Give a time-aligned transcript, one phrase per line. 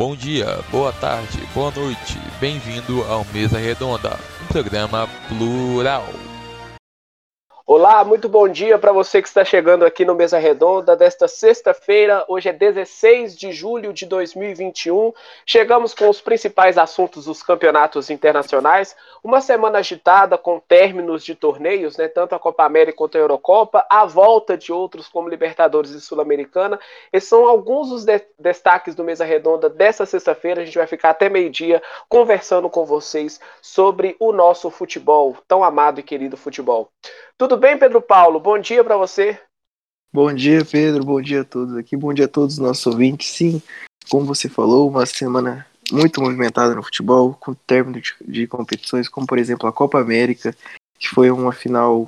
[0.00, 6.08] Bom dia, boa tarde, boa noite, bem-vindo ao Mesa Redonda, um programa plural.
[7.72, 12.24] Olá, muito bom dia para você que está chegando aqui no Mesa Redonda desta sexta-feira.
[12.26, 15.12] Hoje é 16 de julho de 2021.
[15.46, 18.96] Chegamos com os principais assuntos dos campeonatos internacionais.
[19.22, 23.86] Uma semana agitada com términos de torneios, né, tanto a Copa América quanto a Eurocopa,
[23.88, 26.76] a volta de outros como Libertadores e Sul-Americana.
[27.12, 30.62] Esses são alguns dos de destaques do Mesa Redonda dessa sexta-feira.
[30.62, 36.00] A gente vai ficar até meio-dia conversando com vocês sobre o nosso futebol, tão amado
[36.00, 36.90] e querido futebol.
[37.40, 38.38] Tudo bem, Pedro Paulo?
[38.38, 39.40] Bom dia para você.
[40.12, 41.02] Bom dia, Pedro.
[41.02, 41.96] Bom dia a todos aqui.
[41.96, 43.30] Bom dia a todos os nossos ouvintes.
[43.30, 43.62] Sim,
[44.10, 49.26] como você falou, uma semana muito movimentada no futebol, com término de, de competições, como
[49.26, 50.54] por exemplo a Copa América,
[50.98, 52.06] que foi uma final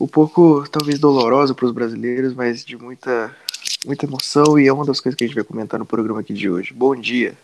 [0.00, 3.32] um pouco, talvez, dolorosa para os brasileiros, mas de muita,
[3.86, 6.34] muita emoção e é uma das coisas que a gente vai comentar no programa aqui
[6.34, 6.74] de hoje.
[6.74, 7.38] Bom dia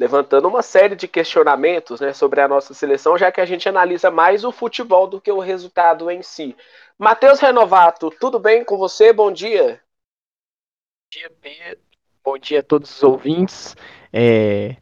[0.00, 4.10] levantando uma série de questionamentos né, sobre a nossa seleção, já que a gente analisa
[4.10, 6.56] mais o futebol do que o resultado em si.
[6.98, 9.12] Matheus Renovato, tudo bem com você?
[9.12, 9.74] Bom dia.
[9.74, 11.84] Bom dia, Pedro.
[12.24, 13.76] Bom dia a todos os ouvintes.
[14.10, 14.74] É,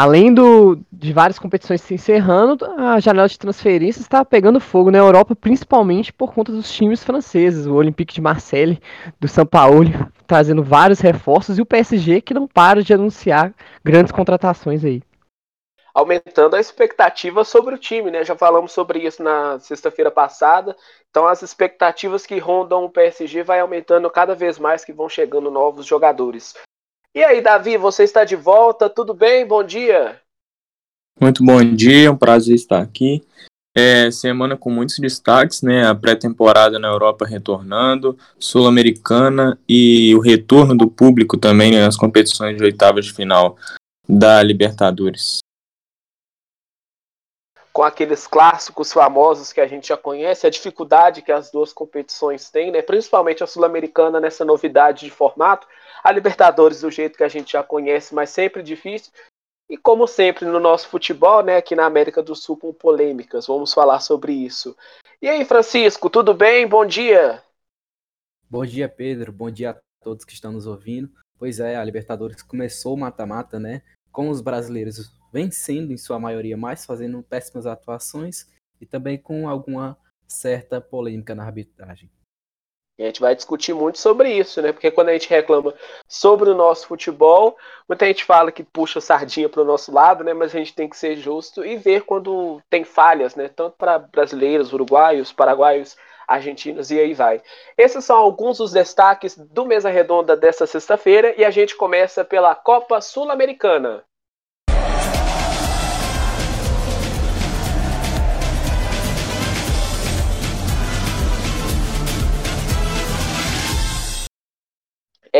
[0.00, 4.96] Além do, de várias competições se encerrando, a janela de transferências está pegando fogo na
[4.96, 8.80] Europa, principalmente por conta dos times franceses, o Olympique de Marseille,
[9.20, 9.84] do São Paulo,
[10.26, 13.52] trazendo vários reforços, e o PSG que não para de anunciar
[13.84, 15.02] grandes contratações aí.
[15.92, 18.24] Aumentando a expectativa sobre o time, né?
[18.24, 20.74] Já falamos sobre isso na sexta-feira passada.
[21.10, 25.50] Então as expectativas que rondam o PSG vai aumentando cada vez mais que vão chegando
[25.50, 26.54] novos jogadores.
[27.12, 28.88] E aí, Davi, você está de volta?
[28.88, 29.44] Tudo bem?
[29.44, 30.20] Bom dia.
[31.20, 33.20] Muito bom dia, um prazer estar aqui.
[33.76, 35.84] É, semana com muitos destaques, né?
[35.86, 42.62] A pré-temporada na Europa retornando, Sul-Americana e o retorno do público também nas competições de
[42.62, 43.56] oitavas de final
[44.08, 45.38] da Libertadores.
[47.80, 52.50] Com aqueles clássicos famosos que a gente já conhece, a dificuldade que as duas competições
[52.50, 52.82] têm, né?
[52.82, 55.66] Principalmente a Sul-Americana nessa novidade de formato,
[56.04, 59.10] a Libertadores do jeito que a gente já conhece, mas sempre difícil.
[59.66, 63.72] E como sempre no nosso futebol, né, aqui na América do Sul com polêmicas, vamos
[63.72, 64.76] falar sobre isso.
[65.22, 66.66] E aí, Francisco, tudo bem?
[66.68, 67.42] Bom dia.
[68.46, 69.32] Bom dia, Pedro.
[69.32, 71.10] Bom dia a todos que estão nos ouvindo.
[71.38, 73.80] Pois é, a Libertadores começou o mata-mata, né?
[74.12, 78.46] Com os brasileiros vencendo em sua maioria, mas fazendo péssimas atuações
[78.80, 79.96] e também com alguma
[80.26, 82.10] certa polêmica na arbitragem.
[83.00, 84.72] E a gente vai discutir muito sobre isso, né?
[84.72, 85.72] Porque quando a gente reclama
[86.06, 87.56] sobre o nosso futebol,
[87.88, 90.34] muita gente fala que puxa sardinha para o nosso lado, né?
[90.34, 93.48] Mas a gente tem que ser justo e ver quando tem falhas, né?
[93.48, 95.96] Tanto para brasileiros, uruguaios, paraguaios,
[96.28, 97.42] argentinos e aí vai.
[97.76, 102.54] Esses são alguns dos destaques do Mesa Redonda dessa sexta-feira e a gente começa pela
[102.54, 104.04] Copa Sul-Americana.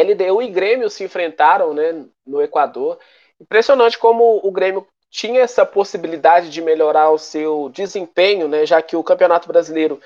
[0.02, 2.98] LDU e Grêmio se enfrentaram né, no Equador.
[3.40, 8.96] Impressionante como o Grêmio tinha essa possibilidade de melhorar o seu desempenho, né, já que
[8.96, 10.00] o Campeonato Brasileiro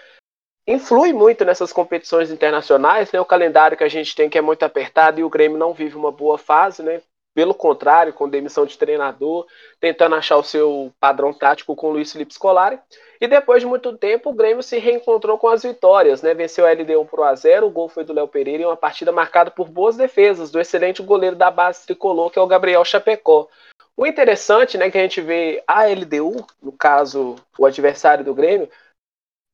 [0.67, 4.63] influi muito nessas competições internacionais, né, o calendário que a gente tem que é muito
[4.63, 7.03] apertado e o Grêmio não vive uma boa fase, né,
[7.35, 9.47] pelo contrário, com demissão de treinador,
[9.81, 12.79] tentando achar o seu padrão tático com o Luiz Felipe Scolari.
[13.21, 16.33] E depois de muito tempo, o Grêmio se reencontrou com as vitórias, né?
[16.33, 18.77] Venceu a LDU por 1 a 0 o gol foi do Léo Pereira em uma
[18.77, 22.85] partida marcada por boas defesas do excelente goleiro da base tricolor, que é o Gabriel
[22.85, 23.49] Chapecó.
[23.97, 28.69] O interessante, né, que a gente vê a LDU, no caso, o adversário do Grêmio,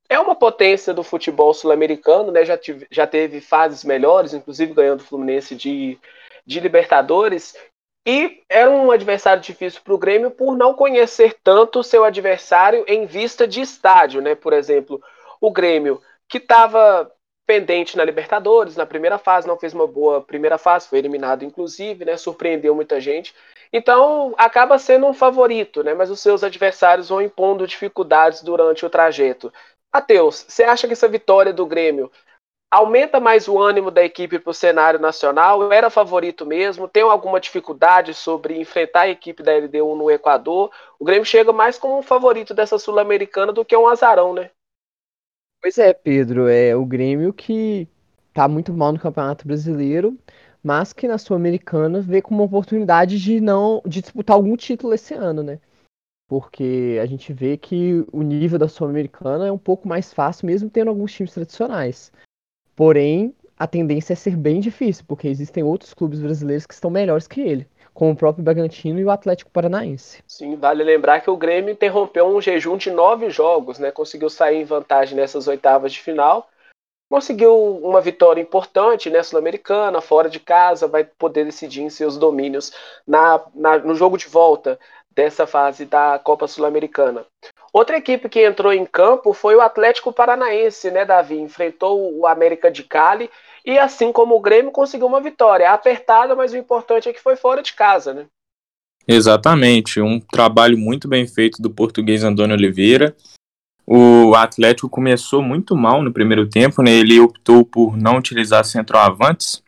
[0.09, 2.45] é uma potência do futebol sul-americano, né?
[2.45, 5.97] Já, tive, já teve fases melhores, inclusive ganhando o Fluminense de,
[6.45, 7.57] de Libertadores,
[8.07, 12.85] e era um adversário difícil para o Grêmio por não conhecer tanto o seu adversário
[12.89, 14.35] em vista de estádio, né?
[14.35, 15.01] Por exemplo,
[15.41, 17.11] o Grêmio, que estava
[17.47, 22.05] pendente na Libertadores, na primeira fase, não fez uma boa primeira fase, foi eliminado inclusive,
[22.05, 22.17] né?
[22.17, 23.35] Surpreendeu muita gente.
[23.73, 25.93] Então acaba sendo um favorito, né?
[25.93, 29.53] Mas os seus adversários vão impondo dificuldades durante o trajeto.
[29.93, 32.11] Matheus, você acha que essa vitória do Grêmio
[32.71, 35.73] aumenta mais o ânimo da equipe para o cenário nacional?
[35.73, 36.87] Era favorito mesmo?
[36.87, 40.71] Tem alguma dificuldade sobre enfrentar a equipe da LDU no Equador?
[40.99, 44.51] O Grêmio chega mais como um favorito dessa Sul-Americana do que um azarão, né?
[45.61, 46.49] Pois é, Pedro.
[46.49, 47.89] É o Grêmio que
[48.33, 50.17] tá muito mal no Campeonato Brasileiro,
[50.63, 55.13] mas que na Sul-Americana vê como uma oportunidade de não de disputar algum título esse
[55.13, 55.59] ano, né?
[56.29, 60.71] Porque a gente vê que o nível da Sul-Americana é um pouco mais fácil, mesmo
[60.71, 62.13] tendo alguns times tradicionais.
[62.75, 67.29] Porém, a tendência é ser bem difícil, porque existem outros clubes brasileiros que estão melhores
[67.29, 70.25] que ele, com o próprio Bragantino e o Atlético Paranaense.
[70.27, 73.91] Sim, vale lembrar que o Grêmio interrompeu um jejum de nove jogos, né?
[73.91, 76.49] Conseguiu sair em vantagem nessas oitavas de final.
[77.11, 79.23] Conseguiu uma vitória importante, né?
[79.23, 82.73] Sul-Americana, fora de casa, vai poder decidir em seus domínios
[83.07, 84.79] na, na no jogo de volta
[85.11, 87.27] dessa fase da Copa Sul-Americana.
[87.73, 91.39] Outra equipe que entrou em campo foi o Atlético Paranaense, né, Davi?
[91.39, 93.31] Enfrentou o América de Cali
[93.65, 95.71] e, assim como o Grêmio, conseguiu uma vitória.
[95.71, 98.27] Apertada, mas o importante é que foi fora de casa, né?
[99.07, 100.01] Exatamente.
[100.01, 103.17] Um trabalho muito bem feito do português Antônio Oliveira.
[103.87, 106.93] O Atlético começou muito mal no primeiro tempo, né?
[106.93, 109.63] Ele optou por não utilizar centroavantes.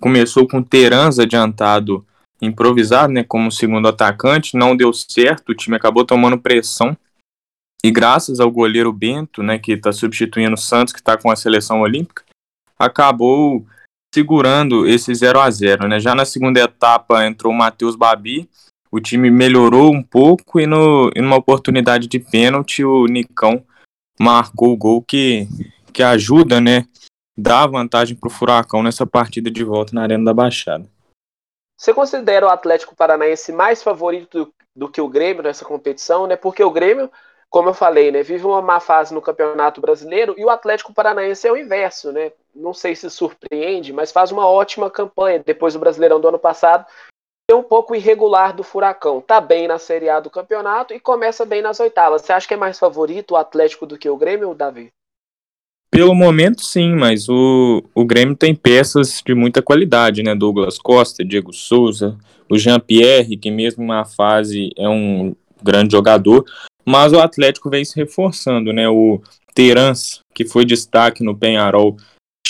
[0.00, 2.04] Começou com Terans adiantado
[2.40, 6.96] improvisado, né, como segundo atacante, não deu certo, o time acabou tomando pressão.
[7.82, 11.36] E graças ao goleiro Bento, né, que está substituindo o Santos, que está com a
[11.36, 12.24] seleção olímpica,
[12.78, 13.64] acabou
[14.14, 16.00] segurando esse 0 a 0 né?
[16.00, 18.48] Já na segunda etapa entrou o Matheus Babi,
[18.90, 23.64] o time melhorou um pouco e, no, e numa oportunidade de pênalti o Nicão
[24.18, 25.46] marcou o gol que,
[25.92, 26.86] que ajuda, né,
[27.38, 30.86] dá vantagem para o Furacão nessa partida de volta na Arena da Baixada.
[31.80, 36.36] Você considera o Atlético Paranaense mais favorito do, do, que o Grêmio nessa competição, né?
[36.36, 37.10] Porque o Grêmio,
[37.48, 41.48] como eu falei, né, vive uma má fase no Campeonato Brasileiro e o Atlético Paranaense
[41.48, 42.32] é o inverso, né?
[42.54, 46.84] Não sei se surpreende, mas faz uma ótima campanha depois do Brasileirão do ano passado.
[47.50, 49.22] É um pouco irregular do Furacão.
[49.22, 52.20] Tá bem na Série A do campeonato e começa bem nas oitavas.
[52.20, 54.92] Você acha que é mais favorito o Atlético do que o Grêmio, Davi?
[55.90, 60.34] Pelo momento, sim, mas o, o Grêmio tem peças de muita qualidade, né?
[60.34, 62.16] Douglas Costa, Diego Souza,
[62.48, 66.44] o Jean-Pierre, que mesmo na fase é um grande jogador,
[66.86, 68.88] mas o Atlético vem se reforçando, né?
[68.88, 69.20] O
[69.52, 71.96] Terans, que foi destaque no Penharol,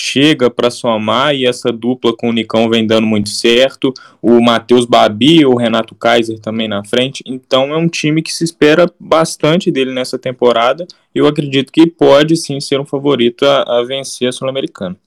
[0.01, 3.93] chega para somar e essa dupla com o Nicão vem dando muito certo.
[4.19, 7.23] O Matheus Babi, o Renato Kaiser também na frente.
[7.25, 10.87] Então é um time que se espera bastante dele nessa temporada.
[11.13, 14.97] Eu acredito que pode sim ser um favorito a, a vencer a Sul-Americana.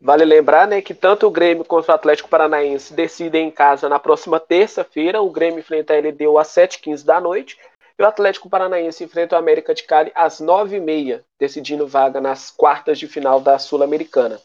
[0.00, 4.00] Vale lembrar né, que tanto o Grêmio quanto o Atlético Paranaense decidem em casa na
[4.00, 5.20] próxima terça-feira.
[5.20, 7.56] O Grêmio enfrenta a LDU às 7h15 da noite
[8.04, 13.06] o Atlético Paranaense enfrenta o América de Cali às 9h30, decidindo vaga nas quartas de
[13.06, 14.40] final da Sul-Americana.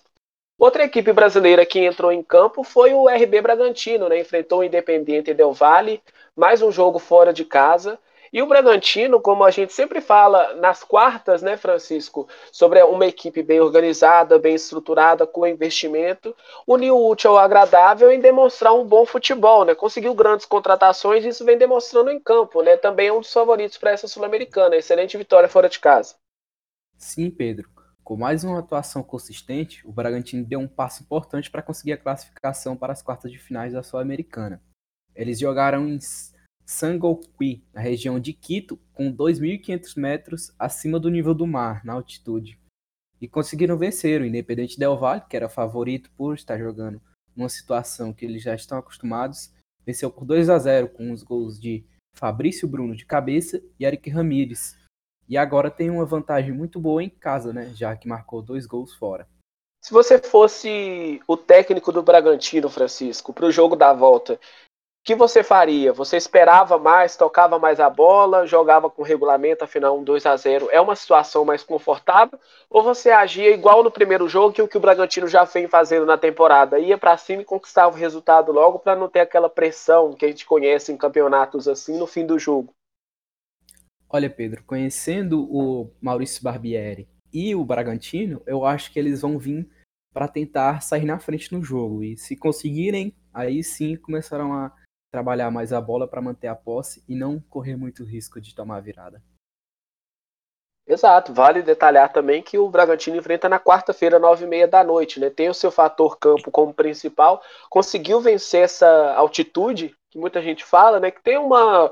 [0.59, 4.19] Outra equipe brasileira que entrou em campo foi o RB Bragantino, né?
[4.19, 6.01] enfrentou o Independiente Del Valle,
[6.35, 7.99] mais um jogo fora de casa,
[8.31, 13.41] e o Bragantino, como a gente sempre fala nas quartas, né, Francisco, sobre uma equipe
[13.41, 16.35] bem organizada, bem estruturada, com investimento,
[16.65, 19.75] uniu o útil ao agradável em demonstrar um bom futebol, né?
[19.75, 22.77] Conseguiu grandes contratações e isso vem demonstrando em campo, né?
[22.77, 24.75] Também é um dos favoritos para essa Sul-Americana.
[24.75, 26.15] Excelente vitória fora de casa.
[26.97, 27.69] Sim, Pedro.
[28.03, 32.75] Com mais uma atuação consistente, o Bragantino deu um passo importante para conseguir a classificação
[32.75, 34.61] para as quartas de finais da Sul-Americana.
[35.13, 35.99] Eles jogaram em
[36.67, 42.59] Sangoqui, na região de Quito, com 2.500 metros acima do nível do mar, na altitude.
[43.21, 47.01] E conseguiram vencer o Independente Del Valle, que era favorito por estar jogando
[47.33, 49.53] numa situação que eles já estão acostumados.
[49.85, 54.09] Venceu por 2 a 0 com os gols de Fabrício Bruno de cabeça e Eric
[54.09, 54.77] Ramírez.
[55.29, 57.71] E agora tem uma vantagem muito boa em casa, né?
[57.75, 59.25] Já que marcou dois gols fora.
[59.81, 64.37] Se você fosse o técnico do Bragantino, Francisco, para o jogo da volta,
[65.07, 65.93] que você faria?
[65.93, 70.67] Você esperava mais, tocava mais a bola, jogava com regulamento, afinal um 2 a 0
[70.69, 72.37] é uma situação mais confortável?
[72.69, 76.05] Ou você agia igual no primeiro jogo que o que o Bragantino já vem fazendo
[76.05, 80.11] na temporada, ia para cima e conquistava o resultado logo para não ter aquela pressão
[80.11, 82.73] que a gente conhece em campeonatos assim no fim do jogo?
[84.09, 89.69] Olha, Pedro, conhecendo o Maurício Barbieri e o Bragantino, eu acho que eles vão vir
[90.13, 94.73] para tentar sair na frente no jogo e se conseguirem, aí sim começarão a
[95.17, 98.79] trabalhar mais a bola para manter a posse e não correr muito risco de tomar
[98.81, 99.19] virada.
[100.85, 105.19] Exato, vale detalhar também que o Bragantino enfrenta na quarta-feira, nove e meia da noite,
[105.19, 105.31] né?
[105.31, 110.99] Tem o seu fator campo como principal, conseguiu vencer essa altitude que muita gente fala,
[110.99, 111.09] né?
[111.09, 111.91] Que tem uma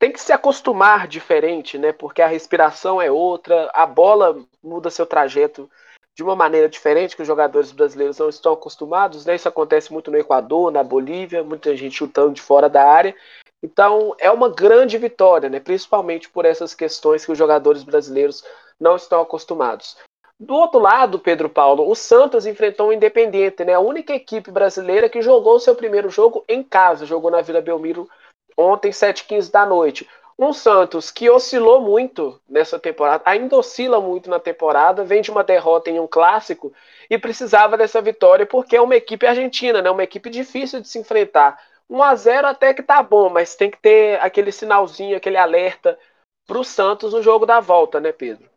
[0.00, 1.92] tem que se acostumar diferente, né?
[1.92, 5.70] Porque a respiração é outra, a bola muda seu trajeto
[6.16, 9.34] de uma maneira diferente que os jogadores brasileiros não estão acostumados, né?
[9.34, 13.14] Isso acontece muito no Equador, na Bolívia, muita gente chutando de fora da área.
[13.62, 15.60] Então é uma grande vitória, né?
[15.60, 18.42] Principalmente por essas questões que os jogadores brasileiros
[18.80, 19.96] não estão acostumados.
[20.40, 23.74] Do outro lado, Pedro Paulo, o Santos enfrentou o Independiente, né?
[23.74, 27.60] A única equipe brasileira que jogou o seu primeiro jogo em casa, jogou na Vila
[27.60, 28.08] Belmiro
[28.56, 30.08] ontem, 7h15 da noite.
[30.38, 35.42] Um Santos que oscilou muito nessa temporada, ainda oscila muito na temporada, vem de uma
[35.42, 36.74] derrota em um clássico
[37.08, 39.90] e precisava dessa vitória porque é uma equipe argentina, né?
[39.90, 41.58] Uma equipe difícil de se enfrentar.
[41.88, 45.98] 1 a 0 até que tá bom, mas tem que ter aquele sinalzinho, aquele alerta
[46.46, 48.48] para o Santos no jogo da volta, né, Pedro?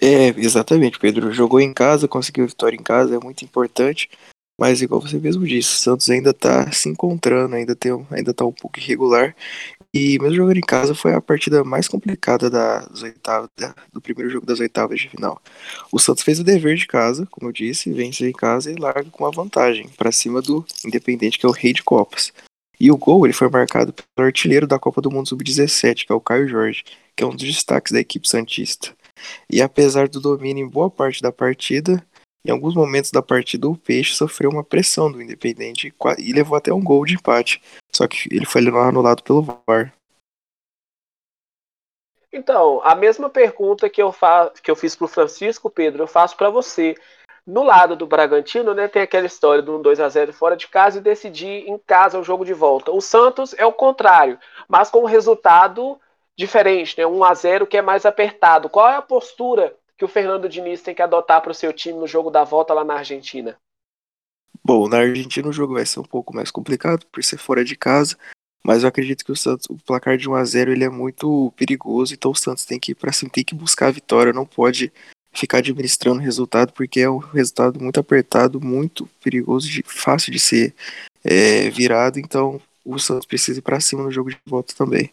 [0.00, 1.32] É, exatamente, Pedro.
[1.32, 4.10] Jogou em casa, conseguiu vitória em casa, é muito importante.
[4.58, 8.44] Mas igual você mesmo disse, o Santos ainda tá se encontrando, ainda, tem, ainda tá
[8.44, 9.34] um pouco irregular.
[9.92, 13.48] E mesmo jogando em casa foi a partida mais complicada das oitavas,
[13.92, 15.40] do primeiro jogo das oitavas de final.
[15.92, 19.10] O Santos fez o dever de casa, como eu disse, vence em casa e larga
[19.10, 22.32] com uma vantagem para cima do Independente, que é o rei de Copas.
[22.78, 26.14] E o gol ele foi marcado pelo artilheiro da Copa do Mundo Sub-17, que é
[26.14, 26.82] o Caio Jorge,
[27.14, 28.94] que é um dos destaques da equipe Santista.
[29.50, 32.04] E apesar do domínio em boa parte da partida,
[32.46, 36.72] em alguns momentos da partida, o Peixe sofreu uma pressão do Independente e levou até
[36.72, 37.62] um gol de empate.
[37.90, 39.94] Só que ele foi anulado pelo VAR.
[42.30, 46.06] Então, a mesma pergunta que eu, fa que eu fiz para o Francisco, Pedro, eu
[46.06, 46.94] faço para você.
[47.46, 50.98] No lado do Bragantino, né, tem aquela história do 2 a 0 fora de casa
[50.98, 52.90] e decidir em casa o jogo de volta.
[52.90, 56.00] O Santos é o contrário, mas com um resultado
[56.36, 58.68] diferente, né, 1 a 0 que é mais apertado.
[58.68, 61.98] Qual é a postura que o Fernando Diniz tem que adotar para o seu time
[61.98, 63.56] no jogo da volta lá na Argentina?
[64.62, 67.74] Bom, na Argentina o jogo vai ser um pouco mais complicado por ser fora de
[67.74, 68.16] casa,
[68.64, 71.52] mas eu acredito que o Santos, o placar de 1 a 0 ele é muito
[71.56, 74.46] perigoso, então o Santos tem que ir para cima, tem que buscar a vitória, não
[74.46, 74.92] pode
[75.32, 80.38] ficar administrando o resultado, porque é um resultado muito apertado, muito perigoso, de, fácil de
[80.38, 80.74] ser
[81.24, 85.10] é, virado, então o Santos precisa ir para cima no jogo de volta também.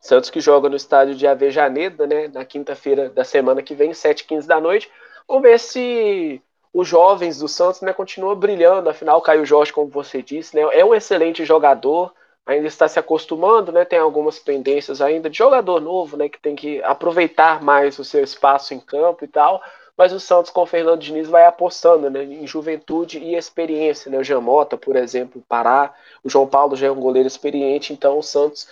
[0.00, 4.46] Santos que joga no estádio de Avejaneda, né, na quinta-feira da semana que vem, 7h15
[4.46, 4.90] da noite.
[5.28, 6.42] Vamos ver se
[6.72, 8.88] os jovens do Santos né, continuam brilhando.
[8.88, 12.14] Afinal, Caio Jorge, como você disse, né, é um excelente jogador,
[12.46, 16.56] ainda está se acostumando, né, tem algumas pendências ainda de jogador novo, né, que tem
[16.56, 19.62] que aproveitar mais o seu espaço em campo e tal.
[19.98, 24.10] Mas o Santos com o Fernando Diniz vai apostando né, em juventude e experiência.
[24.10, 24.16] Né?
[24.16, 25.94] O Jamota, por exemplo, Pará.
[26.24, 28.66] O João Paulo já é um goleiro experiente, então o Santos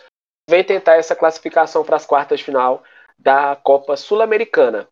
[0.49, 2.83] vem tentar essa classificação para as quartas de final
[3.19, 4.89] da Copa Sul-Americana.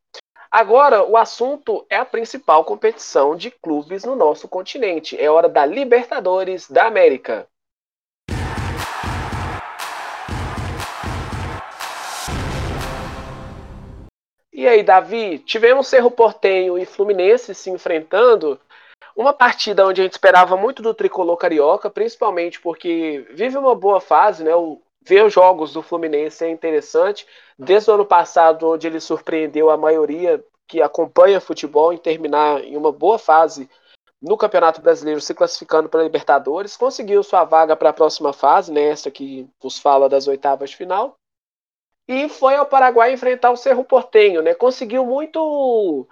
[0.50, 5.18] Agora, o assunto é a principal competição de clubes no nosso continente.
[5.18, 7.48] É hora da Libertadores da América.
[14.52, 18.60] E aí, Davi, tivemos Cerro Portenho e Fluminense se enfrentando.
[19.14, 24.00] Uma partida onde a gente esperava muito do tricolor carioca, principalmente porque vive uma boa
[24.00, 24.54] fase, né?
[24.54, 27.26] O ver os jogos do Fluminense é interessante.
[27.58, 32.76] Desde o ano passado, onde ele surpreendeu a maioria que acompanha futebol em terminar em
[32.76, 33.70] uma boa fase
[34.20, 38.72] no Campeonato Brasileiro, se classificando para a Libertadores, conseguiu sua vaga para a próxima fase,
[38.72, 41.16] nessa né, que vos fala das oitavas de final.
[42.08, 44.54] E foi ao Paraguai enfrentar o Cerro Portenho, né?
[44.54, 46.08] Conseguiu muito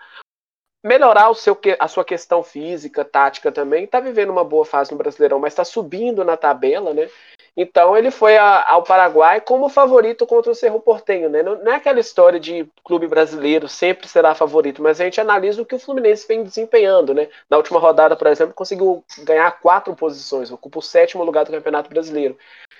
[0.84, 3.84] melhorar o seu, a sua questão física, tática também.
[3.84, 7.08] Está vivendo uma boa fase no Brasileirão, mas está subindo na tabela, né?
[7.56, 11.42] Então ele foi a, ao Paraguai como favorito contra o Cerro Portenho, né?
[11.42, 15.62] Não, não, é aquela história de clube brasileiro sempre será favorito, mas a gente analisa
[15.62, 17.28] o que o Fluminense vem desempenhando, né?
[17.48, 21.88] Na última rodada, por exemplo, conseguiu ganhar quatro posições, ocupa o sétimo lugar do Campeonato
[21.88, 22.36] Brasileiro.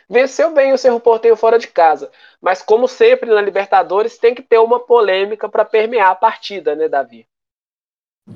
[0.09, 4.43] Venceu bem o Cerro Portenho fora de casa, mas como sempre na Libertadores tem que
[4.43, 7.27] ter uma polêmica para permear a partida, né, Davi?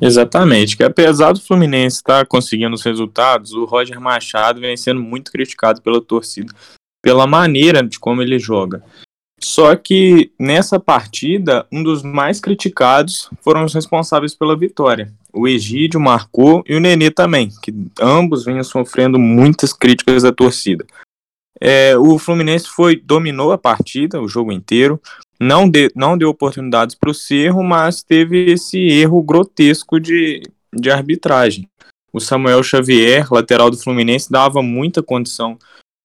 [0.00, 5.32] Exatamente, que apesar do Fluminense estar conseguindo os resultados, o Roger Machado vem sendo muito
[5.32, 6.52] criticado pela torcida,
[7.02, 8.82] pela maneira de como ele joga.
[9.40, 15.12] Só que nessa partida, um dos mais criticados foram os responsáveis pela vitória.
[15.32, 20.84] O Egídio marcou e o Nenê também, que ambos vinham sofrendo muitas críticas da torcida.
[21.60, 25.00] É, o Fluminense foi dominou a partida, o jogo inteiro,
[25.40, 30.90] não, de, não deu oportunidades para o Cerro, mas teve esse erro grotesco de, de
[30.90, 31.68] arbitragem.
[32.12, 35.58] O Samuel Xavier, lateral do Fluminense, dava muita condição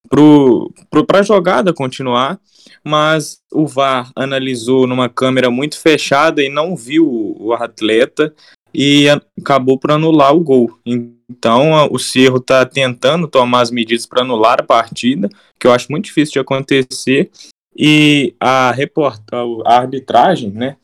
[0.10, 2.40] para a jogada continuar,
[2.84, 7.08] mas o VAR analisou numa câmera muito fechada e não viu
[7.40, 8.34] o atleta
[8.74, 9.08] e
[9.40, 10.80] acabou por anular o gol.
[10.86, 15.92] Então o Cerro está tentando tomar as medidas para anular a partida, que eu acho
[15.92, 17.30] muito difícil de acontecer,
[17.76, 20.78] e a, reporta, a arbitragem, né,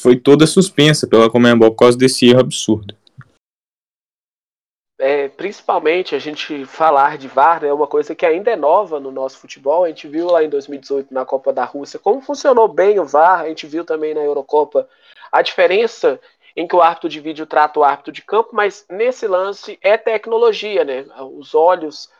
[0.00, 2.94] foi toda suspensa pela Comembol por causa desse erro absurdo.
[5.00, 8.98] É, principalmente a gente falar de VAR né, é uma coisa que ainda é nova
[8.98, 9.84] no nosso futebol.
[9.84, 13.42] A gente viu lá em 2018 na Copa da Rússia como funcionou bem o VAR,
[13.42, 14.88] a gente viu também na Eurocopa
[15.30, 16.20] a diferença
[16.58, 19.96] em que o árbitro de vídeo trata o árbitro de campo, mas nesse lance é
[19.96, 21.06] tecnologia, né?
[21.36, 22.10] Os olhos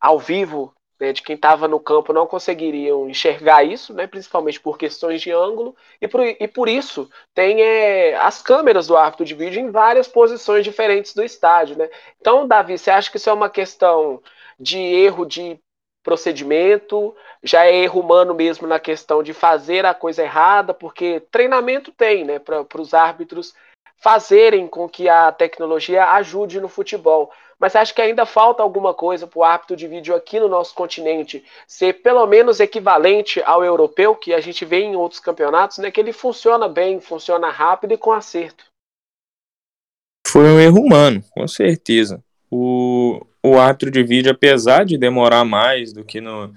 [0.00, 4.78] ao vivo né, de quem estava no campo não conseguiriam enxergar isso, né, principalmente por
[4.78, 9.34] questões de ângulo, e por, e por isso tem é, as câmeras do árbitro de
[9.34, 11.76] vídeo em várias posições diferentes do estádio.
[11.76, 11.90] Né?
[12.18, 14.22] Então, Davi, você acha que isso é uma questão
[14.58, 15.60] de erro de
[16.02, 21.92] procedimento, já é erro humano mesmo na questão de fazer a coisa errada, porque treinamento
[21.92, 23.54] tem, né, para os árbitros
[24.02, 27.30] fazerem com que a tecnologia ajude no futebol.
[27.58, 30.74] Mas acho que ainda falta alguma coisa para o árbitro de vídeo aqui no nosso
[30.74, 35.88] continente ser pelo menos equivalente ao europeu, que a gente vê em outros campeonatos, né?
[35.92, 38.64] Que ele funciona bem, funciona rápido e com acerto.
[40.26, 42.20] Foi um erro humano, com certeza.
[42.50, 46.52] O, o árbitro de vídeo, apesar de demorar mais do que no,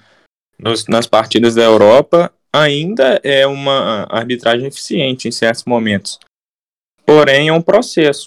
[0.57, 6.17] nos, nas partidas da Europa, ainda é uma arbitragem eficiente em certos momentos.
[7.05, 8.25] Porém, é um processo.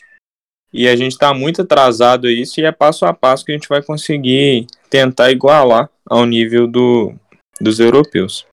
[0.72, 3.54] E a gente está muito atrasado a isso e é passo a passo que a
[3.54, 7.14] gente vai conseguir tentar igualar ao nível do,
[7.60, 8.46] dos europeus.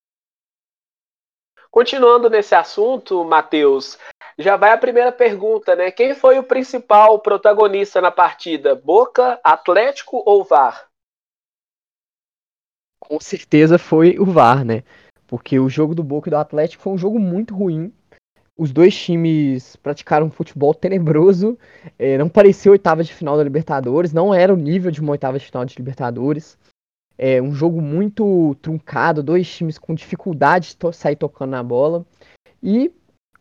[1.69, 3.99] Continuando nesse assunto, Matheus,
[4.37, 5.91] já vai a primeira pergunta, né?
[5.91, 8.75] Quem foi o principal protagonista na partida?
[8.75, 10.87] Boca, Atlético ou VAR?
[12.97, 14.83] Com certeza foi o VAR, né?
[15.27, 17.93] Porque o jogo do Boca e do Atlético foi um jogo muito ruim
[18.57, 21.57] os dois times praticaram um futebol tenebroso.
[21.99, 25.37] É, não parecia oitava de final da Libertadores, não era o nível de uma oitava
[25.37, 26.57] de final de Libertadores.
[27.17, 32.05] É um jogo muito truncado, dois times com dificuldade de to sair tocando na bola.
[32.61, 32.91] E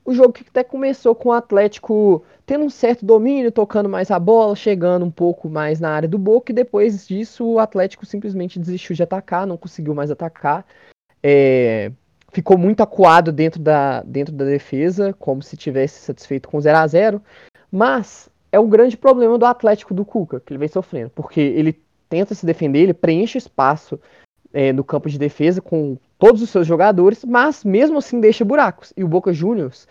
[0.04, 4.18] o jogo que até começou com o Atlético tendo um certo domínio, tocando mais a
[4.18, 8.58] bola, chegando um pouco mais na área do Boca, e depois disso o Atlético simplesmente
[8.58, 10.66] desistiu de atacar, não conseguiu mais atacar.
[11.22, 11.90] É,
[12.34, 16.86] ficou muito acuado dentro da, dentro da defesa, como se tivesse satisfeito com 0 a
[16.86, 17.22] 0
[17.70, 21.80] mas é o grande problema do Atlético do Cuca, que ele vem sofrendo, porque ele
[22.08, 23.98] tenta se defender, ele preenche espaço
[24.52, 28.92] é, no campo de defesa com todos os seus jogadores, mas mesmo assim deixa buracos.
[28.96, 29.88] E o Boca Juniors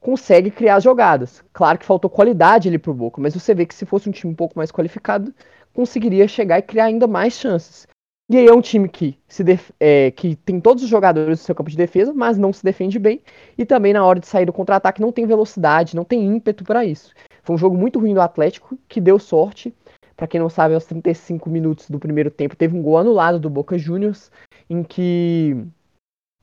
[0.00, 1.44] consegue criar jogadas.
[1.52, 4.32] Claro que faltou qualidade ali pro Boca, mas você vê que se fosse um time
[4.32, 5.32] um pouco mais qualificado,
[5.74, 7.86] conseguiria chegar e criar ainda mais chances.
[8.32, 9.44] E aí é um time que, se
[9.78, 12.98] é, que tem todos os jogadores no seu campo de defesa, mas não se defende
[12.98, 13.20] bem.
[13.58, 16.82] E também na hora de sair do contra-ataque não tem velocidade, não tem ímpeto para
[16.82, 17.12] isso.
[17.42, 19.74] Foi um jogo muito ruim do Atlético, que deu sorte.
[20.16, 23.50] Para quem não sabe, aos 35 minutos do primeiro tempo teve um gol anulado do
[23.50, 24.30] Boca Juniors,
[24.70, 25.54] em que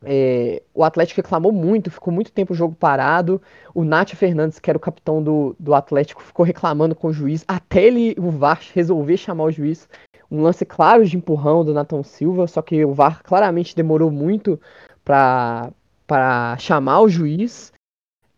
[0.04, 3.42] é, o Atlético reclamou muito, ficou muito tempo o jogo parado.
[3.74, 7.44] O Nath Fernandes, que era o capitão do, do Atlético, ficou reclamando com o juiz,
[7.48, 9.90] até ele, o VAR, resolver chamar o juiz
[10.32, 14.60] um lance claro de empurrão do Nathan Silva, só que o VAR claramente demorou muito
[15.04, 17.74] para chamar o juiz.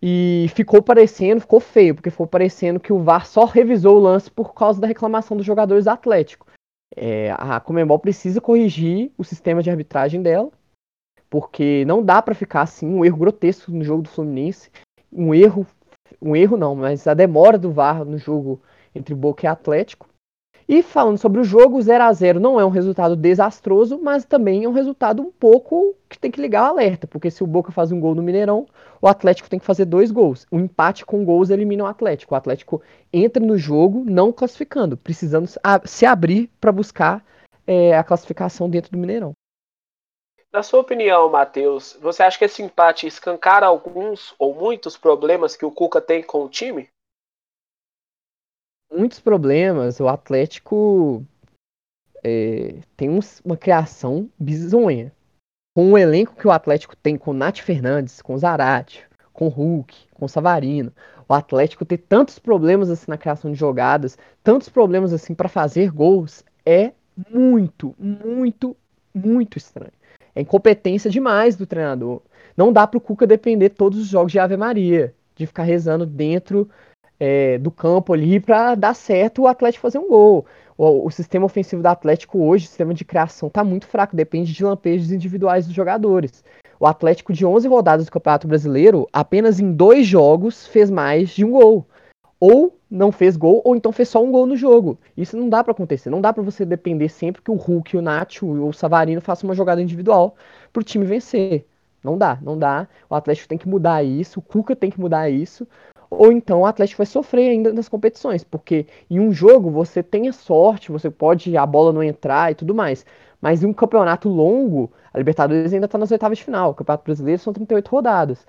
[0.04, 4.32] E ficou parecendo, ficou feio, porque ficou parecendo que o VAR só revisou o lance
[4.32, 6.48] por causa da reclamação dos jogadores do Atlético.
[6.96, 10.50] É, a Comembol precisa corrigir o sistema de arbitragem dela,
[11.30, 14.72] porque não dá para ficar assim, um erro grotesco no jogo do Fluminense,
[15.14, 15.68] um erro,
[16.20, 18.60] um erro não, mas a demora do VAR no jogo
[18.96, 20.10] entre Boca e Atlético.
[20.68, 24.64] E falando sobre o jogo, 0 a 0 não é um resultado desastroso, mas também
[24.64, 27.72] é um resultado um pouco que tem que ligar o alerta, porque se o Boca
[27.72, 28.66] faz um gol no Mineirão,
[29.02, 30.46] o Atlético tem que fazer dois gols.
[30.52, 32.34] O empate com gols elimina o Atlético.
[32.34, 35.50] O Atlético entra no jogo não classificando, precisando
[35.86, 37.26] se abrir para buscar
[37.66, 39.34] é, a classificação dentro do Mineirão.
[40.52, 45.66] Na sua opinião, Matheus, você acha que esse empate escancara alguns ou muitos problemas que
[45.66, 46.90] o Cuca tem com o time?
[48.92, 50.00] Muitos problemas.
[50.00, 51.26] O Atlético
[52.24, 55.12] é, tem um, uma criação bizonha.
[55.74, 59.48] Com o elenco que o Atlético tem com o Nath Fernandes, com o Zarate, com
[59.48, 60.92] o Hulk, com o Savarino,
[61.28, 65.90] o Atlético ter tantos problemas assim na criação de jogadas, tantos problemas assim para fazer
[65.90, 66.92] gols, é
[67.32, 68.76] muito, muito,
[69.14, 69.94] muito estranho.
[70.36, 72.22] É incompetência demais do treinador.
[72.56, 76.06] Não dá para o Cuca depender todos os jogos de Ave Maria, de ficar rezando
[76.06, 76.70] dentro
[77.24, 80.44] é, do campo ali para dar certo o Atlético fazer um gol.
[80.76, 84.52] O, o, sistema ofensivo do Atlético hoje, o sistema de criação, está muito fraco, depende
[84.52, 86.44] de lampejos individuais dos jogadores.
[86.80, 91.46] O Atlético, de 11 rodadas do Campeonato Brasileiro, apenas em dois jogos fez mais de
[91.46, 91.86] um gol.
[92.40, 94.98] Ou não fez gol, ou então fez só um gol no jogo.
[95.16, 96.10] Isso não dá para acontecer.
[96.10, 99.48] Não dá para você depender sempre que o Hulk, o Nacho ou o Savarino façam
[99.48, 100.36] uma jogada individual
[100.74, 101.68] para o time vencer.
[102.04, 102.88] Não dá, não dá.
[103.08, 105.68] O Atlético tem que mudar isso, o Cuca tem que mudar isso
[106.12, 110.28] ou então o Atlético vai sofrer ainda nas competições, porque em um jogo você tem
[110.28, 113.06] a sorte, você pode a bola não entrar e tudo mais,
[113.42, 117.06] mas em um campeonato longo, a Libertadores ainda está nas oitavas de final, o Campeonato
[117.06, 118.46] Brasileiro são 38 rodadas.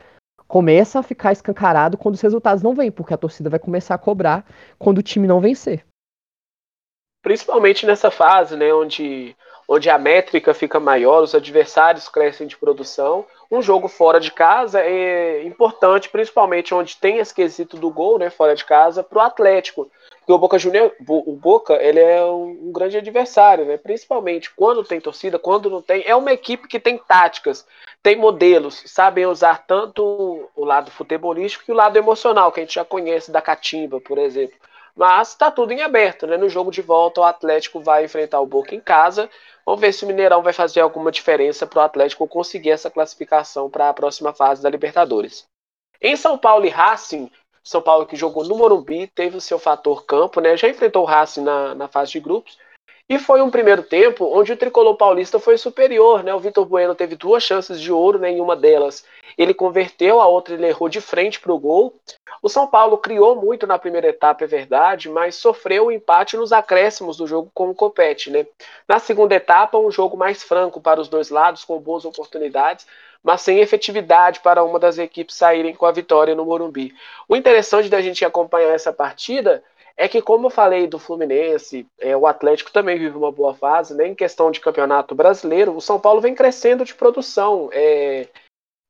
[0.48, 3.98] Começa a ficar escancarado quando os resultados não vêm, porque a torcida vai começar a
[3.98, 4.44] cobrar
[4.79, 5.85] quando o time não vencer.
[7.22, 9.37] principalmente nessa fase, né, onde,
[9.68, 13.25] onde a métrica fica maior, os adversários crescem de produção.
[13.52, 18.30] Um jogo fora de casa é importante, principalmente onde tem esse quesito do gol, né,
[18.30, 19.90] fora de casa, para o Atlético.
[20.20, 23.76] Porque o Boca Junior, o Boca, ele é um, um, grande adversário, né?
[23.76, 26.02] Principalmente quando tem torcida, quando não tem.
[26.06, 27.66] É uma equipe que tem táticas,
[28.02, 32.76] tem modelos, sabem usar tanto o lado futebolístico que o lado emocional, que a gente
[32.76, 34.56] já conhece da catimba, por exemplo.
[34.94, 36.37] Mas está tudo em aberto, né?
[36.37, 39.28] No jogo de volta, o Atlético vai enfrentar o Boca em casa.
[39.64, 43.70] Vamos ver se o Mineirão vai fazer alguma diferença para o Atlético conseguir essa classificação
[43.70, 45.44] para a próxima fase da Libertadores.
[46.00, 47.31] Em São Paulo e Racing,
[47.62, 50.57] são Paulo que jogou no Morumbi, teve o seu fator campo, né?
[50.57, 52.59] Já enfrentou o Racing na, na fase de grupos.
[53.12, 56.35] E foi um primeiro tempo onde o tricolor paulista foi superior, né?
[56.35, 58.31] O Vitor Bueno teve duas chances de ouro, né?
[58.31, 59.05] Em uma delas
[59.37, 61.94] ele converteu, a outra ele errou de frente para o gol.
[62.40, 66.38] O São Paulo criou muito na primeira etapa, é verdade, mas sofreu o um empate
[66.38, 68.46] nos acréscimos do jogo com o Copete, né?
[68.88, 72.87] Na segunda etapa, um jogo mais franco para os dois lados, com boas oportunidades,
[73.22, 76.94] mas sem efetividade para uma das equipes saírem com a vitória no Morumbi.
[77.29, 79.62] O interessante da gente acompanhar essa partida
[79.96, 83.94] é que, como eu falei do Fluminense, é, o Atlético também vive uma boa fase,
[83.94, 84.09] né?
[84.09, 87.68] Em questão de campeonato brasileiro, o São Paulo vem crescendo de produção.
[87.72, 88.28] É,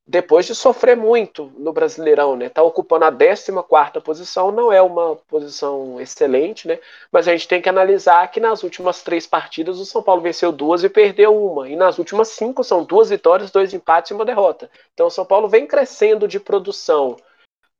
[0.07, 2.49] depois de sofrer muito no Brasileirão, né?
[2.49, 6.79] Tá ocupando a 14 posição, não é uma posição excelente, né?
[7.11, 10.51] Mas a gente tem que analisar que nas últimas três partidas o São Paulo venceu
[10.51, 11.69] duas e perdeu uma.
[11.69, 14.69] E nas últimas cinco são duas vitórias, dois empates e uma derrota.
[14.93, 17.17] Então o São Paulo vem crescendo de produção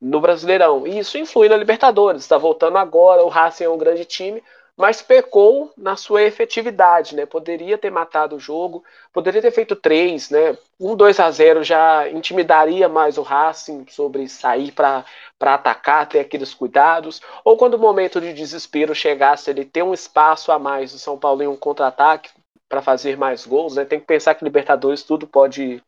[0.03, 0.85] no Brasileirão.
[0.87, 2.23] E isso influi na Libertadores.
[2.23, 4.43] Está voltando agora, o Racing é um grande time,
[4.77, 7.25] mas pecou na sua efetividade, né?
[7.25, 10.59] Poderia ter matado o jogo, poderia ter feito três, né?
[10.81, 15.05] Um 2 a 0 já intimidaria mais o Racing sobre sair para
[15.41, 20.51] atacar, ter aqueles cuidados, ou quando o momento de desespero chegasse, ele ter um espaço
[20.51, 22.31] a mais, o São Paulo em um contra-ataque
[22.69, 23.85] para fazer mais gols, né?
[23.85, 25.81] Tem que pensar que Libertadores tudo pode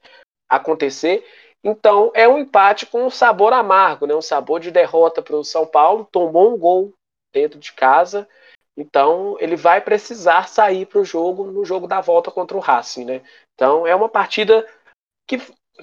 [0.48, 1.24] acontecer.
[1.64, 4.14] Então é um empate com um sabor amargo, né?
[4.14, 6.07] Um sabor de derrota para o São Paulo.
[6.12, 6.92] Tomou um gol
[7.33, 8.29] dentro de casa
[8.77, 13.05] então ele vai precisar sair para o jogo no jogo da volta contra o Racing,
[13.05, 13.22] né?
[13.55, 14.66] Então é uma partida
[15.27, 15.40] que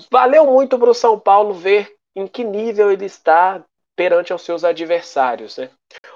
[0.09, 3.63] valeu muito para o São Paulo ver em que nível ele está
[3.95, 5.69] perante aos seus adversários, né?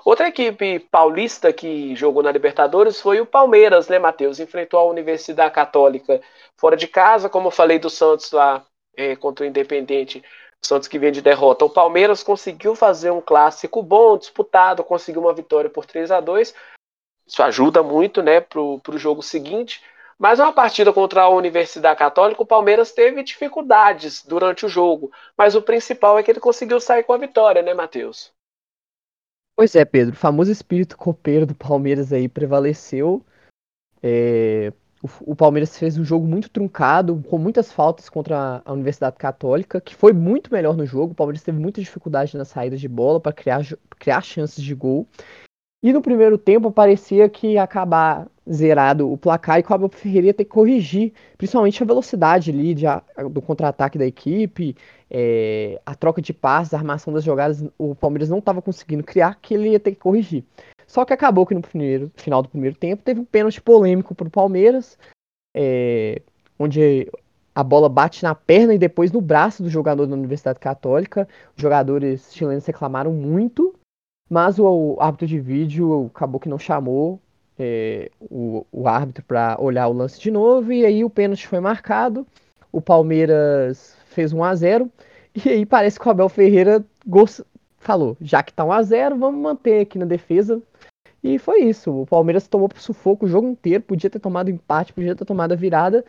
[0.03, 4.39] Outra equipe paulista que jogou na Libertadores foi o Palmeiras, né, Matheus?
[4.39, 6.21] Enfrentou a Universidade Católica
[6.59, 8.65] fora de casa, como eu falei do Santos lá
[8.97, 10.23] é, contra o Independente.
[10.63, 11.65] Santos que vem de derrota.
[11.65, 16.55] O Palmeiras conseguiu fazer um clássico bom, disputado, conseguiu uma vitória por 3 a 2
[17.27, 19.81] Isso ajuda muito né, para o jogo seguinte.
[20.17, 25.11] Mas uma partida contra a Universidade Católica, o Palmeiras teve dificuldades durante o jogo.
[25.37, 28.33] Mas o principal é que ele conseguiu sair com a vitória, né, Matheus?
[29.55, 30.13] Pois é, Pedro.
[30.13, 33.25] O famoso espírito copeiro do Palmeiras aí prevaleceu.
[34.01, 34.71] É,
[35.05, 39.79] o, o, Palmeiras fez um jogo muito truncado, com muitas faltas contra a Universidade Católica,
[39.79, 41.11] que foi muito melhor no jogo.
[41.11, 43.63] O Palmeiras teve muita dificuldade na saída de bola para criar,
[43.99, 45.07] criar chances de gol.
[45.83, 50.27] E no primeiro tempo parecia que ia acabar zerado o placar e o Abel Ferreira
[50.27, 52.85] ia ter que corrigir, principalmente a velocidade ali de,
[53.31, 54.75] do contra-ataque da equipe,
[55.09, 59.37] é, a troca de passes, a armação das jogadas, o Palmeiras não estava conseguindo criar,
[59.39, 60.43] que ele ia ter que corrigir.
[60.87, 64.27] Só que acabou que no primeiro, final do primeiro tempo teve um pênalti polêmico para
[64.27, 64.97] o Palmeiras,
[65.55, 66.21] é,
[66.59, 67.09] onde
[67.55, 71.27] a bola bate na perna e depois no braço do jogador da Universidade Católica.
[71.55, 73.73] Os jogadores chilenos reclamaram muito,
[74.29, 77.19] mas o, árbitro de vídeo acabou que não chamou
[77.57, 81.61] é, o, o árbitro para olhar o lance de novo e aí o pênalti foi
[81.61, 82.27] marcado.
[82.71, 84.91] O Palmeiras fez 1 a 0
[85.45, 86.83] e aí parece que o Abel Ferreira
[87.79, 90.61] falou, já que tá 1 a 0 vamos manter aqui na defesa
[91.25, 91.91] e foi isso.
[91.91, 95.53] O Palmeiras tomou pro sufoco o jogo inteiro, podia ter tomado empate, podia ter tomado
[95.53, 96.05] a virada,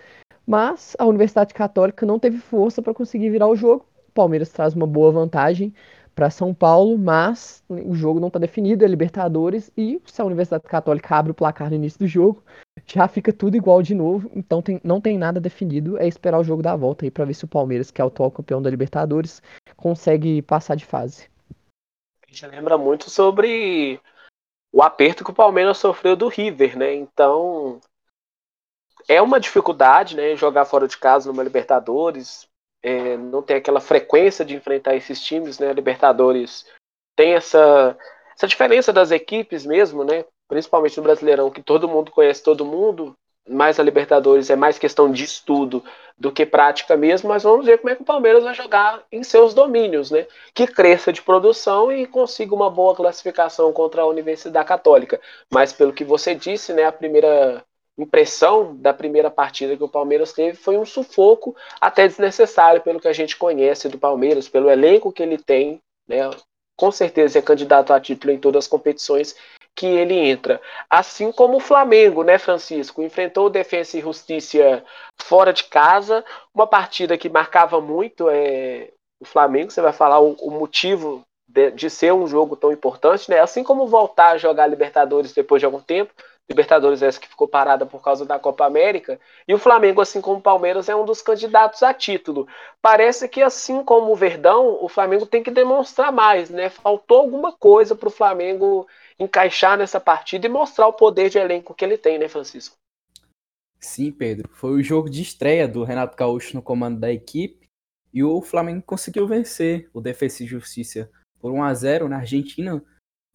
[0.47, 3.87] mas a Universidade Católica não teve força para conseguir virar o jogo.
[4.11, 5.73] O Palmeiras traz uma boa vantagem
[6.15, 10.65] para São Paulo, mas o jogo não está definido, é Libertadores, e se a Universidade
[10.65, 12.43] Católica abre o placar no início do jogo,
[12.87, 16.45] já fica tudo igual de novo, então tem, não tem nada definido, é esperar o
[16.45, 18.71] jogo da volta aí para ver se o Palmeiras, que é o atual campeão da
[18.71, 19.43] Libertadores,
[19.77, 21.29] consegue passar de fase.
[22.23, 24.01] A gente lembra muito sobre
[24.77, 26.95] o aperto que o Palmeiras sofreu do River, né?
[26.95, 27.81] Então
[29.09, 30.37] é uma dificuldade, né?
[30.37, 32.47] Jogar fora de casa numa Libertadores,
[32.83, 35.71] é, não tem aquela frequência de enfrentar esses times, né?
[35.71, 36.67] A Libertadores
[37.17, 37.97] tem essa
[38.37, 40.27] essa diferença das equipes mesmo, né?
[40.47, 43.17] Principalmente no Brasileirão, que todo mundo conhece todo mundo.
[43.49, 45.83] Mais a Libertadores é mais questão de estudo
[46.19, 49.23] do que prática mesmo, mas vamos ver como é que o Palmeiras vai jogar em
[49.23, 50.27] seus domínios, né?
[50.55, 55.21] Que cresça de produção e consiga uma boa classificação contra a Universidade Católica.
[55.51, 57.63] Mas pelo que você disse, né, a primeira
[57.99, 63.09] impressão da primeira partida que o Palmeiras teve foi um sufoco até desnecessário pelo que
[63.09, 66.31] a gente conhece do Palmeiras, pelo elenco que ele tem, né?
[66.77, 69.35] Com certeza é candidato a título em todas as competições
[69.77, 70.61] que ele entra.
[70.89, 73.03] Assim como o Flamengo, né, Francisco?
[73.03, 74.83] Enfrentou o Defensa e Justiça
[75.21, 79.71] fora de casa, uma partida que marcava muito é, o Flamengo.
[79.71, 83.39] Você vai falar o, o motivo de, de, ser um jogo tão importante, né?
[83.39, 86.13] Assim como voltar a jogar Libertadores depois de algum tempo.
[86.49, 89.19] Libertadores essa que ficou parada por causa da Copa América.
[89.49, 92.47] E o Flamengo, assim como o Palmeiras, é um dos candidatos a título.
[92.81, 96.71] Parece que, assim como o Verdão, o Flamengo tem que demonstrar mais, né?
[96.71, 98.87] Faltou alguma coisa para o Flamengo
[99.19, 102.77] encaixar nessa partida e mostrar o poder de elenco que ele tem, né, Francisco?
[103.81, 104.49] Sim, Pedro.
[104.53, 107.67] Foi o jogo de estreia do Renato Gaúcho no comando da equipe
[108.13, 112.83] e o Flamengo conseguiu vencer o Defesa e Justiça por 1 a 0 na Argentina.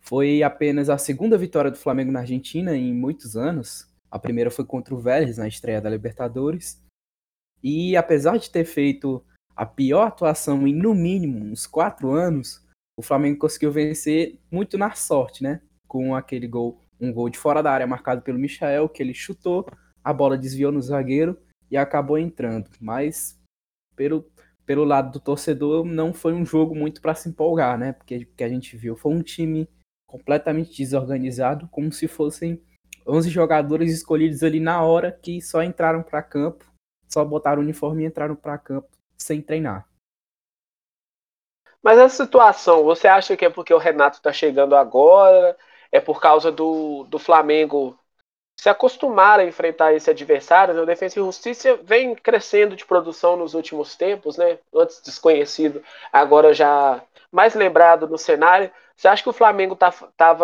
[0.02, 3.88] Foi apenas a segunda vitória do Flamengo na Argentina em muitos anos.
[4.10, 6.84] A primeira foi contra o Vélez na estreia da Libertadores.
[7.64, 9.24] E apesar de ter feito
[9.56, 12.66] a pior atuação em no mínimo uns quatro anos,
[12.98, 15.62] o Flamengo conseguiu vencer muito na sorte, né?
[15.92, 19.68] com aquele gol, um gol de fora da área marcado pelo Michael, que ele chutou,
[20.02, 21.38] a bola desviou no zagueiro
[21.70, 22.70] e acabou entrando.
[22.80, 23.38] Mas
[23.94, 24.26] pelo,
[24.66, 27.92] pelo lado do torcedor não foi um jogo muito para se empolgar, né?
[27.92, 29.68] Porque que a gente viu foi um time
[30.12, 32.62] completamente desorganizado, como se fossem
[33.08, 36.66] 11 jogadores escolhidos ali na hora que só entraram para campo,
[37.08, 39.88] só botaram o uniforme e entraram para campo sem treinar.
[41.82, 45.58] Mas essa situação, você acha que é porque o Renato está chegando agora?
[45.92, 48.00] é por causa do, do Flamengo
[48.62, 50.76] se acostumar a enfrentar esse adversário.
[50.76, 50.82] Né?
[50.82, 54.60] O Defensa e Justiça vem crescendo de produção nos últimos tempos, né?
[54.72, 55.82] antes desconhecido,
[56.14, 58.70] agora já mais lembrado no cenário.
[58.96, 60.38] Você acha que o Flamengo estava tá,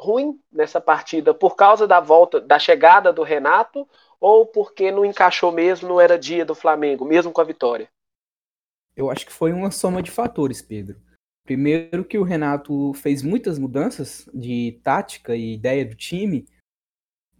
[0.00, 3.88] ruim nessa partida por causa da volta, da chegada do Renato,
[4.20, 7.88] ou porque não encaixou mesmo, não era dia do Flamengo, mesmo com a vitória?
[8.96, 11.00] Eu acho que foi uma soma de fatores, Pedro.
[11.46, 16.48] Primeiro que o Renato fez muitas mudanças de tática e ideia do time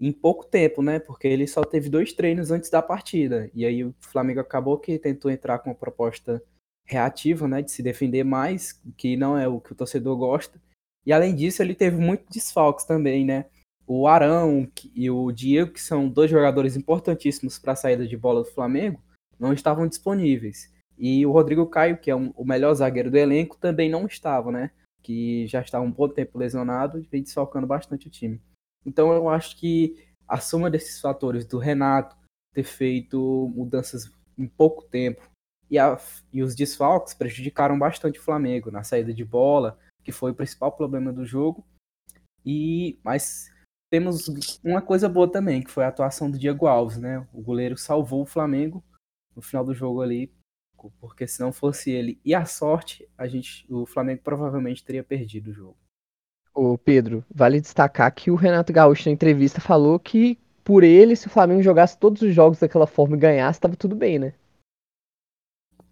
[0.01, 0.99] em pouco tempo, né?
[0.99, 3.51] Porque ele só teve dois treinos antes da partida.
[3.55, 6.43] E aí o Flamengo acabou que tentou entrar com uma proposta
[6.87, 7.63] reativa, né?
[7.63, 10.61] De se defender mais, que não é o que o torcedor gosta.
[11.07, 13.47] E além disso, ele teve muitos desfalques também, né?
[13.87, 18.43] O Arão e o Diego, que são dois jogadores importantíssimos para a saída de bola
[18.43, 19.03] do Flamengo,
[19.39, 20.73] não estavam disponíveis.
[20.97, 24.51] E o Rodrigo Caio, que é um, o melhor zagueiro do elenco, também não estava,
[24.51, 24.71] né?
[25.03, 28.41] Que já está um bom tempo lesionado e vem desfalcando bastante o time.
[28.85, 32.17] Então eu acho que a soma desses fatores do Renato
[32.53, 35.29] ter feito mudanças em pouco tempo
[35.71, 35.99] e, a,
[36.33, 40.73] e os desfalques prejudicaram bastante o Flamengo na saída de bola, que foi o principal
[40.73, 41.65] problema do jogo.
[42.45, 43.51] E mas
[43.91, 44.29] temos
[44.63, 47.27] uma coisa boa também, que foi a atuação do Diego Alves, né?
[47.33, 48.85] O goleiro salvou o Flamengo
[49.35, 50.33] no final do jogo ali
[51.01, 55.51] porque se não fosse ele e a sorte, a gente, o Flamengo provavelmente teria perdido
[55.51, 55.77] o jogo.
[56.55, 61.27] Ô Pedro, vale destacar que o Renato Gaúcho na entrevista falou que por ele, se
[61.27, 64.33] o Flamengo jogasse todos os jogos daquela forma e ganhasse, estava tudo bem, né?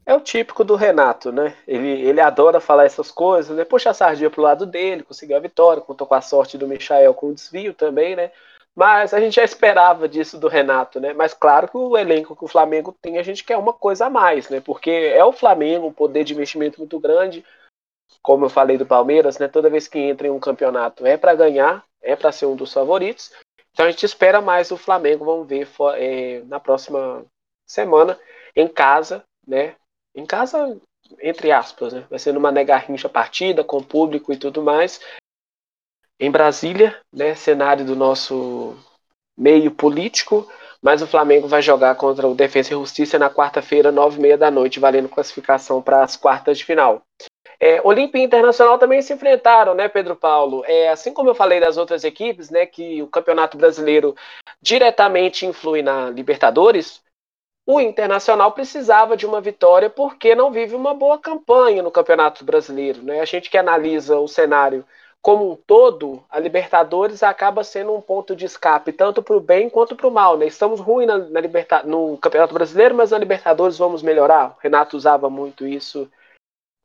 [0.05, 1.55] É o típico do Renato, né?
[1.67, 3.65] Ele, ele adora falar essas coisas, né?
[3.65, 7.15] Puxa a sardinha pro lado dele, conseguiu a vitória, contou com a sorte do Michael
[7.15, 8.31] com o desvio também, né?
[8.75, 11.13] Mas a gente já esperava disso do Renato, né?
[11.13, 14.11] Mas claro que o elenco que o Flamengo tem, a gente quer uma coisa a
[14.11, 14.61] mais, né?
[14.61, 17.45] Porque é o Flamengo, um poder de investimento muito grande.
[18.21, 19.49] Como eu falei do Palmeiras, né?
[19.49, 22.73] Toda vez que entra em um campeonato é para ganhar, é para ser um dos
[22.73, 23.33] favoritos.
[23.73, 27.25] Então a gente espera mais o Flamengo, vamos ver é, na próxima
[27.67, 28.19] semana,
[28.55, 29.77] em casa, né?
[30.15, 30.79] Em casa,
[31.21, 32.05] entre aspas, né?
[32.11, 35.01] Vai ser numa negarrincha partida, com público e tudo mais
[36.23, 38.77] em Brasília, né, cenário do nosso
[39.37, 40.49] meio político,
[40.81, 44.39] mas o Flamengo vai jogar contra o Defensa e Justiça na quarta-feira, nove e meia
[44.39, 47.03] da noite, valendo classificação para as quartas de final.
[47.65, 50.65] É, Olímpia e Internacional também se enfrentaram, né, Pedro Paulo?
[50.67, 54.17] É, assim como eu falei das outras equipes, né, que o Campeonato Brasileiro
[54.61, 57.01] diretamente influi na Libertadores,
[57.65, 63.01] o Internacional precisava de uma vitória porque não vive uma boa campanha no Campeonato Brasileiro,
[63.01, 63.21] né?
[63.21, 64.85] A gente que analisa o cenário
[65.23, 69.71] como um todo, a Libertadores acaba sendo um ponto de escape, tanto para o bem
[69.71, 70.37] quanto para o mal.
[70.37, 70.47] Né?
[70.47, 71.41] Estamos ruins na, na
[71.85, 74.57] no Campeonato Brasileiro, mas na Libertadores vamos melhorar.
[74.59, 76.11] O Renato usava muito isso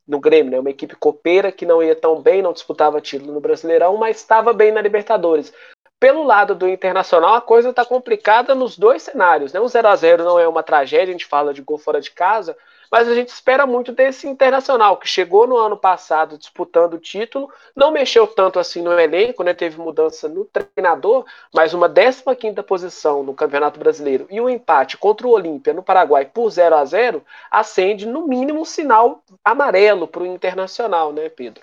[0.08, 0.58] no Grêmio, né?
[0.58, 4.54] uma equipe copeira que não ia tão bem, não disputava título no Brasileirão, mas estava
[4.54, 5.52] bem na Libertadores.
[6.00, 9.52] pelo lado do Internacional, a coisa está complicada nos dois cenários.
[9.52, 9.60] Né?
[9.60, 12.12] O 0 a 0 não é uma tragédia, a gente fala de gol fora de
[12.12, 12.56] casa,
[12.90, 17.50] mas a gente espera muito desse Internacional, que chegou no ano passado disputando o título,
[17.74, 19.54] não mexeu tanto assim no elenco, né?
[19.54, 25.26] teve mudança no treinador, mas uma 15 posição no Campeonato Brasileiro e um empate contra
[25.26, 30.22] o Olímpia no Paraguai por 0 a 0 acende no mínimo um sinal amarelo para
[30.22, 31.62] o Internacional, né, Pedro?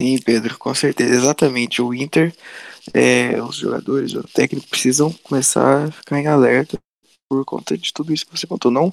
[0.00, 1.82] Sim, Pedro, com certeza, exatamente.
[1.82, 2.34] O Inter,
[2.94, 6.78] é, os jogadores, o técnico precisam começar a ficar em alerta
[7.28, 8.70] por conta de tudo isso que você contou.
[8.70, 8.92] Não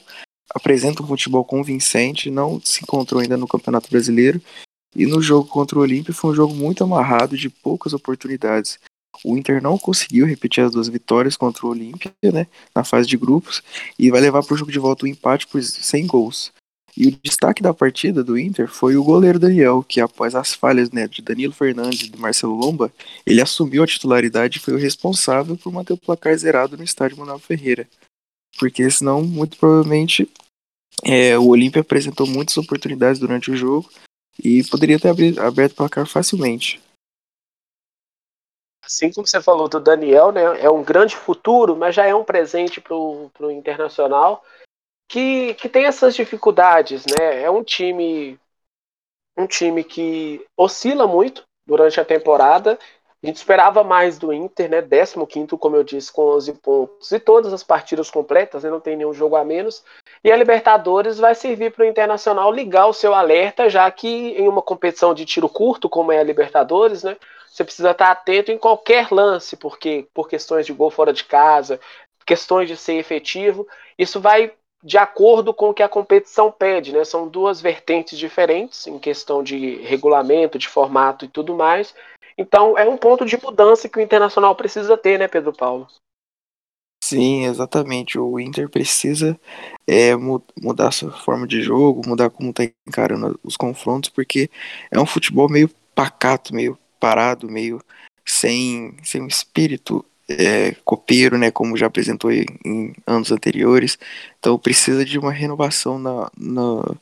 [0.53, 4.41] apresenta um futebol convincente, não se encontrou ainda no Campeonato Brasileiro.
[4.95, 8.79] E no jogo contra o Olímpia foi um jogo muito amarrado, de poucas oportunidades.
[9.23, 13.17] O Inter não conseguiu repetir as duas vitórias contra o Olímpia, né, na fase de
[13.17, 13.61] grupos,
[13.97, 16.51] e vai levar para o jogo de volta o um empate por 100 gols.
[16.95, 20.89] E o destaque da partida do Inter foi o goleiro Daniel, que após as falhas
[20.89, 22.91] né, de Danilo Fernandes e de Marcelo Lomba,
[23.23, 27.17] ele assumiu a titularidade e foi o responsável por manter o placar zerado no estádio
[27.17, 27.87] Manuel Ferreira.
[28.57, 30.29] Porque senão, muito provavelmente,
[31.03, 33.89] é, o Olímpia apresentou muitas oportunidades durante o jogo
[34.43, 36.81] e poderia ter aberto o placar facilmente.
[38.83, 42.23] Assim como você falou do Daniel, né, é um grande futuro, mas já é um
[42.23, 44.43] presente para o Internacional
[45.07, 47.41] que, que tem essas dificuldades, né?
[47.41, 48.39] É um time
[49.37, 52.77] um time que oscila muito durante a temporada.
[53.23, 54.81] A gente esperava mais do Inter, né?
[54.81, 58.69] 15, como eu disse, com 11 pontos e todas as partidas completas, né?
[58.69, 59.83] não tem nenhum jogo a menos.
[60.23, 64.47] E a Libertadores vai servir para o Internacional ligar o seu alerta, já que em
[64.47, 67.17] uma competição de tiro curto, como é a Libertadores, né?
[67.47, 71.79] Você precisa estar atento em qualquer lance, porque por questões de gol fora de casa,
[72.23, 74.53] questões de ser efetivo, isso vai
[74.83, 77.03] de acordo com o que a competição pede, né?
[77.03, 81.95] São duas vertentes diferentes em questão de regulamento, de formato e tudo mais.
[82.37, 85.87] Então é um ponto de mudança que o Internacional precisa ter, né, Pedro Paulo?
[87.03, 88.19] Sim, exatamente.
[88.19, 89.39] O Inter precisa
[89.87, 94.49] é, mudar sua forma de jogo, mudar como está encarando os confrontos, porque
[94.91, 97.81] é um futebol meio pacato, meio parado, meio
[98.25, 103.97] sem, sem um espírito é, copeiro, né, como já apresentou em, anos anteriores.
[104.37, 106.95] Então precisa de uma renovação na, na,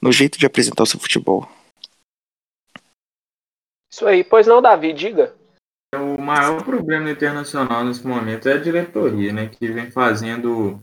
[0.00, 1.46] no jeito de apresentar o seu futebol.
[3.90, 5.34] Isso aí, pois não, Davi, diga.
[5.94, 10.80] O maior problema internacional nesse momento é a diretoria, né, que vem fazendo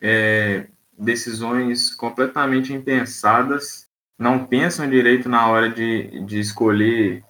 [0.00, 0.66] é,
[0.96, 3.86] decisões completamente impensadas,
[4.18, 7.22] não pensam direito na hora de, de escolher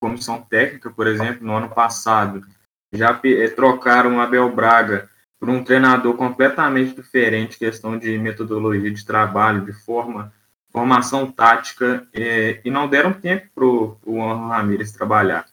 [0.00, 2.44] comissão técnica, por exemplo, no ano passado
[2.92, 9.04] já é, trocaram o Abel Braga por um treinador completamente diferente, questão de metodologia de
[9.04, 10.32] trabalho, de forma,
[10.78, 15.46] formação tática, é, e não deram tempo para o Ramírez trabalhar.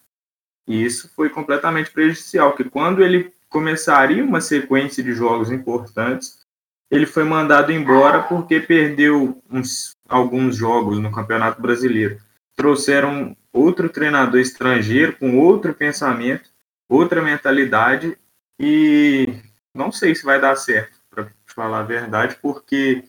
[0.67, 6.39] E isso foi completamente prejudicial, que quando ele começaria uma sequência de jogos importantes,
[6.91, 12.19] ele foi mandado embora porque perdeu uns, alguns jogos no Campeonato Brasileiro.
[12.55, 16.49] Trouxeram outro treinador estrangeiro com outro pensamento
[16.87, 18.17] outra mentalidade
[18.59, 19.41] e
[19.73, 23.03] não sei se vai dar certo, para falar a verdade, porque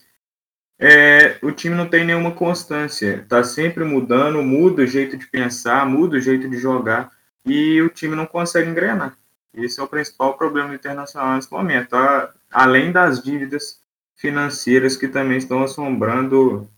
[0.79, 5.87] é, o time não tem nenhuma constância, está sempre mudando, muda o jeito de pensar,
[5.87, 7.11] muda o jeito de jogar
[7.45, 9.17] e o time não consegue engrenar.
[9.55, 12.35] Esse é o principal problema internacional nesse momento, tá?
[12.51, 13.81] além das dívidas
[14.15, 16.69] financeiras que também estão assombrando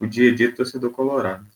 [0.00, 1.46] o dia a dia do torcedor colorado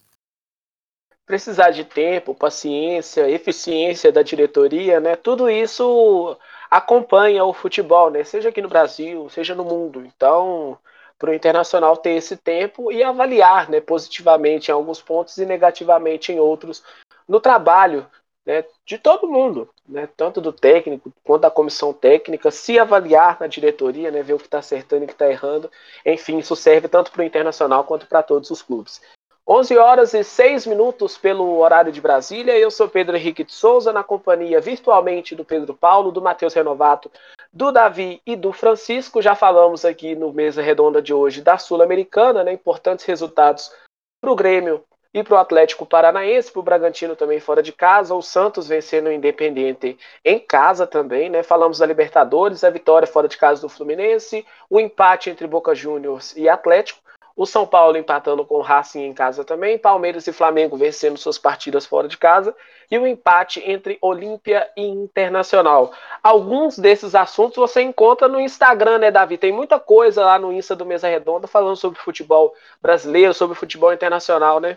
[1.28, 5.14] precisar de tempo, paciência, eficiência da diretoria, né?
[5.14, 6.34] Tudo isso
[6.70, 8.24] acompanha o futebol, né?
[8.24, 10.02] Seja aqui no Brasil, seja no mundo.
[10.06, 10.78] Então,
[11.18, 16.32] para o internacional ter esse tempo e avaliar, né, positivamente em alguns pontos e negativamente
[16.32, 16.82] em outros
[17.26, 18.06] no trabalho,
[18.46, 23.46] né, de todo mundo, né, tanto do técnico quanto da comissão técnica, se avaliar na
[23.46, 25.70] diretoria, né, ver o que está acertando e o que está errando.
[26.06, 29.02] Enfim, isso serve tanto para o internacional quanto para todos os clubes.
[29.50, 32.58] 11 horas e 6 minutos pelo horário de Brasília.
[32.58, 37.10] Eu sou Pedro Henrique de Souza, na companhia virtualmente do Pedro Paulo, do Matheus Renovato,
[37.50, 39.22] do Davi e do Francisco.
[39.22, 42.52] Já falamos aqui no Mesa Redonda de hoje da Sul-Americana, né?
[42.52, 43.72] Importantes resultados
[44.20, 44.84] para o Grêmio
[45.14, 49.06] e para o Atlético Paranaense, para o Bragantino também fora de casa, o Santos vencendo
[49.06, 51.42] o Independente em casa também, né?
[51.42, 56.36] Falamos da Libertadores, a vitória fora de casa do Fluminense, o empate entre Boca Juniors
[56.36, 57.07] e Atlético
[57.38, 59.78] o São Paulo empatando com o Racing em casa também.
[59.78, 62.52] Palmeiras e Flamengo vencendo suas partidas fora de casa.
[62.90, 65.92] E o empate entre Olímpia e Internacional.
[66.20, 69.38] Alguns desses assuntos você encontra no Instagram, né, Davi?
[69.38, 73.92] Tem muita coisa lá no Insta do Mesa Redonda falando sobre futebol brasileiro, sobre futebol
[73.92, 74.76] internacional, né?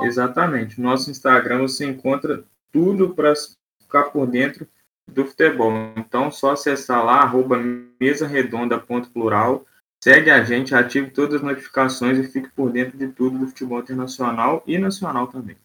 [0.00, 0.80] Exatamente.
[0.80, 2.42] No nosso Instagram você encontra
[2.72, 3.32] tudo para
[3.80, 4.66] ficar por dentro
[5.06, 5.70] do futebol.
[5.96, 7.56] Então, só acessar lá, arroba
[8.00, 9.64] mesarredonda.plural,
[10.04, 13.80] segue a gente, ative todas as notificações e fique por dentro de tudo do futebol
[13.80, 15.56] internacional e nacional também.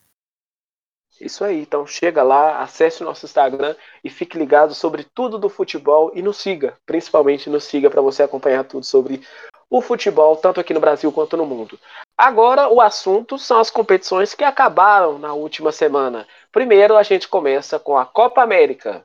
[1.20, 5.50] Isso aí, então chega lá, acesse o nosso Instagram e fique ligado sobre tudo do
[5.50, 9.22] futebol e nos siga, principalmente nos siga para você acompanhar tudo sobre
[9.70, 11.78] o futebol, tanto aqui no Brasil quanto no mundo.
[12.18, 16.26] Agora, o assunto são as competições que acabaram na última semana.
[16.50, 19.04] Primeiro, a gente começa com a Copa América.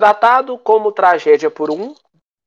[0.00, 1.94] Tratado como tragédia por, um,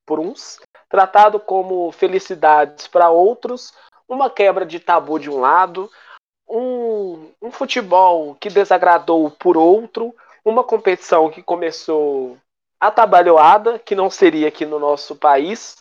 [0.07, 3.71] por uns, tratado como felicidades para outros,
[4.09, 5.87] uma quebra de tabu de um lado,
[6.49, 12.39] um, um futebol que desagradou por outro, uma competição que começou
[12.79, 15.75] atabalhoada, que não seria aqui no nosso país,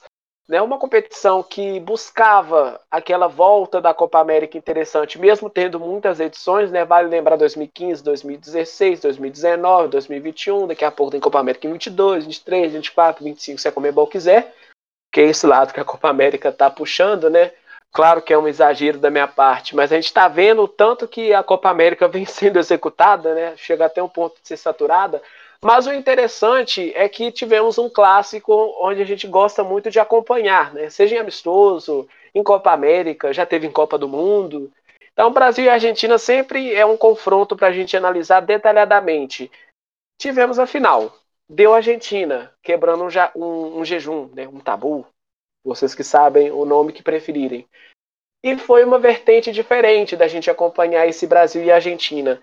[0.52, 6.70] né, uma competição que buscava aquela volta da Copa América interessante, mesmo tendo muitas edições,
[6.70, 12.26] né, vale lembrar 2015, 2016, 2019, 2021, daqui a pouco tem Copa América em 22,
[12.26, 14.54] 23, 24, 25, se a Comebol quiser,
[15.10, 17.50] que é esse lado que a Copa América está puxando, né,
[17.90, 21.08] claro que é um exagero da minha parte, mas a gente está vendo o tanto
[21.08, 25.22] que a Copa América vem sendo executada, né, chega até um ponto de ser saturada,
[25.64, 30.74] mas o interessante é que tivemos um clássico onde a gente gosta muito de acompanhar,
[30.74, 30.90] né?
[30.90, 34.72] Seja em amistoso, em Copa América, já teve em Copa do Mundo.
[35.12, 39.50] Então, Brasil e Argentina sempre é um confronto para a gente analisar detalhadamente.
[40.20, 41.14] Tivemos a final.
[41.48, 44.48] Deu Argentina, quebrando um, um, um jejum, né?
[44.48, 45.06] um tabu.
[45.64, 47.68] Vocês que sabem o nome que preferirem.
[48.42, 52.40] E foi uma vertente diferente da gente acompanhar esse Brasil e Argentina.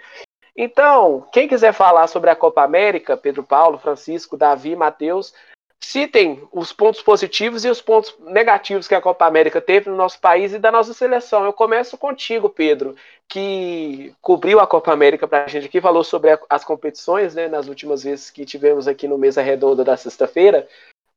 [0.62, 5.34] Então, quem quiser falar sobre a Copa América, Pedro Paulo, Francisco, Davi, Matheus,
[5.80, 10.20] citem os pontos positivos e os pontos negativos que a Copa América teve no nosso
[10.20, 11.45] país e da nossa seleção.
[11.45, 12.93] Eu começo contigo, Pedro,
[13.26, 17.70] que cobriu a Copa América para a gente aqui, falou sobre as competições, né, nas
[17.70, 20.68] últimas vezes que tivemos aqui no Mesa Redonda da sexta-feira.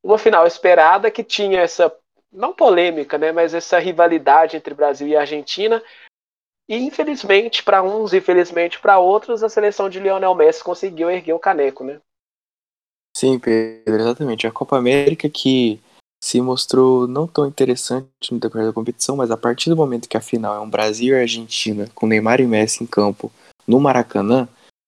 [0.01, 1.93] Uma final esperada que tinha essa,
[2.31, 5.83] não polêmica, né, mas essa rivalidade entre Brasil e Argentina.
[6.67, 11.39] E infelizmente para uns, infelizmente para outros, a seleção de Lionel Messi conseguiu erguer o
[11.39, 11.99] caneco, né?
[13.15, 14.47] Sim, Pedro, exatamente.
[14.47, 15.79] A Copa América que
[16.23, 20.15] se mostrou não tão interessante no decorrer da competição, mas a partir do momento que
[20.15, 23.29] a final é um Brasil e Argentina, com Neymar e Messi em campo
[23.67, 24.47] no Maracanã,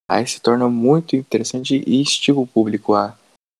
[0.10, 3.18] aí se torna muito interessante e estiva o público a,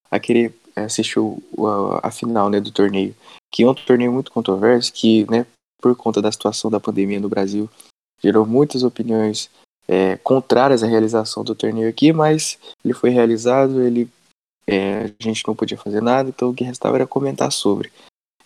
[0.10, 3.14] a querer assistir o, a, a, final né, do torneio.
[3.52, 5.46] Que é um torneio muito controverso, que né,
[5.82, 7.70] por conta da situação da pandemia no Brasil,
[8.22, 9.50] gerou muitas opiniões
[9.88, 14.10] é, contrárias à realização do torneio aqui, mas ele foi realizado, ele
[14.68, 17.92] é, a gente não podia fazer nada, então o que restava era comentar sobre.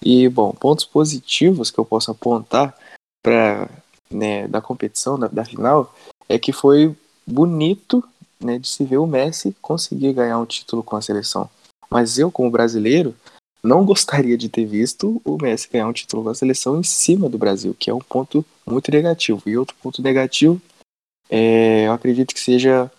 [0.01, 2.75] E, bom, pontos positivos que eu posso apontar
[3.23, 3.69] para
[4.09, 5.93] né, da competição, da, da, final,
[6.27, 6.95] é que foi
[7.25, 8.03] bonito
[8.39, 11.49] né, de se ver o Messi conseguir ganhar um título com a seleção.
[11.89, 13.15] Mas eu, como brasileiro,
[13.63, 17.29] não gostaria de ter visto o Messi ganhar um título com a seleção em cima
[17.29, 19.41] do Brasil, que é um ponto muito negativo.
[19.45, 20.61] E outro ponto negativo,
[21.29, 22.91] é, eu acredito que seja,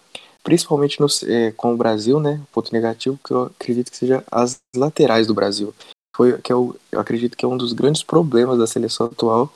[0.42, 2.40] principalmente no, é, com o Brasil, né?
[2.52, 5.74] Ponto negativo que eu acredito que seja as laterais do Brasil.
[6.16, 9.52] Foi que eu, eu acredito que é um dos grandes problemas da seleção atual.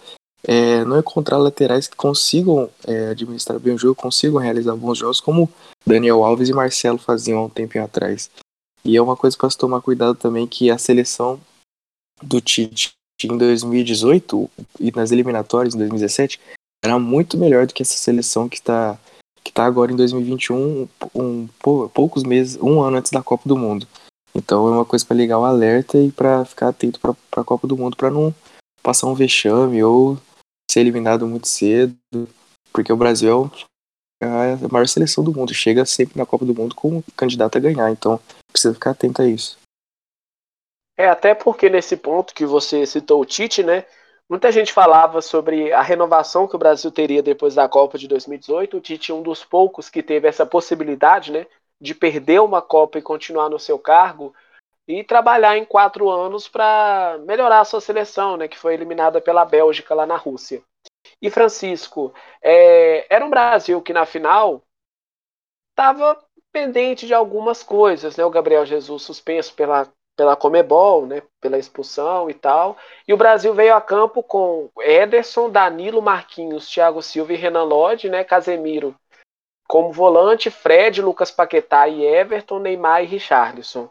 [0.47, 5.21] É, não encontrar laterais que consigam é, administrar bem o jogo, consigam realizar bons jogos,
[5.21, 5.51] como
[5.87, 8.31] Daniel Alves e Marcelo faziam há um tempo atrás.
[8.85, 11.41] E é uma coisa para se tomar cuidado também que a seleção
[12.23, 12.93] do Tite
[13.23, 14.51] em 2018
[14.81, 16.41] e nas eliminatórias em 2017
[16.85, 18.99] era muito melhor do que essa seleção que está
[19.43, 21.47] que tá agora em 2021, um,
[21.93, 23.87] poucos meses, um ano antes da Copa do Mundo.
[24.35, 27.69] Então é uma coisa para ligar o alerta e para ficar atento para a Copa
[27.69, 28.35] do Mundo para não
[28.83, 30.19] passar um vexame ou
[30.71, 31.95] ser eliminado muito cedo,
[32.73, 33.51] porque o Brasil
[34.23, 37.61] é a maior seleção do mundo, chega sempre na Copa do Mundo como candidato a
[37.61, 37.91] ganhar.
[37.91, 38.19] Então
[38.51, 39.59] precisa ficar atento a isso.
[40.97, 43.85] É, até porque nesse ponto que você citou o Tite, né?
[44.29, 48.77] Muita gente falava sobre a renovação que o Brasil teria depois da Copa de 2018.
[48.77, 51.47] O Tite é um dos poucos que teve essa possibilidade, né?
[51.81, 54.35] De perder uma Copa e continuar no seu cargo
[54.87, 58.49] e trabalhar em quatro anos para melhorar a sua seleção, né?
[58.49, 60.63] Que foi eliminada pela Bélgica lá na Rússia.
[61.21, 64.63] E Francisco, é, era um Brasil que na final
[65.71, 66.19] estava
[66.53, 68.25] pendente de algumas coisas, né?
[68.25, 72.77] O Gabriel Jesus suspenso pela pela Comebol, né, pela expulsão e tal.
[73.07, 78.09] E o Brasil veio a campo com Ederson, Danilo, Marquinhos, Thiago Silva e Renan Lodge,
[78.09, 78.95] né, Casemiro
[79.67, 83.89] como volante, Fred, Lucas Paquetá e Everton, Neymar e Richarlison.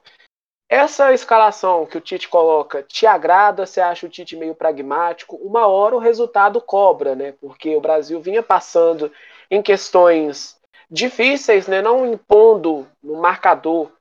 [0.70, 3.66] Essa escalação que o Tite coloca te agrada?
[3.66, 5.36] Você acha o Tite meio pragmático?
[5.36, 7.34] Uma hora o resultado cobra, né?
[7.34, 9.12] Porque o Brasil vinha passando
[9.52, 10.58] em questões
[10.90, 11.82] difíceis, né?
[11.82, 13.92] Não impondo no marcador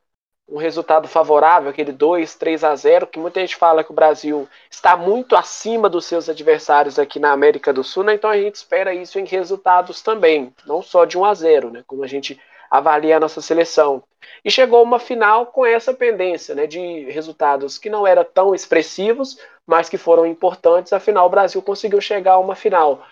[0.53, 4.47] um resultado favorável, aquele 2, 3 a 0, que muita gente fala que o Brasil
[4.71, 8.15] está muito acima dos seus adversários aqui na América do Sul, né?
[8.15, 11.83] então a gente espera isso em resultados também, não só de 1 a 0, né?
[11.87, 12.39] Como a gente
[12.71, 14.03] avalia a nossa seleção.
[14.45, 19.39] E chegou uma final com essa pendência, né, de resultados que não eram tão expressivos,
[19.67, 20.93] mas que foram importantes.
[20.93, 23.03] Afinal, o Brasil conseguiu chegar a uma final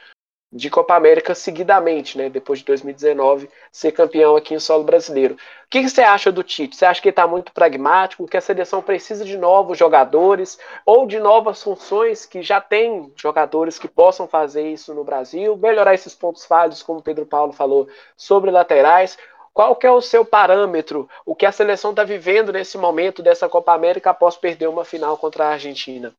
[0.52, 2.28] de Copa América seguidamente, né?
[2.28, 5.34] Depois de 2019 ser campeão aqui em solo brasileiro.
[5.34, 5.38] O
[5.70, 6.74] que, que você acha do Tite?
[6.74, 11.06] Você acha que ele está muito pragmático, que a seleção precisa de novos jogadores ou
[11.06, 16.14] de novas funções que já tem jogadores que possam fazer isso no Brasil, melhorar esses
[16.14, 19.16] pontos falhos, como o Pedro Paulo falou, sobre laterais?
[19.52, 21.08] Qual que é o seu parâmetro?
[21.24, 25.16] O que a seleção está vivendo nesse momento dessa Copa América após perder uma final
[25.16, 26.12] contra a Argentina?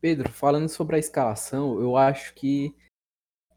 [0.00, 2.74] Pedro, falando sobre a escalação, eu acho que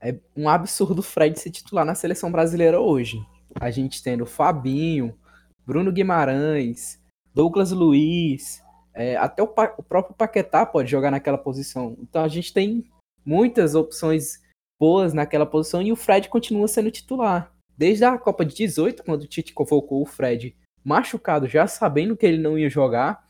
[0.01, 3.25] é um absurdo o Fred ser titular na seleção brasileira hoje.
[3.59, 5.17] A gente tendo Fabinho,
[5.65, 6.99] Bruno Guimarães,
[7.33, 11.97] Douglas Luiz, é, até o, o, próprio Paquetá pode jogar naquela posição.
[11.99, 12.89] Então a gente tem
[13.25, 14.41] muitas opções
[14.79, 17.53] boas naquela posição e o Fred continua sendo titular.
[17.77, 22.25] Desde a Copa de 18, quando o Tite convocou o Fred machucado, já sabendo que
[22.25, 23.25] ele não ia jogar,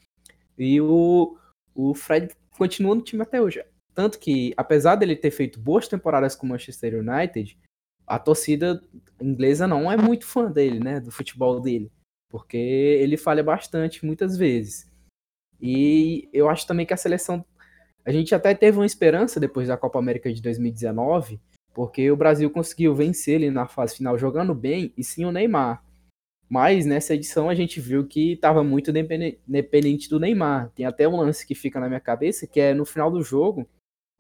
[0.58, 1.38] e o,
[1.74, 3.64] o Fred continua no time até hoje.
[4.00, 7.60] Tanto que, apesar dele ter feito boas temporadas com o Manchester United,
[8.08, 8.82] a torcida
[9.22, 11.02] inglesa não é muito fã dele, né?
[11.02, 11.92] Do futebol dele.
[12.30, 14.90] Porque ele falha bastante muitas vezes.
[15.62, 17.44] E eu acho também que a seleção.
[18.06, 21.38] A gente até teve uma esperança depois da Copa América de 2019,
[21.74, 25.84] porque o Brasil conseguiu vencer ele na fase final jogando bem, e sim o Neymar.
[26.48, 30.72] Mas nessa edição a gente viu que estava muito dependente do Neymar.
[30.74, 33.68] Tem até um lance que fica na minha cabeça, que é no final do jogo,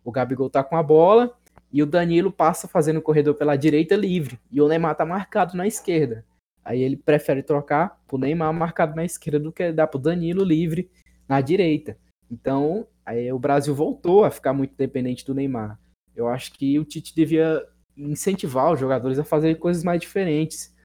[0.03, 1.35] o Gabigol tá com a bola
[1.71, 4.39] e o Danilo passa fazendo o corredor pela direita livre.
[4.51, 6.25] E o Neymar tá marcado na esquerda.
[6.63, 10.89] Aí ele prefere trocar pro Neymar marcado na esquerda do que dar pro Danilo livre
[11.27, 11.97] na direita.
[12.29, 15.79] Então, aí o Brasil voltou a ficar muito dependente do Neymar.
[16.15, 17.65] Eu acho que o Tite devia
[17.97, 20.75] incentivar os jogadores a fazer coisas mais diferentes.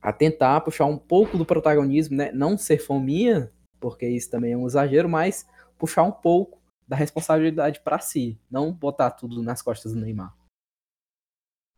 [0.00, 2.32] A tentar puxar um pouco do protagonismo, né?
[2.32, 5.46] Não ser fominha, porque isso também é um exagero, mas
[5.78, 10.34] puxar um pouco da responsabilidade para si, não botar tudo nas costas do Neymar.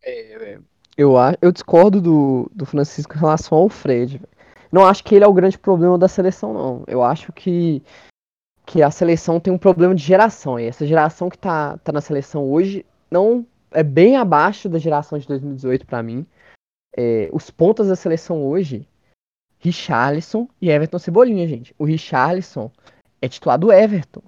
[0.02, 0.60] É, é,
[0.96, 4.20] eu, eu discordo do, do Francisco em relação ao Fred.
[4.70, 6.84] Não acho que ele é o grande problema da seleção, não.
[6.86, 7.82] Eu acho que,
[8.66, 10.58] que a seleção tem um problema de geração.
[10.58, 15.18] E essa geração que tá, tá na seleção hoje não é bem abaixo da geração
[15.18, 16.26] de 2018 para mim.
[16.96, 18.86] É, os pontos da seleção hoje,
[19.58, 21.74] Richarlison e Everton Cebolinha, gente.
[21.78, 22.70] O Richarlison
[23.20, 24.22] é titular do Everton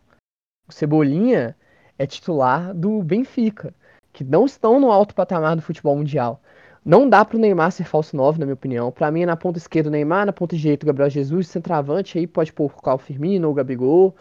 [0.69, 1.57] o Cebolinha
[1.99, 3.75] é titular do Benfica,
[4.12, 6.41] que não estão no alto patamar do futebol mundial.
[6.85, 8.93] Não dá para o Neymar ser falso 9, na minha opinião.
[8.93, 12.17] Para mim é na ponta esquerda o Neymar, na ponta direita o Gabriel Jesus, centroavante
[12.17, 14.14] aí pode pôr o Firmino ou o Gabigol.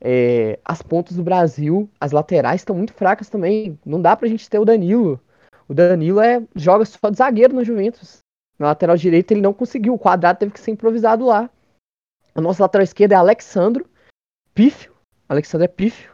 [0.00, 3.78] É, as pontas do Brasil, as laterais estão muito fracas também.
[3.84, 5.20] Não dá pra gente ter o Danilo.
[5.68, 8.18] O Danilo é, joga só de zagueiro no Juventus.
[8.56, 9.94] Na lateral direita ele não conseguiu.
[9.94, 11.50] O quadrado teve que ser improvisado lá.
[12.34, 13.84] A nossa lateral esquerda é Alexandro,
[14.54, 14.91] pífio.
[15.28, 16.12] Alexandre é pífio.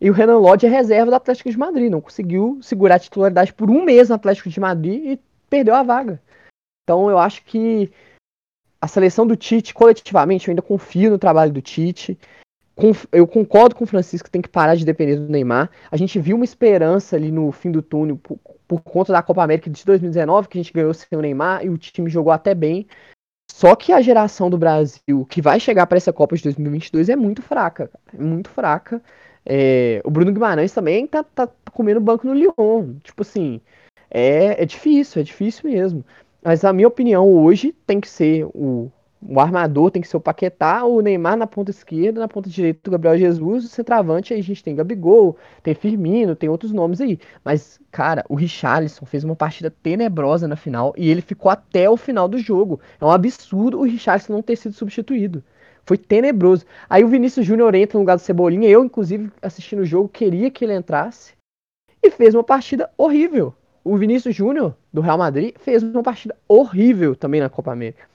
[0.00, 1.90] E o Renan Lodge é reserva do Atlético de Madrid.
[1.90, 5.82] Não conseguiu segurar a titularidade por um mês no Atlético de Madrid e perdeu a
[5.82, 6.20] vaga.
[6.84, 7.92] Então eu acho que
[8.80, 12.18] a seleção do Tite, coletivamente, eu ainda confio no trabalho do Tite.
[13.12, 15.70] Eu concordo com o Francisco que tem que parar de depender do Neymar.
[15.90, 19.42] A gente viu uma esperança ali no fim do túnel por, por conta da Copa
[19.42, 22.54] América de 2019, que a gente ganhou sem o Neymar e o time jogou até
[22.54, 22.86] bem.
[23.52, 27.16] Só que a geração do Brasil que vai chegar para essa Copa de 2022 é
[27.16, 29.02] muito fraca, é muito fraca.
[29.44, 32.94] É, o Bruno Guimarães também tá, tá comendo banco no Lyon.
[33.02, 33.60] Tipo assim,
[34.10, 36.04] é, é difícil, é difícil mesmo.
[36.42, 38.90] Mas a minha opinião hoje tem que ser o
[39.22, 42.88] o armador tem que ser o Paquetá, o Neymar na ponta esquerda, na ponta direita
[42.88, 47.00] o Gabriel Jesus, o centroavante aí a gente tem Gabigol, tem Firmino, tem outros nomes
[47.00, 47.18] aí.
[47.44, 51.96] Mas, cara, o Richarlison fez uma partida tenebrosa na final e ele ficou até o
[51.96, 52.80] final do jogo.
[53.00, 55.44] É um absurdo o Richarlison não ter sido substituído.
[55.84, 56.64] Foi tenebroso.
[56.88, 60.50] Aí o Vinícius Júnior entra no lugar do Cebolinha, eu, inclusive, assistindo o jogo, queria
[60.50, 61.32] que ele entrasse.
[62.02, 63.54] E fez uma partida horrível.
[63.84, 68.09] O Vinícius Júnior, do Real Madrid, fez uma partida horrível também na Copa América.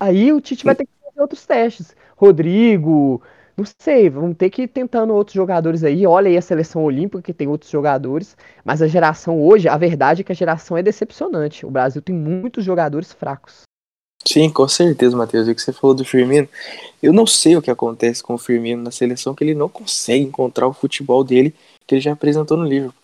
[0.00, 1.94] Aí o Tite vai ter que fazer outros testes.
[2.16, 3.22] Rodrigo,
[3.56, 6.06] não sei, vamos ter que ir tentando outros jogadores aí.
[6.06, 8.34] Olha aí a seleção olímpica que tem outros jogadores,
[8.64, 11.66] mas a geração hoje, a verdade é que a geração é decepcionante.
[11.66, 13.62] O Brasil tem muitos jogadores fracos.
[14.26, 15.46] Sim, com certeza, Matheus.
[15.46, 16.48] O que você falou do Firmino,
[17.02, 20.24] eu não sei o que acontece com o Firmino na seleção, que ele não consegue
[20.24, 21.54] encontrar o futebol dele
[21.86, 22.94] que ele já apresentou no livro.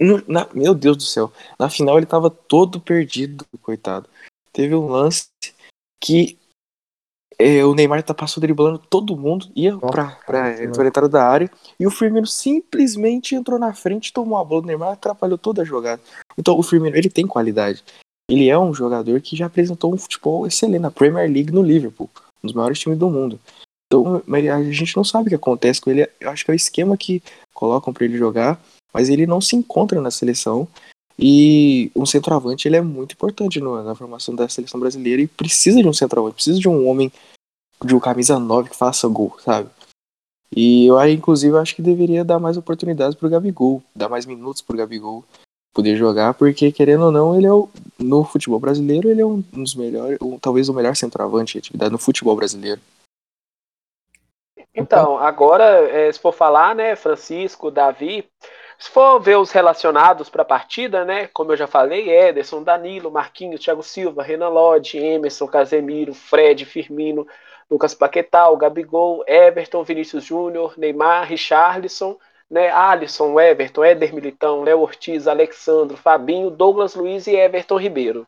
[0.00, 4.08] No, na, meu Deus do céu, na final ele tava todo perdido, coitado.
[4.52, 5.28] Teve um lance
[6.00, 6.38] que
[7.40, 11.50] é, o Neymar tá passou driblando todo mundo, ia Nossa, pra, pra entrada da área,
[11.78, 15.64] e o Firmino simplesmente entrou na frente, tomou a bola do Neymar, atrapalhou toda a
[15.64, 16.00] jogada.
[16.36, 17.82] Então o Firmino, ele tem qualidade.
[18.30, 22.08] Ele é um jogador que já apresentou um futebol excelente na Premier League no Liverpool,
[22.42, 23.40] um dos maiores times do mundo.
[23.92, 26.08] Então, a gente não sabe o que acontece com ele.
[26.20, 27.20] Eu acho que é o esquema que
[27.52, 28.60] colocam para ele jogar,
[28.94, 30.68] mas ele não se encontra na seleção.
[31.22, 35.82] E um centroavante ele é muito importante no, na formação da seleção brasileira e precisa
[35.82, 37.12] de um centroavante, precisa de um homem
[37.84, 39.68] de um camisa 9 que faça gol, sabe?
[40.54, 44.76] E eu inclusive acho que deveria dar mais oportunidades pro Gabigol, dar mais minutos pro
[44.76, 45.24] Gabigol
[45.72, 47.68] poder jogar, porque querendo ou não, ele é o,
[47.98, 51.98] no futebol brasileiro, ele é um dos melhores, talvez o melhor centroavante de atividade no
[51.98, 52.80] futebol brasileiro.
[54.74, 58.28] Então, agora, é, se for falar, né, Francisco, Davi,
[58.80, 63.10] se for ver os relacionados para a partida, né, como eu já falei, Ederson, Danilo,
[63.10, 67.26] Marquinhos, Thiago Silva, Renan Lodge, Emerson, Casemiro, Fred, Firmino,
[67.70, 72.16] Lucas Paquetal, Gabigol, Everton, Vinícius Júnior, Neymar, Richarlison,
[72.50, 78.26] né, Alisson, Everton, Éder Militão, Léo Ortiz, Alexandro, Fabinho, Douglas Luiz e Everton Ribeiro.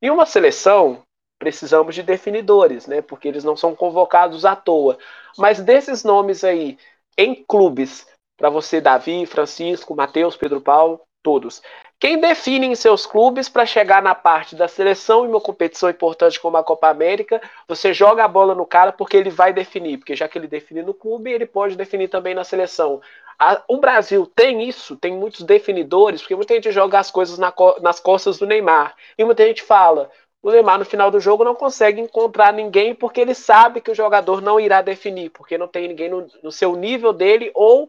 [0.00, 1.02] Em uma seleção,
[1.38, 4.96] precisamos de definidores, né, porque eles não são convocados à toa.
[5.36, 6.78] Mas desses nomes aí,
[7.16, 8.06] em clubes,
[8.36, 11.62] para você, Davi, Francisco, Matheus, Pedro Paulo, todos.
[12.00, 16.40] Quem define em seus clubes para chegar na parte da seleção em uma competição importante
[16.40, 20.16] como a Copa América, você joga a bola no cara porque ele vai definir, porque
[20.16, 23.00] já que ele define no clube, ele pode definir também na seleção.
[23.38, 27.54] A, o Brasil tem isso, tem muitos definidores, porque muita gente joga as coisas na,
[27.80, 28.96] nas costas do Neymar.
[29.16, 30.10] E muita gente fala:
[30.42, 33.94] o Neymar no final do jogo não consegue encontrar ninguém porque ele sabe que o
[33.94, 37.88] jogador não irá definir, porque não tem ninguém no, no seu nível dele ou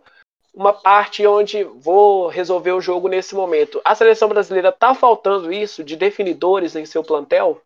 [0.54, 3.82] uma parte onde vou resolver o jogo nesse momento.
[3.84, 7.62] A seleção brasileira tá faltando isso de definidores em seu plantel?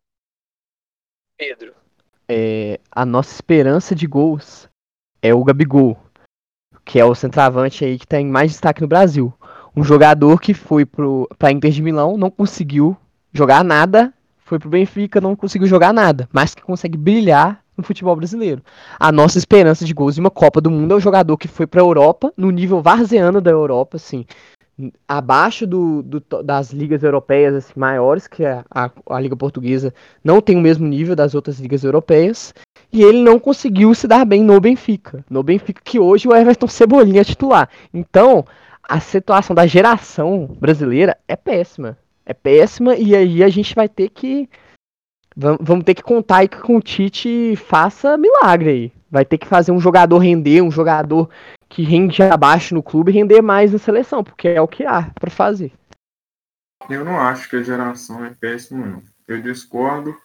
[1.38, 1.76] Pedro.
[2.28, 4.70] É, a nossa esperança de gols
[5.22, 5.98] é o Gabigol
[6.88, 9.32] que é o centroavante aí que tem mais destaque no Brasil.
[9.76, 12.98] Um jogador que foi para Inter de Milão, não conseguiu
[13.34, 18.16] jogar nada, foi pro Benfica, não conseguiu jogar nada, mas que consegue brilhar no futebol
[18.16, 18.62] brasileiro.
[19.00, 21.68] A nossa esperança de gols em uma Copa do Mundo é o jogador que foi
[21.68, 24.26] para a Europa, no nível varzeano da Europa, assim,
[25.08, 30.42] abaixo do, do, das ligas europeias assim, maiores, que a, a, a, Liga Portuguesa não
[30.42, 32.54] tem o mesmo nível das outras ligas europeias,
[32.92, 35.26] e ele não conseguiu se dar bem no Benfica.
[35.30, 37.70] No Benfica que hoje o Everton Cebolinha é titular.
[37.94, 38.46] Então,
[38.82, 41.98] a situação da geração brasileira é péssima.
[42.26, 44.50] É péssima e aí a gente vai ter que
[45.38, 48.94] vamos ter que contar que com o Tite faça milagre aí.
[49.10, 51.30] Vai ter que fazer um jogador render, um jogador
[51.70, 55.30] que rende abaixo no clube render mais na seleção, porque é o que há para
[55.30, 55.72] fazer.
[56.90, 59.04] Eu não acho que a geração é péssima, não.
[59.28, 60.16] Eu discordo,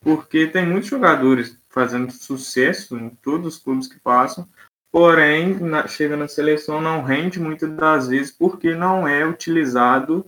[0.00, 4.48] porque tem muitos jogadores fazendo sucesso em todos os clubes que passam,
[4.90, 10.24] porém, na, chega na seleção, não rende muitas das vezes porque não é utilizado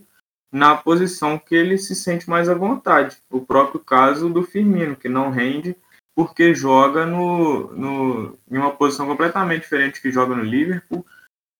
[0.51, 3.17] na posição que ele se sente mais à vontade.
[3.29, 5.75] O próprio caso do Firmino, que não rende
[6.15, 11.05] porque joga no, no, em uma posição completamente diferente que joga no Liverpool.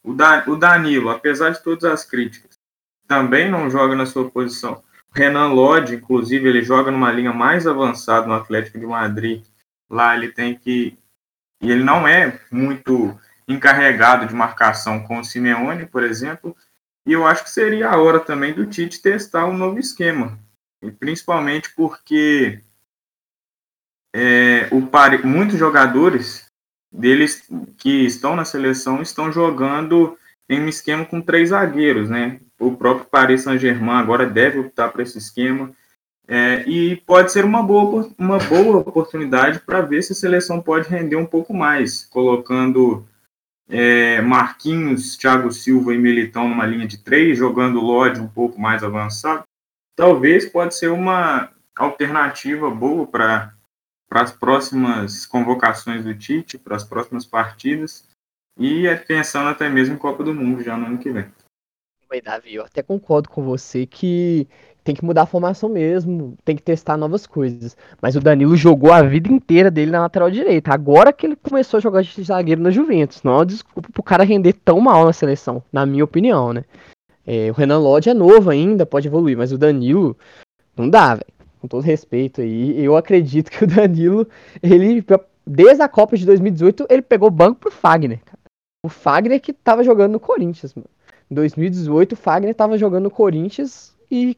[0.04, 2.58] O, da, o Danilo, apesar de todas as críticas,
[3.08, 4.84] também não joga na sua posição.
[5.14, 9.44] O Renan Lodge, inclusive, ele joga numa linha mais avançada no Atlético de Madrid
[9.90, 10.98] Lá ele tem que.
[11.62, 16.56] E ele não é muito encarregado de marcação com o Simeone, por exemplo.
[17.06, 20.40] E eu acho que seria a hora também do Tite testar um novo esquema.
[20.82, 22.62] E principalmente porque
[24.16, 25.26] é, o pare...
[25.26, 26.50] muitos jogadores
[26.92, 27.48] deles
[27.78, 30.18] que estão na seleção estão jogando
[30.50, 32.40] em um esquema com três zagueiros, né?
[32.60, 35.72] O próprio Paris Saint-Germain agora deve optar para esse esquema.
[36.28, 40.88] É, e pode ser uma boa, uma boa oportunidade para ver se a seleção pode
[40.88, 43.08] render um pouco mais, colocando
[43.70, 48.84] é, Marquinhos, Thiago Silva e Militão numa linha de três, jogando Lodge um pouco mais
[48.84, 49.44] avançado.
[49.96, 53.54] Talvez pode ser uma alternativa boa para
[54.12, 58.08] as próximas convocações do Tite, para as próximas partidas,
[58.58, 61.32] e é pensando até mesmo em Copa do Mundo já no ano que vem.
[62.24, 64.48] Davi, eu até concordo com você que
[64.84, 67.76] tem que mudar a formação mesmo, tem que testar novas coisas.
[68.02, 70.74] Mas o Danilo jogou a vida inteira dele na lateral direita.
[70.74, 73.22] Agora que ele começou a jogar de zagueiro na Juventus.
[73.24, 76.64] Não é desculpa pro cara render tão mal na seleção, na minha opinião, né?
[77.26, 80.18] É, o Renan Lodge é novo ainda, pode evoluir, mas o Danilo
[80.76, 81.28] não dá, velho.
[81.60, 84.28] Com todo respeito aí, eu acredito que o Danilo,
[84.64, 85.04] ele
[85.46, 88.20] desde a Copa de 2018, ele pegou banco pro Fagner.
[88.84, 90.88] O Fagner que tava jogando no Corinthians, mano.
[91.30, 94.36] Em 2018, o Fagner tava jogando no Corinthians e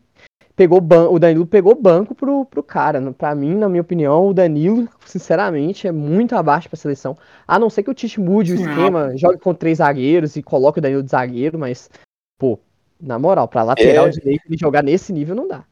[0.61, 3.01] pegou o Danilo pegou banco pro, pro cara.
[3.13, 7.17] Pra mim, na minha opinião, o Danilo, sinceramente, é muito abaixo pra seleção.
[7.47, 10.77] A não ser que o Tite mude o esquema, jogue com três zagueiros e coloque
[10.77, 11.89] o Danilo de zagueiro, mas,
[12.37, 12.59] pô,
[13.01, 14.09] na moral, pra lateral é...
[14.09, 15.63] direito ele jogar nesse nível não dá.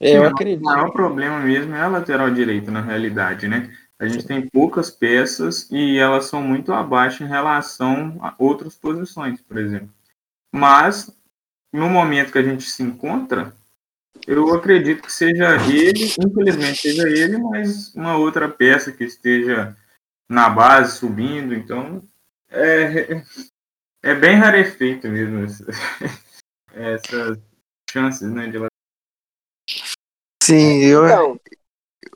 [0.00, 0.62] É, eu acredito.
[0.62, 3.70] O maior problema mesmo é a lateral direita, na realidade, né?
[3.98, 9.42] A gente tem poucas peças e elas são muito abaixo em relação a outras posições,
[9.42, 9.90] por exemplo.
[10.50, 11.14] Mas,
[11.70, 13.52] no momento que a gente se encontra,
[14.26, 19.76] eu acredito que seja ele, infelizmente seja ele, mas uma outra peça que esteja
[20.28, 21.54] na base, subindo.
[21.54, 22.02] Então,
[22.48, 23.22] é,
[24.02, 25.46] é bem rarefeito mesmo
[26.72, 27.38] essas
[27.90, 28.58] chances né, de
[30.42, 31.06] Sim, eu.
[31.06, 31.40] Então,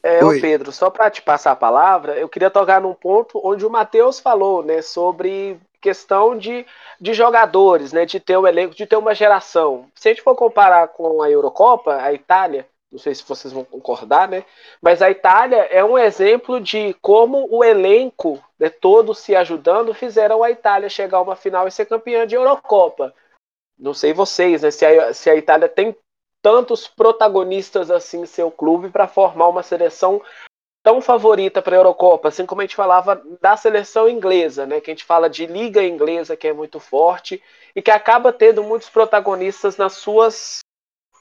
[0.02, 3.64] é, o Pedro, só para te passar a palavra, eu queria tocar num ponto onde
[3.64, 6.64] o Matheus falou, né, sobre questão de,
[6.98, 9.86] de jogadores, né, de ter um elenco, de ter uma geração.
[9.94, 13.64] Se a gente for comparar com a Eurocopa, a Itália, não sei se vocês vão
[13.64, 14.46] concordar, né,
[14.80, 20.42] mas a Itália é um exemplo de como o elenco, né, todos se ajudando, fizeram
[20.42, 23.14] a Itália chegar a uma final e ser campeã de Eurocopa.
[23.78, 25.94] Não sei vocês, né, se a, se a Itália tem
[26.40, 30.22] tantos protagonistas assim em seu clube para formar uma seleção
[30.84, 34.82] tão favorita para a Eurocopa, assim como a gente falava da seleção inglesa, né?
[34.82, 37.42] Que a gente fala de liga inglesa que é muito forte
[37.74, 40.58] e que acaba tendo muitos protagonistas nas suas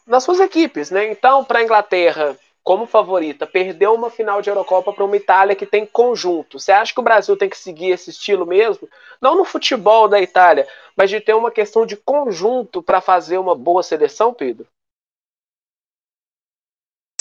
[0.05, 1.09] nas suas equipes, né?
[1.09, 5.66] Então, para a Inglaterra, como favorita, perdeu uma final de Eurocopa para uma Itália que
[5.66, 6.59] tem conjunto.
[6.59, 8.89] Você acha que o Brasil tem que seguir esse estilo mesmo?
[9.22, 13.55] Não no futebol da Itália, mas de ter uma questão de conjunto para fazer uma
[13.55, 14.68] boa seleção, Pedro?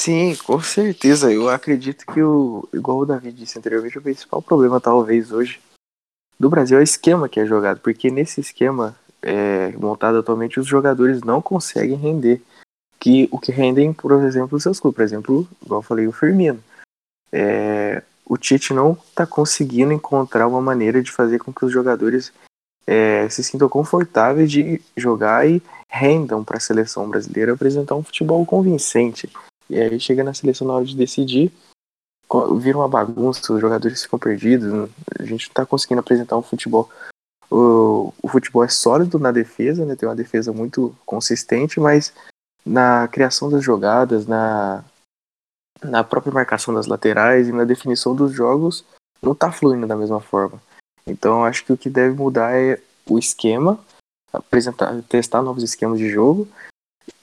[0.03, 1.33] Sim, com certeza.
[1.33, 5.61] Eu acredito que o, igual o David disse anteriormente, o principal problema talvez hoje
[6.41, 10.67] do Brasil é o esquema que é jogado, porque nesse esquema é, montado atualmente os
[10.67, 12.43] jogadores não conseguem render
[12.99, 14.97] que o que rendem, por exemplo, os seus clubes.
[14.97, 16.61] Por exemplo, igual eu falei, o Firmino.
[17.31, 22.33] É, o Tite não está conseguindo encontrar uma maneira de fazer com que os jogadores
[22.89, 28.45] é, se sintam confortáveis de jogar e rendam para a seleção brasileira apresentar um futebol
[28.45, 29.31] convincente.
[29.73, 31.51] E aí chega na seleção na hora de decidir,
[32.61, 34.71] vira uma bagunça, os jogadores ficam perdidos,
[35.19, 36.91] a gente não tá conseguindo apresentar um futebol.
[37.51, 39.97] O, o futebol é sólido na defesa, né?
[39.97, 42.13] Tem uma defesa muito consistente, mas
[42.67, 44.85] na criação das jogadas, na,
[45.83, 48.85] na própria marcação das laterais e na definição dos jogos,
[49.23, 50.61] não tá fluindo da mesma forma.
[51.07, 53.83] Então acho que o que deve mudar é o esquema,
[54.31, 56.47] apresentar, testar novos esquemas de jogo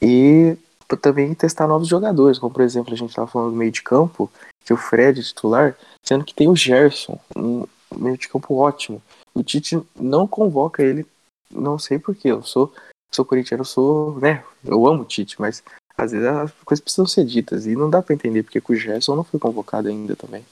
[0.02, 0.58] e
[0.98, 4.32] também testar novos jogadores, como por exemplo a gente estava falando do meio de campo,
[4.66, 7.66] que o Fred é titular, sendo que tem o Gerson, um
[7.96, 9.02] meio de campo ótimo.
[9.34, 11.06] O Tite não convoca ele,
[11.52, 12.74] não sei porquê, eu sou,
[13.12, 15.64] sou corintiano, eu sou, né, eu amo o Tite, mas
[15.98, 19.16] às vezes as coisas precisam ser ditas e não dá para entender porque o Gerson
[19.16, 20.46] não foi convocado ainda também.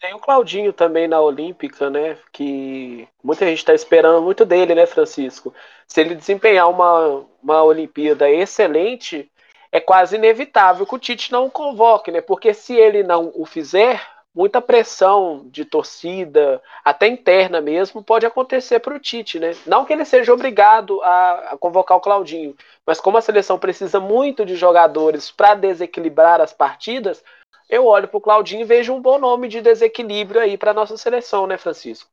[0.00, 2.18] Tem o Claudinho também na Olímpica, né?
[2.32, 5.54] Que muita gente está esperando muito dele, né, Francisco?
[5.86, 9.30] Se ele desempenhar uma, uma Olimpíada excelente,
[9.72, 12.20] é quase inevitável que o Tite não o convoque, né?
[12.20, 18.80] Porque se ele não o fizer, muita pressão de torcida, até interna mesmo, pode acontecer
[18.80, 19.52] para o Tite, né?
[19.66, 22.54] Não que ele seja obrigado a, a, convocar o Claudinho,
[22.86, 27.24] mas como a seleção precisa muito de jogadores para desequilibrar as partidas,
[27.68, 30.98] eu olho para o Claudinho e vejo um bom nome de desequilíbrio aí para nossa
[30.98, 32.10] seleção, né, Francisco?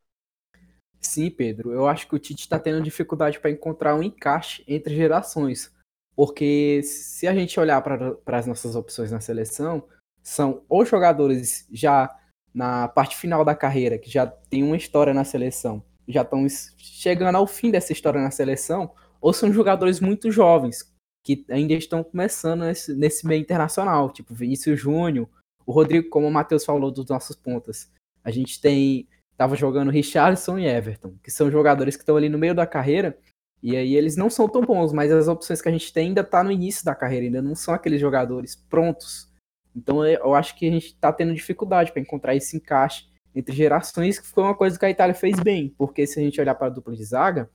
[1.02, 1.74] Sim, Pedro.
[1.74, 5.74] Eu acho que o Tite está tendo dificuldade para encontrar um encaixe entre gerações.
[6.20, 9.88] Porque se a gente olhar para as nossas opções na seleção,
[10.22, 12.14] são ou jogadores já
[12.54, 16.46] na parte final da carreira, que já tem uma história na seleção, já estão
[16.78, 18.92] chegando ao fim dessa história na seleção,
[19.22, 20.94] ou são jogadores muito jovens,
[21.24, 25.26] que ainda estão começando nesse, nesse meio internacional, tipo Vinícius Júnior,
[25.66, 27.90] o Rodrigo, como o Matheus falou dos nossos pontas.
[28.26, 29.08] A gente tem.
[29.38, 33.18] Tava jogando Richarlison e Everton, que são jogadores que estão ali no meio da carreira
[33.62, 36.24] e aí eles não são tão bons, mas as opções que a gente tem ainda
[36.24, 39.30] tá no início da carreira, ainda não são aqueles jogadores prontos.
[39.76, 43.06] Então eu acho que a gente tá tendo dificuldade para encontrar esse encaixe
[43.36, 46.40] entre gerações, que foi uma coisa que a Itália fez bem, porque se a gente
[46.40, 47.50] olhar para a dupla de zaga,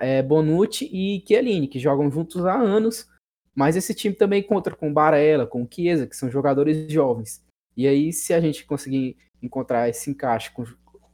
[0.00, 3.06] é, Bonucci e Chiellini, que jogam juntos há anos,
[3.54, 7.44] mas esse time também conta com Barella, com Chiesa, que são jogadores jovens.
[7.76, 10.50] E aí, se a gente conseguir encontrar esse encaixe,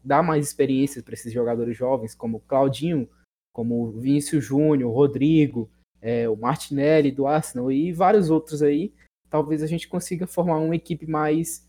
[0.03, 3.09] dar mais experiência para esses jogadores jovens, como Claudinho,
[3.55, 5.71] como Vinícius Júnior, Rodrigo,
[6.03, 8.93] é, o Martinelli do Arsenal e vários outros aí,
[9.31, 11.67] talvez a gente consiga formar uma equipe mais,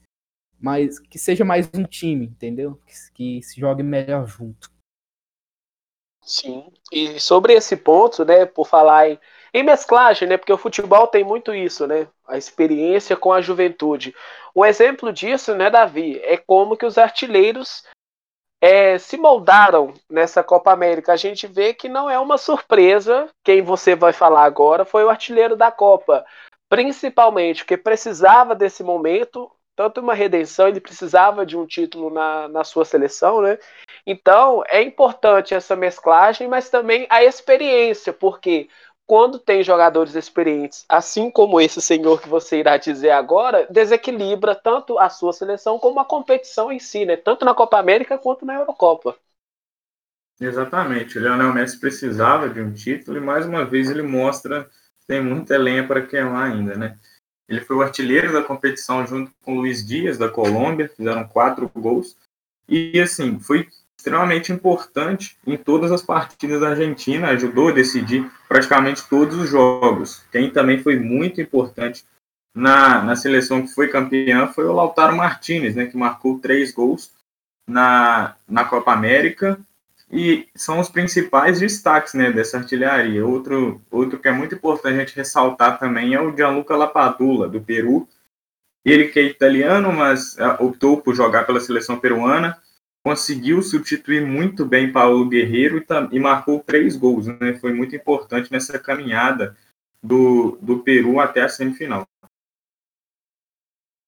[0.60, 2.82] mais que seja mais um time, entendeu?
[2.88, 4.70] Que, que se jogue melhor junto.
[6.24, 6.66] Sim.
[6.92, 9.20] E sobre esse ponto, né, por falar em,
[9.54, 14.14] em mesclagem, né, porque o futebol tem muito isso, né, a experiência com a juventude.
[14.56, 17.84] Um exemplo disso, né, Davi, é como que os artilheiros
[18.66, 21.14] é, se moldaram nessa Copa América.
[21.14, 23.30] A gente vê que não é uma surpresa.
[23.44, 26.26] Quem você vai falar agora foi o artilheiro da Copa,
[26.68, 32.64] principalmente porque precisava desse momento, tanto uma redenção, ele precisava de um título na, na
[32.64, 33.60] sua seleção, né?
[34.04, 38.68] Então é importante essa mesclagem, mas também a experiência, porque
[39.08, 44.98] quando tem jogadores experientes, assim como esse senhor que você irá dizer agora, desequilibra tanto
[44.98, 47.16] a sua seleção como a competição em si, né?
[47.16, 49.16] Tanto na Copa América quanto na Eurocopa.
[50.40, 51.18] Exatamente.
[51.18, 55.22] O Leonel Messi precisava de um título e mais uma vez ele mostra que tem
[55.22, 56.98] muita lenha para queimar ainda, né?
[57.48, 61.70] Ele foi o artilheiro da competição junto com o Luiz Dias da Colômbia, fizeram quatro
[61.76, 62.18] gols.
[62.68, 63.70] E assim, foi
[64.06, 70.24] extremamente importante em todas as partidas da Argentina, ajudou a decidir praticamente todos os jogos.
[70.32, 72.06] Quem também foi muito importante
[72.54, 77.12] na, na seleção que foi campeã foi o Lautaro Martinez, né, que marcou três gols
[77.68, 79.60] na, na Copa América
[80.12, 83.26] e são os principais destaques né, dessa artilharia.
[83.26, 87.60] Outro, outro que é muito importante a gente ressaltar também é o Gianluca Lapadula, do
[87.60, 88.08] Peru.
[88.86, 92.56] Ele que é italiano, mas é, optou por jogar pela seleção peruana
[93.06, 97.28] conseguiu substituir muito bem Paulo Guerreiro e, e marcou três gols.
[97.28, 97.54] Né?
[97.62, 99.56] Foi muito importante nessa caminhada
[100.02, 102.08] do, do Peru até a semifinal.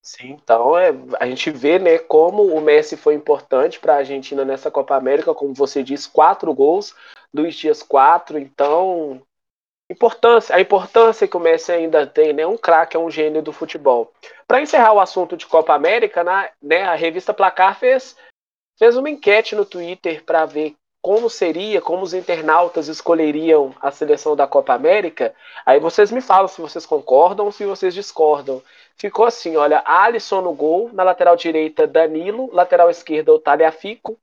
[0.01, 0.89] Sim, então é,
[1.19, 5.31] a gente vê né, como o Messi foi importante para a Argentina nessa Copa América,
[5.31, 6.95] como você disse, quatro gols,
[7.31, 9.21] Luiz Dias quatro, então
[9.91, 13.53] importância, a importância que o Messi ainda tem, né, um craque, é um gênio do
[13.53, 14.11] futebol.
[14.47, 18.15] Para encerrar o assunto de Copa América, na, né, a revista Placar fez
[18.77, 24.35] fez uma enquete no Twitter para ver como seria, como os internautas escolheriam a seleção
[24.35, 25.33] da Copa América.
[25.65, 28.61] Aí vocês me falam se vocês concordam ou se vocês discordam.
[28.97, 34.17] Ficou assim, olha, Alisson no gol, na lateral direita Danilo, lateral esquerda o Taliafico,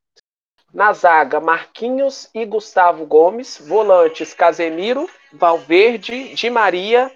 [0.75, 7.11] na zaga Marquinhos e Gustavo Gomes, volantes Casemiro, Valverde, Di Maria,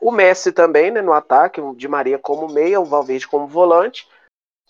[0.00, 4.08] o Messi também, né, no ataque, o Di Maria como meia, o Valverde como volante,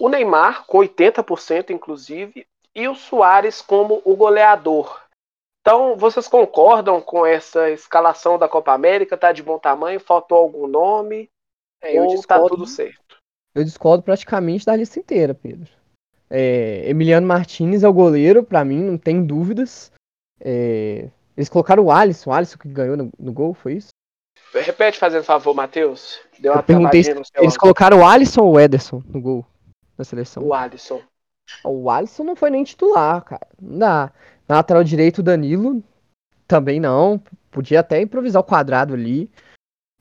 [0.03, 2.45] o Neymar, com 80% inclusive,
[2.75, 5.01] e o Soares como o goleador.
[5.61, 9.17] Então, vocês concordam com essa escalação da Copa América?
[9.17, 10.01] Tá de bom tamanho?
[10.01, 11.31] Faltou algum nome?
[11.81, 13.19] É, ou tá tudo certo?
[13.55, 15.71] Eu discordo praticamente da lista inteira, Pedro.
[16.29, 19.93] É, Emiliano Martinez é o goleiro, para mim, não tem dúvidas.
[20.41, 23.91] É, eles colocaram o Alisson, o Alisson que ganhou no, no gol, foi isso?
[24.53, 26.19] Repete fazendo favor, Matheus.
[26.41, 27.03] Deu uma Eu perguntei
[27.37, 29.47] eles colocaram o Alisson ou o Ederson no gol
[30.03, 30.43] da seleção.
[30.43, 31.01] O Alisson.
[31.65, 33.47] O Alisson não foi nem titular, cara.
[33.61, 34.13] Não dá.
[34.49, 35.83] Na lateral direito, o Danilo
[36.47, 37.23] também não.
[37.51, 39.31] Podia até improvisar o quadrado ali.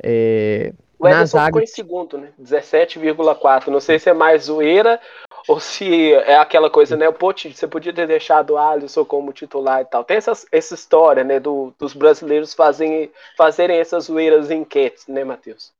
[0.01, 0.73] É...
[0.97, 1.45] O Ederson zaga...
[1.47, 2.31] ficou em segundo, né?
[2.39, 3.67] 17,4.
[3.67, 4.99] Não sei se é mais zoeira
[5.47, 7.09] ou se é aquela coisa, né?
[7.11, 10.03] Pô, você podia ter deixado o Alisson como titular e tal.
[10.03, 11.39] Tem essa, essa história, né?
[11.39, 15.73] Do, dos brasileiros fazem, fazerem essas zoeiras enquetes, né, Matheus?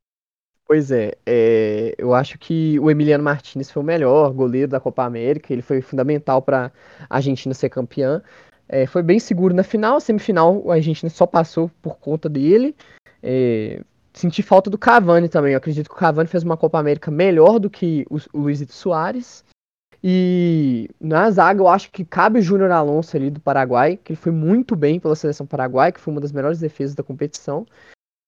[0.72, 5.03] Pois é, é, eu acho que o Emiliano Martinez foi o melhor goleiro da Copa
[5.03, 6.72] América, ele foi fundamental para
[7.09, 8.22] a Argentina ser campeã.
[8.69, 12.74] É, foi bem seguro na final, semifinal a Argentina só passou por conta dele.
[13.22, 13.82] É,
[14.13, 17.59] senti falta do Cavani também, eu acredito que o Cavani fez uma Copa América melhor
[17.59, 19.43] do que o, o Luizito Soares.
[20.01, 24.17] E na zaga eu acho que cabe o Júnior Alonso ali do Paraguai, que ele
[24.17, 27.67] foi muito bem pela seleção paraguai, que foi uma das melhores defesas da competição.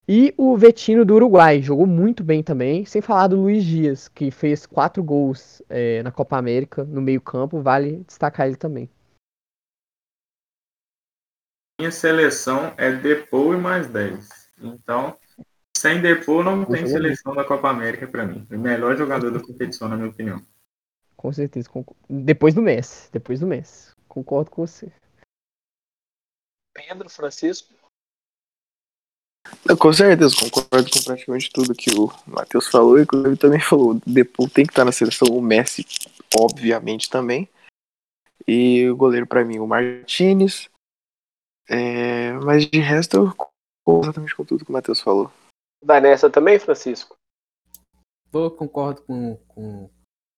[0.08, 4.32] E o Vetino do Uruguai jogou muito bem também, sem falar do Luiz Dias, que
[4.32, 8.90] fez quatro gols é, na Copa América no meio-campo, vale destacar ele também.
[11.80, 14.30] Minha seleção é Depou e mais 10.
[14.62, 15.18] Então,
[15.76, 18.46] sem Depou não tem seleção da Copa América para mim.
[18.52, 20.46] O melhor jogador da competição, na minha opinião.
[21.16, 21.70] Com certeza.
[22.10, 23.10] Depois do Messi.
[23.12, 23.96] Depois do Messi.
[24.08, 24.92] Concordo com você.
[26.74, 27.74] Pedro, Francisco.
[29.68, 33.60] Eu, com certeza, concordo com praticamente tudo que o Matheus falou e que o também
[33.62, 33.92] falou.
[33.92, 35.86] O Depou tem que estar na seleção, o Messi,
[36.38, 37.50] obviamente, também.
[38.48, 40.70] E o goleiro, para mim, o Martinez.
[41.70, 43.36] É, mas de resto, eu
[43.86, 45.32] concordo exatamente com tudo que o Matheus falou.
[45.82, 47.16] Vai nessa também, Francisco?
[48.32, 49.90] Vou, concordo com, com,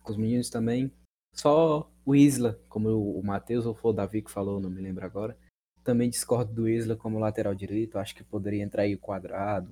[0.04, 0.92] com os meninos também.
[1.34, 5.06] Só o Isla, como o, o Matheus ou o Davi que falou, não me lembro
[5.06, 5.38] agora.
[5.86, 8.00] Também discordo do Isla como lateral direito.
[8.00, 9.70] Acho que poderia entrar aí o quadrado,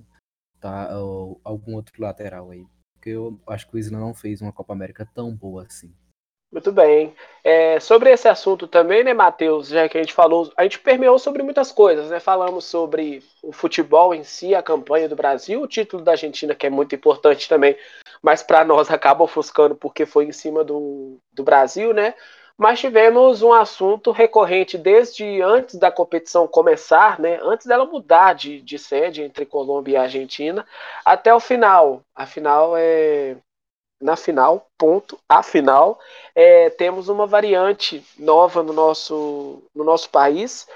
[0.61, 0.95] tá?
[0.97, 2.65] Ou algum outro lateral aí.
[2.93, 5.91] Porque eu acho que o Isla não fez uma Copa América tão boa assim.
[6.53, 7.15] Muito bem.
[7.43, 11.17] É, sobre esse assunto também, né, Matheus, já que a gente falou, a gente permeou
[11.17, 12.19] sobre muitas coisas, né?
[12.19, 16.67] Falamos sobre o futebol em si, a campanha do Brasil, o título da Argentina, que
[16.67, 17.75] é muito importante também,
[18.21, 22.13] mas para nós acaba ofuscando porque foi em cima do, do Brasil, né?
[22.57, 27.39] Mas tivemos um assunto recorrente desde antes da competição começar, né?
[27.41, 30.65] Antes dela mudar de, de sede entre Colômbia e Argentina,
[31.03, 32.01] até o final.
[32.15, 33.35] Afinal, é
[34.03, 35.97] na final, ponto, afinal,
[36.35, 40.67] é, temos uma variante nova no nosso, no nosso país,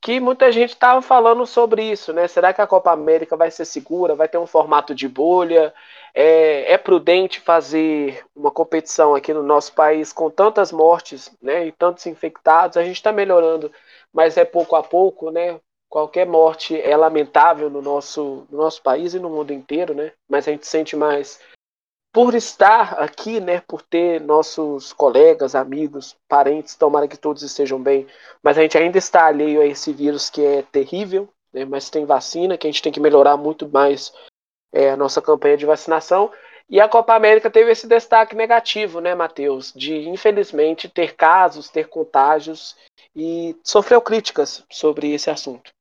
[0.00, 2.26] que muita gente estava falando sobre isso, né?
[2.26, 4.14] Será que a Copa América vai ser segura?
[4.14, 5.74] Vai ter um formato de bolha?
[6.14, 11.66] É, é prudente fazer uma competição aqui no nosso país com tantas mortes, né?
[11.66, 12.76] E tantos infectados?
[12.78, 13.70] A gente está melhorando,
[14.12, 15.60] mas é pouco a pouco, né?
[15.88, 20.12] Qualquer morte é lamentável no nosso, no nosso país e no mundo inteiro, né?
[20.28, 21.40] Mas a gente sente mais
[22.12, 28.06] por estar aqui, né, por ter nossos colegas, amigos, parentes, tomara que todos estejam bem,
[28.42, 32.04] mas a gente ainda está alheio a esse vírus que é terrível, né, mas tem
[32.04, 34.12] vacina, que a gente tem que melhorar muito mais
[34.72, 36.30] é, a nossa campanha de vacinação.
[36.68, 39.72] E a Copa América teve esse destaque negativo, né, Matheus?
[39.74, 42.76] De, infelizmente, ter casos, ter contágios
[43.14, 45.72] e sofreu críticas sobre esse assunto.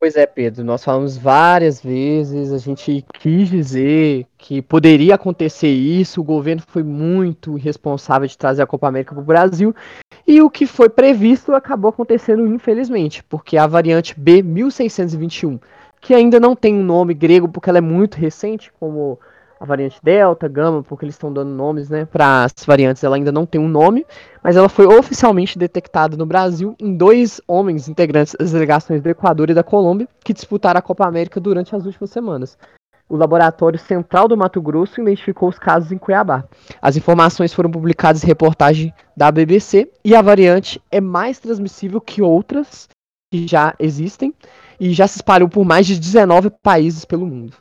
[0.00, 6.20] Pois é, Pedro, nós falamos várias vezes, a gente quis dizer que poderia acontecer isso,
[6.20, 9.74] o governo foi muito irresponsável de trazer a Copa América para o Brasil,
[10.24, 15.58] e o que foi previsto acabou acontecendo, infelizmente, porque a variante B1621,
[16.00, 19.18] que ainda não tem um nome grego porque ela é muito recente, como
[19.60, 23.32] a variante Delta, Gama, porque eles estão dando nomes né, para as variantes, ela ainda
[23.32, 24.06] não tem um nome,
[24.42, 29.50] mas ela foi oficialmente detectada no Brasil em dois homens integrantes das delegações do Equador
[29.50, 32.56] e da Colômbia que disputaram a Copa América durante as últimas semanas.
[33.08, 36.44] O Laboratório Central do Mato Grosso identificou os casos em Cuiabá.
[36.80, 42.20] As informações foram publicadas em reportagem da BBC e a variante é mais transmissível que
[42.20, 42.86] outras
[43.32, 44.34] que já existem
[44.78, 47.56] e já se espalhou por mais de 19 países pelo mundo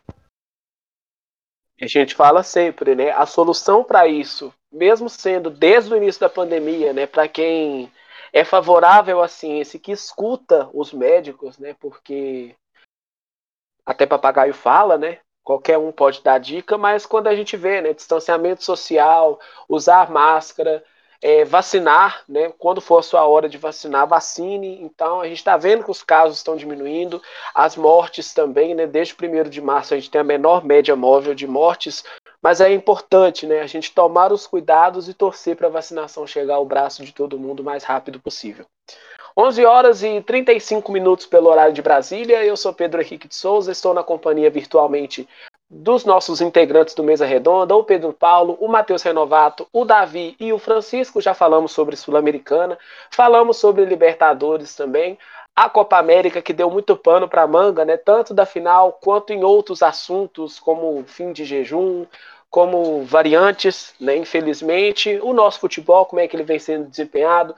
[1.86, 3.12] a gente fala sempre, né?
[3.12, 7.06] A solução para isso, mesmo sendo desde o início da pandemia, né?
[7.06, 7.92] Para quem
[8.34, 11.76] é favorável à ciência, que escuta os médicos, né?
[11.80, 12.56] Porque
[13.86, 15.20] até papagaio fala, né?
[15.44, 17.94] Qualquer um pode dar dica, mas quando a gente vê, né?
[17.94, 20.84] Distanciamento social, usar máscara,
[21.22, 22.52] é, vacinar, né?
[22.58, 24.82] Quando for a sua hora de vacinar, vacine.
[24.82, 27.22] Então, a gente está vendo que os casos estão diminuindo,
[27.54, 28.86] as mortes também, né?
[28.86, 32.04] Desde o primeiro de março a gente tem a menor média móvel de mortes,
[32.42, 33.62] mas é importante, né?
[33.62, 37.40] A gente tomar os cuidados e torcer para a vacinação chegar ao braço de todo
[37.40, 38.66] mundo o mais rápido possível.
[39.36, 42.44] 11 horas e 35 minutos pelo horário de Brasília.
[42.44, 45.28] Eu sou Pedro Henrique de Souza, estou na companhia virtualmente
[45.70, 50.54] dos nossos integrantes do Mesa Redonda, o Pedro Paulo, o Matheus Renovato, o Davi e
[50.54, 51.22] o Francisco.
[51.22, 52.78] Já falamos sobre Sul-Americana,
[53.12, 55.18] falamos sobre Libertadores também,
[55.56, 57.98] a Copa América que deu muito pano para manga, né?
[57.98, 62.06] Tanto da final quanto em outros assuntos como fim de jejum,
[62.50, 64.16] como variantes, né?
[64.16, 67.56] Infelizmente, o nosso futebol, como é que ele vem sendo desempenhado.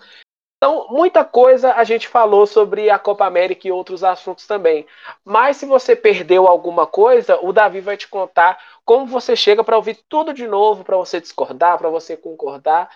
[0.61, 4.85] Então, muita coisa a gente falou sobre a Copa América e outros assuntos também.
[5.23, 9.77] Mas se você perdeu alguma coisa, o Davi vai te contar como você chega para
[9.77, 12.89] ouvir tudo de novo, para você discordar, para você concordar.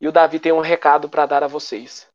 [0.00, 2.08] E o Davi tem um recado para dar a vocês.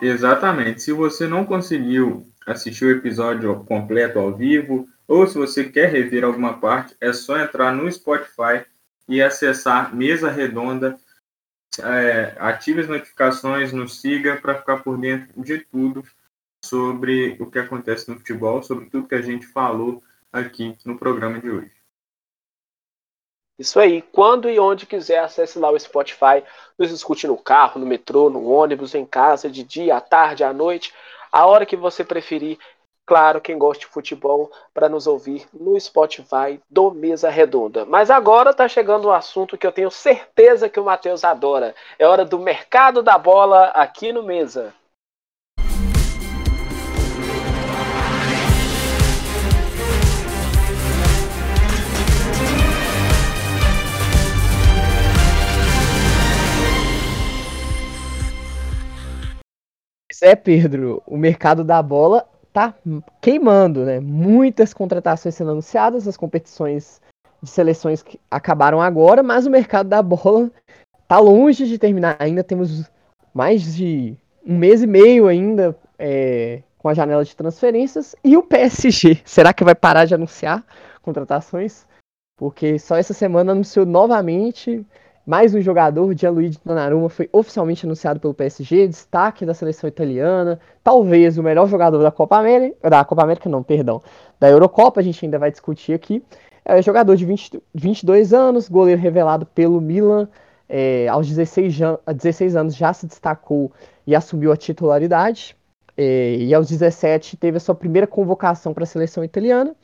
[0.00, 0.80] Exatamente.
[0.80, 6.24] Se você não conseguiu assistir o episódio completo ao vivo, ou se você quer rever
[6.24, 8.64] alguma parte, é só entrar no Spotify
[9.06, 10.98] e acessar Mesa Redonda
[11.78, 16.04] é, ative as notificações, nos siga para ficar por dentro de tudo
[16.64, 20.02] sobre o que acontece no futebol, sobre tudo que a gente falou
[20.32, 21.72] aqui no programa de hoje.
[23.58, 26.42] Isso aí, quando e onde quiser, acesse lá o Spotify,
[26.78, 30.52] nos escute no carro, no metrô, no ônibus, em casa, de dia, à tarde, à
[30.52, 30.94] noite,
[31.30, 32.58] a hora que você preferir
[33.06, 37.84] claro, quem gosta de futebol, para nos ouvir no Spotify do Mesa Redonda.
[37.84, 41.74] Mas agora está chegando um assunto que eu tenho certeza que o Matheus adora.
[41.98, 44.72] É hora do mercado da bola aqui no Mesa.
[60.22, 62.74] É, Pedro, o mercado da bola tá
[63.20, 64.00] queimando, né?
[64.00, 67.00] Muitas contratações sendo anunciadas, as competições
[67.42, 70.50] de seleções que acabaram agora, mas o mercado da bola
[71.08, 72.16] tá longe de terminar.
[72.18, 72.90] Ainda temos
[73.32, 78.14] mais de um mês e meio ainda é, com a janela de transferências.
[78.24, 80.64] E o PSG, será que vai parar de anunciar
[81.02, 81.86] contratações?
[82.36, 84.84] Porque só essa semana anunciou novamente
[85.26, 91.38] mais um jogador, Gianluigi Donnarumma, foi oficialmente anunciado pelo PSG, destaque da seleção italiana, talvez
[91.38, 94.02] o melhor jogador da Copa América, da Copa América não, perdão,
[94.38, 96.22] da Eurocopa, a gente ainda vai discutir aqui.
[96.64, 100.28] É jogador de 20, 22 anos, goleiro revelado pelo Milan,
[100.68, 101.78] é, aos 16,
[102.14, 103.72] 16 anos já se destacou
[104.06, 105.56] e assumiu a titularidade,
[105.96, 109.74] é, e aos 17 teve a sua primeira convocação para a seleção italiana.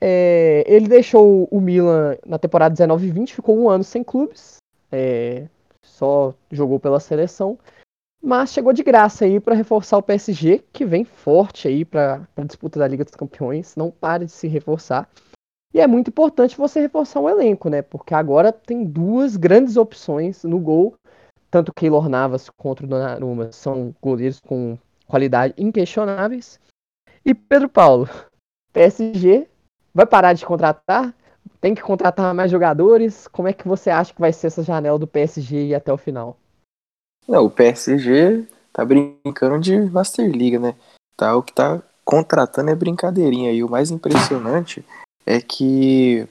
[0.00, 4.56] É, ele deixou o Milan na temporada 19 e 20, ficou um ano sem clubes,
[4.92, 5.46] é,
[5.82, 7.58] só jogou pela seleção,
[8.22, 12.44] mas chegou de graça aí para reforçar o PSG, que vem forte aí para a
[12.44, 15.08] disputa da Liga dos Campeões, não para de se reforçar.
[15.72, 17.82] E é muito importante você reforçar o elenco, né?
[17.82, 20.94] Porque agora tem duas grandes opções no gol,
[21.50, 26.58] tanto Keylor Navas quanto o Donnarumma são goleiros com qualidade inquestionáveis.
[27.24, 28.08] E Pedro Paulo,
[28.72, 29.46] PSG
[29.96, 31.14] Vai parar de contratar?
[31.58, 33.26] Tem que contratar mais jogadores?
[33.28, 36.36] Como é que você acha que vai ser essa janela do PSG até o final?
[37.26, 40.76] Não, o PSG tá brincando de Master League, né?
[41.16, 43.50] Tá, o que tá contratando é brincadeirinha.
[43.52, 44.84] E o mais impressionante
[45.24, 46.28] é que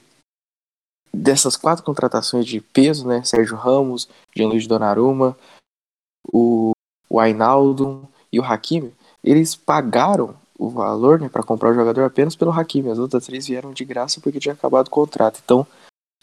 [1.11, 3.24] dessas quatro contratações de peso, né?
[3.24, 5.36] Sérgio Ramos, Gianluigi Donnarumma,
[6.32, 6.74] o,
[7.09, 8.93] o Ainaldo e o Hakimi,
[9.24, 12.89] eles pagaram o valor né, para comprar o jogador apenas pelo Hakimi.
[12.89, 15.41] As outras três vieram de graça porque tinha acabado o contrato.
[15.43, 15.68] Então,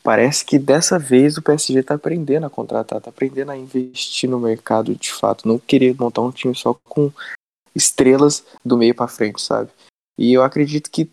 [0.02, 4.40] parece que dessa vez o PSG está aprendendo a contratar, está aprendendo a investir no
[4.40, 5.46] mercado de fato.
[5.46, 7.12] Não querer montar um time só com
[7.74, 9.70] estrelas do meio para frente, sabe?
[10.18, 11.10] E eu acredito que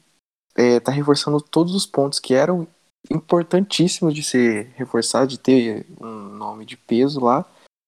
[0.57, 2.67] está é, reforçando todos os pontos que eram
[3.09, 7.45] importantíssimos de ser reforçado, de ter um nome de peso lá,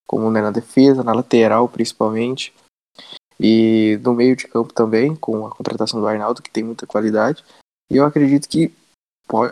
[0.07, 2.53] como né, na defesa, na lateral principalmente.
[3.43, 7.43] E no meio de campo também, com a contratação do Arnaldo, que tem muita qualidade.
[7.91, 8.71] E eu acredito que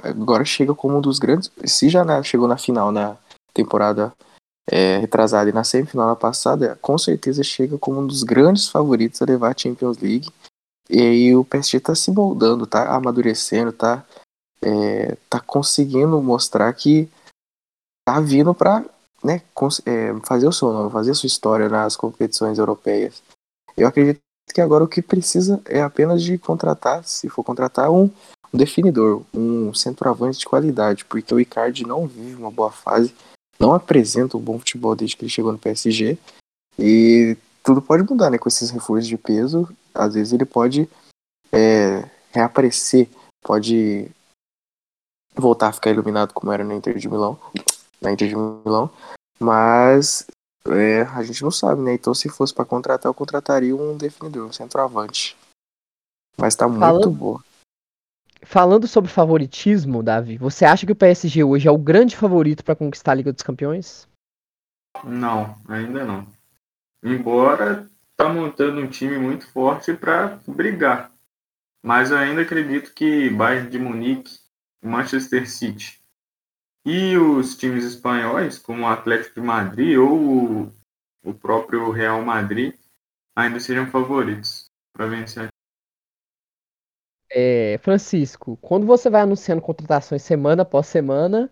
[0.04, 1.52] agora chega como um dos grandes.
[1.66, 3.18] Se já chegou na final na
[3.52, 4.14] temporada
[4.70, 9.20] é, retrasada e na semifinal na passada, com certeza chega como um dos grandes favoritos
[9.22, 10.30] a levar a Champions League.
[10.88, 14.06] E aí o PSG está se moldando, tá amadurecendo, tá,
[14.62, 17.10] é, tá conseguindo mostrar que
[18.06, 18.86] tá vindo para
[19.24, 19.42] né,
[19.86, 23.22] é, fazer o seu nome, fazer a sua história nas competições europeias.
[23.80, 24.20] Eu acredito
[24.54, 28.12] que agora o que precisa é apenas de contratar, se for contratar, um,
[28.54, 33.16] um definidor, um centroavante de qualidade, porque o Icardi não vive uma boa fase,
[33.58, 36.18] não apresenta um bom futebol desde que ele chegou no PSG,
[36.78, 40.90] e tudo pode mudar, né, com esses reforços de peso, às vezes ele pode
[41.52, 43.08] é, reaparecer,
[43.42, 44.12] pode
[45.36, 47.40] voltar a ficar iluminado como era no Inter de Milão,
[48.02, 48.92] na Inter de Milão,
[49.40, 50.26] mas
[50.68, 51.94] é, a gente não sabe, né?
[51.94, 55.38] Então, se fosse para contratar, eu contrataria um definidor, um centroavante.
[56.38, 57.44] Mas tá muito falando, boa.
[58.44, 62.76] Falando sobre favoritismo, Davi, você acha que o PSG hoje é o grande favorito para
[62.76, 64.08] conquistar a Liga dos Campeões?
[65.04, 66.28] Não, ainda não.
[67.04, 71.12] Embora tá montando um time muito forte para brigar.
[71.82, 74.38] Mas eu ainda acredito que Bayern de Munique,
[74.84, 75.99] Manchester City
[76.90, 80.72] e os times espanhóis, como o Atlético de Madrid ou
[81.24, 82.74] o, próprio Real Madrid,
[83.36, 85.50] ainda sejam favoritos para vencer.
[87.32, 91.48] É, Francisco, quando você vai anunciando contratações semana após semana,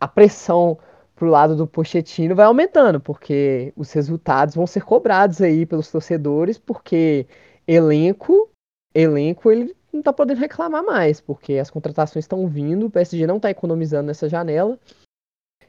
[0.00, 0.78] a pressão
[1.14, 6.56] pro lado do Pochettino vai aumentando, porque os resultados vão ser cobrados aí pelos torcedores,
[6.56, 7.26] porque
[7.66, 8.50] elenco,
[8.94, 13.40] elenco ele não tá podendo reclamar mais, porque as contratações estão vindo, o PSG não
[13.40, 14.78] tá economizando nessa janela.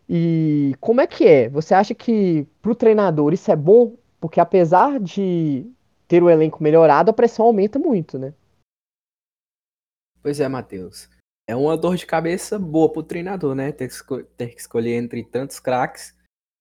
[0.07, 1.49] E como é que é?
[1.49, 3.95] Você acha que pro treinador isso é bom?
[4.19, 5.65] Porque apesar de
[6.07, 8.33] ter o elenco melhorado, a pressão aumenta muito, né?
[10.21, 11.09] Pois é, Matheus.
[11.47, 13.71] É uma dor de cabeça boa pro treinador, né?
[13.71, 16.15] Ter que, ter que escolher entre tantos craques.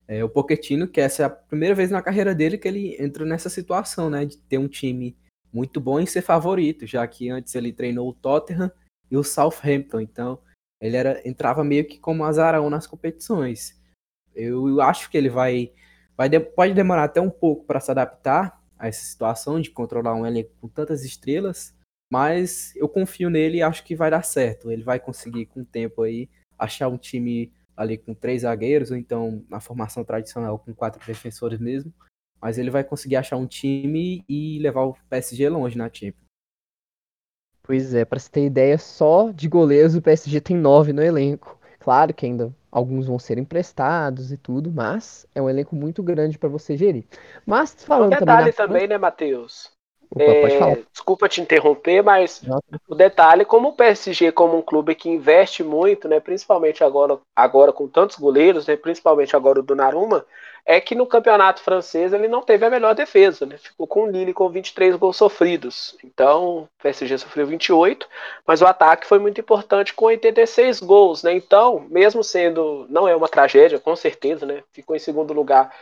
[0.07, 3.23] É, o Pochettino, que essa é a primeira vez na carreira dele que ele entra
[3.25, 4.25] nessa situação, né?
[4.25, 5.15] De ter um time
[5.53, 8.71] muito bom em ser favorito, já que antes ele treinou o Tottenham
[9.09, 10.39] e o Southampton, então
[10.79, 13.79] ele era, entrava meio que como azarão nas competições.
[14.33, 15.71] Eu acho que ele vai,
[16.17, 20.25] vai pode demorar até um pouco para se adaptar a essa situação de controlar um
[20.25, 21.75] elenco com tantas estrelas,
[22.11, 24.71] mas eu confio nele e acho que vai dar certo.
[24.71, 28.97] Ele vai conseguir com o tempo aí achar um time ali com três zagueiros, ou
[28.97, 31.93] então na formação tradicional com quatro defensores mesmo,
[32.41, 36.21] mas ele vai conseguir achar um time e levar o PSG longe na Champions.
[37.63, 41.59] Pois é, para você ter ideia, só de goleiros o PSG tem nove no elenco.
[41.79, 46.37] Claro que ainda alguns vão ser emprestados e tudo, mas é um elenco muito grande
[46.37, 47.05] para você gerir.
[47.45, 49.71] Mas falando um detalhe também, também né, Matheus?
[50.13, 50.21] Opa.
[50.23, 52.63] É, desculpa te interromper, mas Nossa.
[52.87, 57.71] o detalhe, como o PSG, como um clube que investe muito, né, principalmente agora, agora
[57.71, 60.25] com tantos goleiros, né, principalmente agora o Donnarumma,
[60.65, 63.57] é que no campeonato francês ele não teve a melhor defesa, né?
[63.57, 65.97] Ficou com o Lille com 23 gols sofridos.
[66.03, 68.07] Então, o PSG sofreu 28,
[68.45, 71.33] mas o ataque foi muito importante com 86 gols, né?
[71.33, 74.63] Então, mesmo sendo não é uma tragédia, com certeza, né?
[74.71, 75.73] Ficou em segundo lugar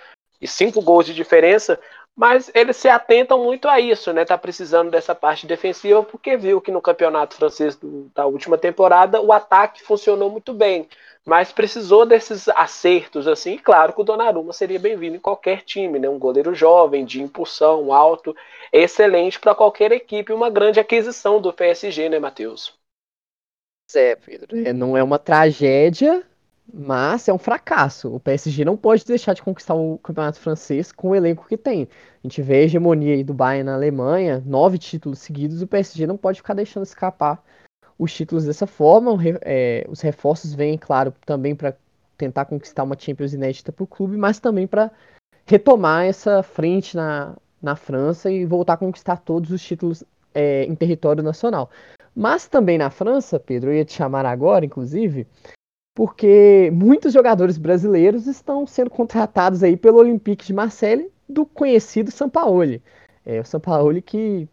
[0.41, 1.79] e cinco gols de diferença,
[2.19, 4.25] mas eles se atentam muito a isso, né?
[4.25, 9.21] Tá precisando dessa parte defensiva porque viu que no campeonato francês do, da última temporada
[9.21, 10.85] o ataque funcionou muito bem,
[11.25, 13.53] mas precisou desses acertos assim.
[13.53, 16.09] E claro que o Donnarumma seria bem-vindo em qualquer time, né?
[16.09, 18.35] Um goleiro jovem, de impulsão alto,
[18.73, 22.77] excelente para qualquer equipe, uma grande aquisição do PSG, né, Matheus?
[23.95, 26.21] É, Pedro, é, não é uma tragédia,
[26.73, 28.13] mas é um fracasso.
[28.13, 31.87] O PSG não pode deixar de conquistar o campeonato francês com o elenco que tem.
[32.23, 36.05] A gente vê a hegemonia aí do Bayern na Alemanha, nove títulos seguidos, o PSG
[36.05, 37.43] não pode ficar deixando escapar
[37.97, 39.17] os títulos dessa forma.
[39.41, 41.75] É, os reforços vêm, claro, também para
[42.17, 44.91] tentar conquistar uma Champions inédita para o clube, mas também para
[45.45, 50.75] retomar essa frente na, na França e voltar a conquistar todos os títulos é, em
[50.75, 51.69] território nacional.
[52.15, 55.25] Mas também na França, Pedro, eu ia te chamar agora, inclusive,
[55.93, 62.81] porque muitos jogadores brasileiros estão sendo contratados aí pelo Olympique de Marseille do conhecido Sampaoli.
[63.25, 64.47] É, o Sampaoli que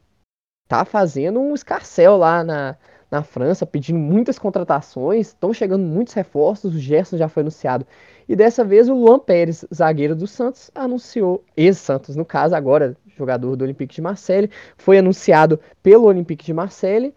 [0.69, 2.77] tá fazendo um escarcel lá na,
[3.11, 7.87] na França, pedindo muitas contratações, estão chegando muitos reforços, o Gerson já foi anunciado.
[8.29, 13.57] E dessa vez o Luan Pérez, zagueiro do Santos, anunciou, ex-Santos no caso, agora jogador
[13.57, 17.15] do Olympique de Marseille, foi anunciado pelo Olympique de Marseille.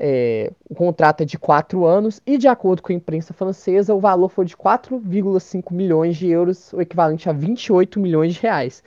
[0.00, 4.00] É, o contrato é de 4 anos e, de acordo com a imprensa francesa, o
[4.00, 8.82] valor foi de 4,5 milhões de euros, o equivalente a 28 milhões de reais.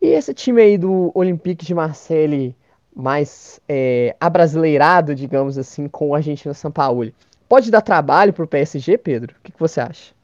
[0.00, 2.56] E esse time aí do Olympique de Marseille,
[2.96, 7.14] mais é, abrasileirado, digamos assim, com o Argentina Sampaoli,
[7.46, 9.36] pode dar trabalho para o PSG, Pedro?
[9.38, 10.14] O que, que você acha?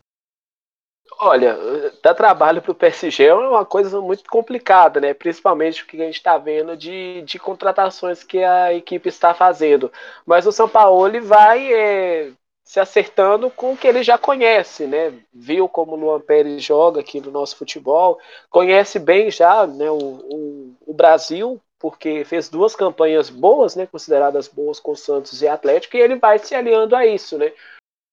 [1.20, 1.56] Olha,
[2.00, 5.12] dar trabalho para o PSG é uma coisa muito complicada, né?
[5.12, 9.90] Principalmente o que a gente está vendo de, de contratações que a equipe está fazendo.
[10.24, 12.30] Mas o São Paulo vai é,
[12.62, 15.12] se acertando com o que ele já conhece, né?
[15.34, 19.96] Viu como o Luan Pérez joga aqui no nosso futebol, conhece bem já né, o,
[19.96, 23.86] o, o Brasil, porque fez duas campanhas boas, né?
[23.86, 27.52] Consideradas boas com o Santos e Atlético, e ele vai se aliando a isso, né?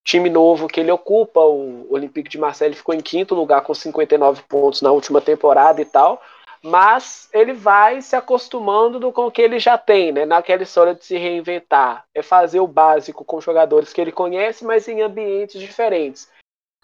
[0.06, 4.44] Time novo que ele ocupa, o Olympique de Marseille ficou em quinto lugar com 59
[4.44, 6.22] pontos na última temporada e tal,
[6.62, 10.24] mas ele vai se acostumando do, com o que ele já tem, né?
[10.24, 14.88] Naquela história de se reinventar, é fazer o básico com jogadores que ele conhece, mas
[14.88, 16.30] em ambientes diferentes.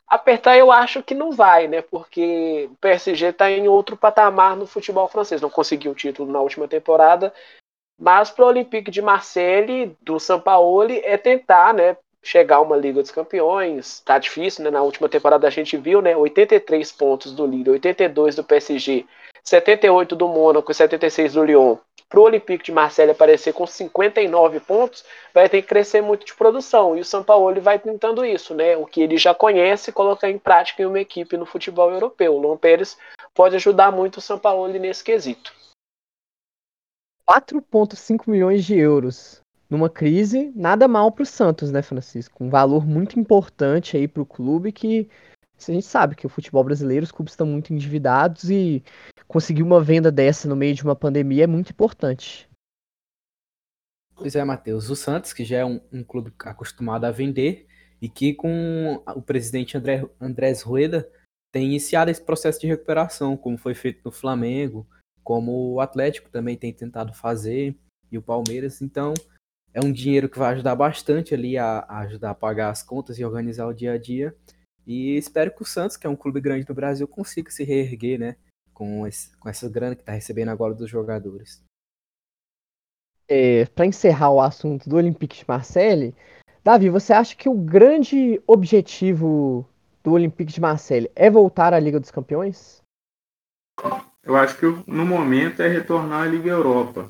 [0.07, 1.81] Apertar eu acho que não vai, né?
[1.84, 6.41] Porque o PSG está em outro patamar no futebol francês, não conseguiu o título na
[6.41, 7.31] última temporada,
[7.99, 11.95] mas para o Olympique de Marseille, do Sampaoli, é tentar, né?
[12.23, 13.99] Chegar a uma Liga dos Campeões.
[14.02, 14.72] Tá difícil, né?
[14.72, 16.15] Na última temporada a gente viu, né?
[16.15, 19.06] 83 pontos do Lille, 82 do PSG,
[19.43, 21.77] 78 do Mônaco e 76 do Lyon.
[22.07, 25.03] Pro Olympique de Marseille aparecer com 59 pontos,
[25.34, 26.98] vai ter que crescer muito de produção.
[26.98, 28.76] E o São Paulo vai tentando isso, né?
[28.76, 32.35] O que ele já conhece, colocar em prática em uma equipe no futebol europeu.
[32.35, 32.98] O Luan Pérez
[33.34, 35.53] pode ajudar muito o São Paulo nesse quesito.
[37.26, 39.40] 4,5 milhões de euros
[39.72, 42.43] numa crise, nada mal para o Santos, né, Francisco?
[42.43, 45.10] Um valor muito importante aí para o clube que
[45.57, 48.84] a gente sabe que o futebol brasileiro, os clubes estão muito endividados e
[49.27, 52.49] conseguir uma venda dessa no meio de uma pandemia é muito importante.
[54.14, 54.89] Pois é, Matheus.
[54.89, 57.65] O Santos, que já é um, um clube acostumado a vender
[58.02, 61.10] e que com o presidente André, Andrés Rueda
[61.53, 64.85] tem iniciado esse processo de recuperação, como foi feito no Flamengo,
[65.23, 67.77] como o Atlético também tem tentado fazer
[68.11, 68.81] e o Palmeiras.
[68.81, 69.14] Então,
[69.73, 73.18] é um dinheiro que vai ajudar bastante ali a, a, ajudar a pagar as contas
[73.18, 74.35] e organizar o dia a dia.
[74.85, 78.19] E espero que o Santos, que é um clube grande no Brasil, consiga se reerguer,
[78.19, 78.35] né?
[78.73, 81.64] Com, esse, com essa grana que está recebendo agora dos jogadores.
[83.27, 86.15] É, Para encerrar o assunto do Olympique de Marseille,
[86.64, 89.68] Davi, você acha que o grande objetivo
[90.03, 92.81] do Olympique de Marseille é voltar à Liga dos Campeões?
[94.23, 97.10] Eu acho que no momento é retornar à Liga Europa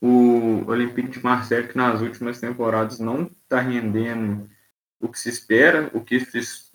[0.00, 4.48] o Olympique de Marseille, que nas últimas temporadas não está rendendo
[5.00, 6.18] o que se espera, o que,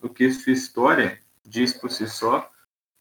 [0.01, 2.49] o que sua história diz por si só.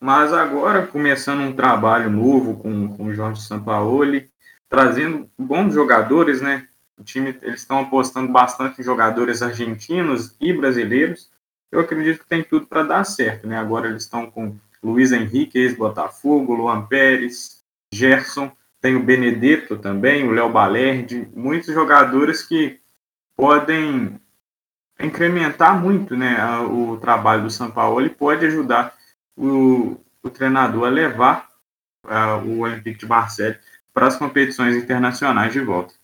[0.00, 4.28] mas agora começando um trabalho novo com, com o Jorge Sampaoli,
[4.68, 6.66] trazendo bons jogadores, né?
[6.98, 11.30] O time, eles estão apostando bastante em jogadores argentinos e brasileiros.
[11.70, 13.56] Eu acredito que tem tudo para dar certo, né?
[13.56, 17.62] Agora eles estão com Luiz Henrique, ex-Botafogo, Luan Pérez,
[17.92, 18.50] Gerson,
[18.82, 22.80] tem o Benedetto também, o Léo Balerdi, muitos jogadores que
[23.36, 24.20] podem
[25.00, 26.36] incrementar muito né,
[26.68, 28.92] o trabalho do São Paulo e pode ajudar
[29.36, 31.48] o, o treinador a levar
[32.04, 33.56] uh, o Olympique de Marseille
[33.94, 35.94] para as competições internacionais de volta.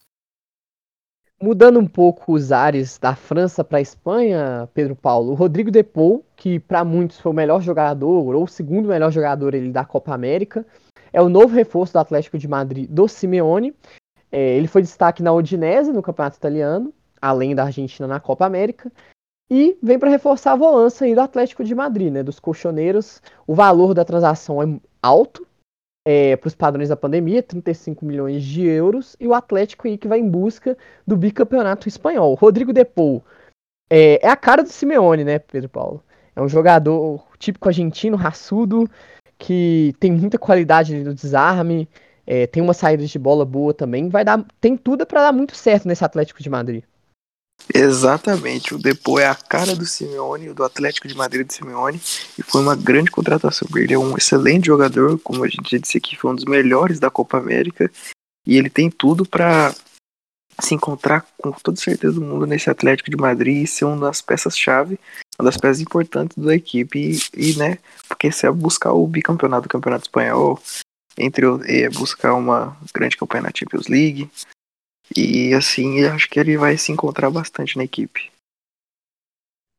[1.41, 6.25] Mudando um pouco os ares da França para a Espanha, Pedro Paulo, o Rodrigo Depou,
[6.35, 10.13] que para muitos foi o melhor jogador, ou o segundo melhor jogador ele, da Copa
[10.13, 10.67] América,
[11.13, 13.73] é o novo reforço do Atlético de Madrid do Simeone.
[14.33, 16.93] É, ele foi destaque na Udinese, no Campeonato Italiano,
[17.23, 18.91] além da Argentina na Copa América.
[19.51, 23.23] E vem para reforçar a volância do Atlético de Madrid, né, dos colchoneiros.
[23.47, 25.48] O valor da transação é alto
[26.05, 29.17] é, para os padrões da pandemia, 35 milhões de euros.
[29.21, 30.77] E o Atlético aí que vai em busca
[31.07, 32.35] do bicampeonato espanhol.
[32.35, 33.25] Rodrigo Depou
[33.91, 36.03] é, é a cara do Simeone, né, Pedro Paulo?
[36.35, 38.89] É um jogador típico argentino, raçudo,
[39.39, 41.89] que tem muita qualidade no desarme,
[42.27, 44.09] é, tem uma saída de bola boa também.
[44.09, 46.85] Vai dar, tem tudo para dar muito certo nesse Atlético de Madrid.
[47.75, 52.01] Exatamente, o Depô é a cara do Simeone, do Atlético de Madrid do Simeone,
[52.39, 53.69] e foi uma grande contratação.
[53.77, 56.99] Ele é um excelente jogador, como a gente já disse aqui, foi um dos melhores
[56.99, 57.91] da Copa América,
[58.47, 59.75] e ele tem tudo para
[60.61, 64.23] se encontrar com toda certeza do mundo nesse Atlético de Madrid e ser uma das
[64.23, 64.99] peças-chave,
[65.39, 66.99] uma das peças importantes da equipe,
[67.37, 67.79] e, e né,
[68.09, 70.61] porque se é buscar o bicampeonato do Campeonato Espanhol,
[71.19, 74.31] entre é, buscar uma grande campanha na Champions League,
[75.17, 78.31] e assim, acho que ele vai se encontrar bastante na equipe.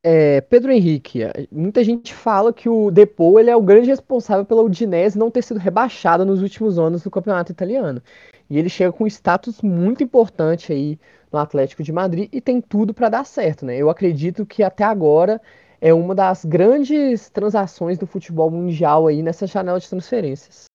[0.02, 1.20] É, Pedro Henrique,
[1.52, 5.42] muita gente fala que o Depou ele é o grande responsável pela Udinese não ter
[5.42, 8.02] sido rebaixada nos últimos anos do campeonato italiano.
[8.50, 10.98] E ele chega com um status muito importante aí
[11.32, 13.78] no Atlético de Madrid e tem tudo para dar certo, né?
[13.78, 15.42] Eu acredito que até agora
[15.82, 20.69] é uma das grandes transações do futebol mundial aí nessa janela de transferências.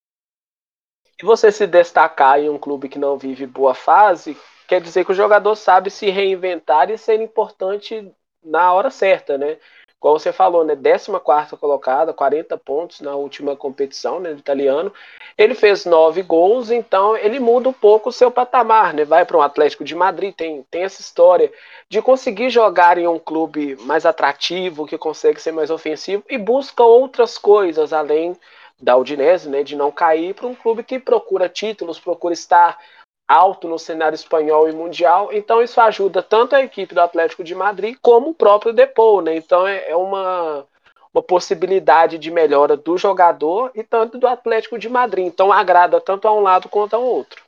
[1.22, 4.36] E você se destacar em um clube que não vive boa fase,
[4.66, 8.12] quer dizer que o jogador sabe se reinventar e ser importante
[8.42, 9.56] na hora certa, né?
[10.04, 10.76] Como você falou, né?
[10.76, 14.92] 14 colocada, 40 pontos na última competição né, do italiano.
[15.38, 19.02] Ele fez nove gols, então ele muda um pouco o seu patamar, né?
[19.06, 21.50] Vai para um Atlético de Madrid, tem, tem essa história
[21.88, 26.82] de conseguir jogar em um clube mais atrativo, que consegue ser mais ofensivo e busca
[26.82, 28.36] outras coisas além
[28.80, 32.78] da Udinese, né, de não cair para um clube que procura títulos, procura estar
[33.26, 35.32] alto no cenário espanhol e mundial.
[35.32, 39.36] Então isso ajuda tanto a equipe do Atlético de Madrid como o próprio Depou, né?
[39.36, 40.66] Então é, é uma
[41.14, 45.26] uma possibilidade de melhora do jogador e tanto do Atlético de Madrid.
[45.26, 47.40] Então agrada tanto a um lado quanto ao outro.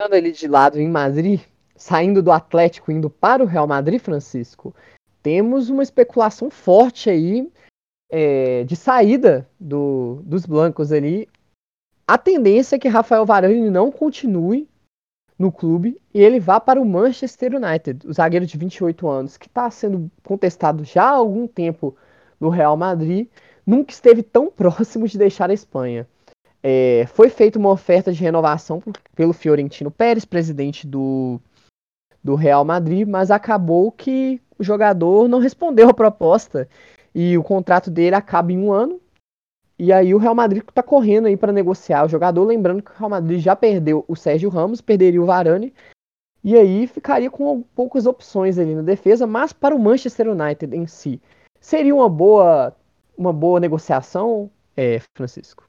[0.00, 1.40] Estando ali de lado em Madrid,
[1.74, 4.74] saindo do Atlético indo para o Real Madrid, Francisco,
[5.22, 7.50] temos uma especulação forte aí
[8.12, 11.26] é, de saída do, dos blancos ali,
[12.06, 14.68] a tendência é que Rafael Varane não continue
[15.38, 19.46] no clube e ele vá para o Manchester United, o zagueiro de 28 anos, que
[19.46, 21.96] está sendo contestado já há algum tempo
[22.38, 23.28] no Real Madrid,
[23.66, 26.06] nunca esteve tão próximo de deixar a Espanha.
[26.62, 28.82] É, foi feita uma oferta de renovação
[29.16, 31.40] pelo Fiorentino Pérez, presidente do,
[32.22, 36.68] do Real Madrid, mas acabou que o jogador não respondeu a proposta
[37.14, 39.00] e o contrato dele acaba em um ano.
[39.78, 42.94] E aí o Real Madrid está correndo aí para negociar o jogador, lembrando que o
[42.94, 45.74] Real Madrid já perdeu o Sérgio Ramos, perderia o Varane,
[46.44, 50.86] e aí ficaria com poucas opções ali na defesa, mas para o Manchester United em
[50.86, 51.20] si,
[51.60, 52.76] seria uma boa,
[53.16, 55.64] uma boa negociação, é, Francisco?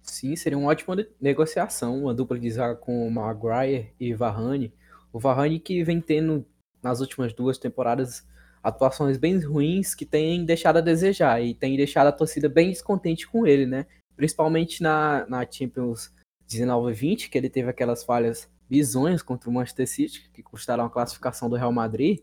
[0.00, 4.72] Sim, seria uma ótima negociação, uma dupla de zaga com Maguire e Varane.
[5.12, 6.44] O Varane que vem tendo
[6.82, 8.26] nas últimas duas temporadas
[8.62, 13.26] atuações bem ruins que têm deixado a desejar e tem deixado a torcida bem descontente
[13.26, 13.86] com ele, né?
[14.16, 16.12] Principalmente na, na Champions
[16.48, 21.48] 19-20, que ele teve aquelas falhas bizonhas contra o Manchester City, que custaram a classificação
[21.48, 22.20] do Real Madrid.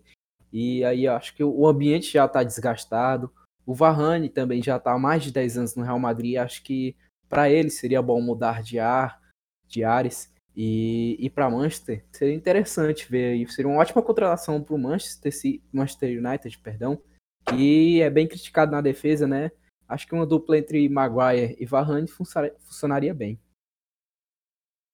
[0.52, 3.32] E aí acho que o ambiente já está desgastado.
[3.66, 6.38] O Varane também já está há mais de 10 anos no Real Madrid.
[6.38, 6.96] Acho que
[7.28, 9.20] para ele seria bom mudar de ar,
[9.68, 13.48] de ares e para Manchester seria interessante ver aí.
[13.52, 15.32] Seria uma ótima contratação para o Manchester,
[15.72, 17.00] Manchester United, perdão,
[17.48, 19.52] que é bem criticado na defesa, né?
[19.88, 23.40] Acho que uma dupla entre Maguire e Varane funcionaria bem.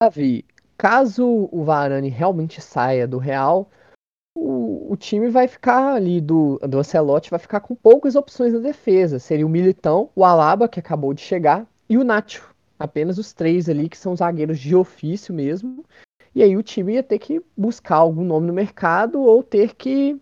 [0.01, 0.45] Davi,
[0.77, 3.71] caso o Varane realmente saia do Real,
[4.35, 8.59] o, o time vai ficar ali do, do Ancelotti, vai ficar com poucas opções na
[8.59, 9.17] defesa.
[9.17, 12.52] Seria o Militão, o Alaba, que acabou de chegar, e o Nacho.
[12.83, 15.85] Apenas os três ali que são zagueiros de ofício mesmo.
[16.35, 20.19] E aí o time ia ter que buscar algum nome no mercado ou ter que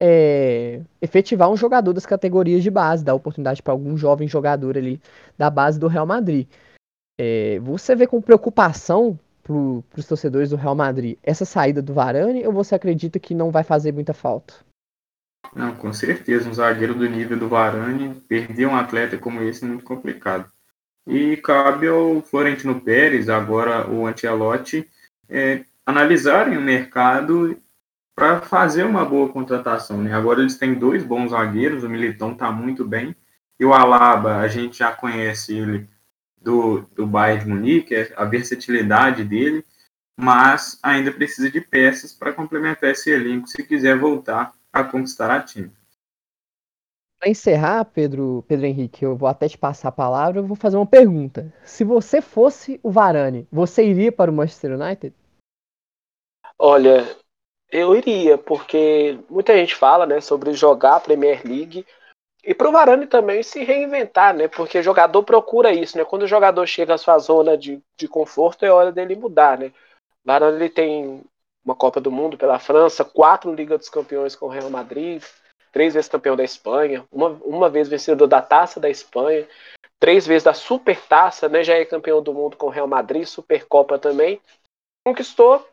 [0.00, 5.00] é, efetivar um jogador das categorias de base, dar oportunidade para algum jovem jogador ali
[5.36, 6.46] da base do Real Madrid.
[7.18, 12.46] É, você vê com preocupação para os torcedores do Real Madrid essa saída do Varane
[12.46, 14.54] ou você acredita que não vai fazer muita falta?
[15.52, 19.66] Não, com certeza, um zagueiro do nível do Varane, perder um atleta como esse é
[19.66, 20.48] muito complicado.
[21.08, 24.86] E cabe ao Florentino Pérez, agora o Ancelotti,
[25.26, 27.56] é, analisarem o mercado
[28.14, 30.02] para fazer uma boa contratação.
[30.02, 30.12] Né?
[30.12, 33.16] Agora eles têm dois bons zagueiros, o Militão está muito bem,
[33.58, 35.88] e o Alaba, a gente já conhece ele
[36.42, 39.64] do, do Bayern de Munique, é a versatilidade dele,
[40.14, 45.40] mas ainda precisa de peças para complementar esse elenco se quiser voltar a conquistar a
[45.40, 45.72] time.
[47.18, 50.76] Para encerrar, Pedro, Pedro Henrique, eu vou até te passar a palavra, eu vou fazer
[50.76, 51.52] uma pergunta.
[51.64, 55.14] Se você fosse o Varane, você iria para o Manchester United?
[56.56, 57.16] Olha,
[57.70, 61.84] eu iria, porque muita gente fala, né, sobre jogar a Premier League
[62.44, 64.48] e pro Varane também se reinventar, né?
[64.48, 66.04] Porque jogador procura isso, né?
[66.04, 69.72] Quando o jogador chega à sua zona de, de conforto, é hora dele mudar, né?
[70.24, 71.22] Varane ele tem
[71.64, 75.22] uma Copa do Mundo pela França, quatro Liga dos Campeões com o Real Madrid,
[75.72, 79.46] três vezes campeão da Espanha, uma, uma vez vencedor da Taça da Espanha,
[79.98, 81.62] três vezes da Super Taça, né?
[81.62, 84.40] Já é campeão do mundo com o Real Madrid, Supercopa também.
[85.06, 85.66] Conquistou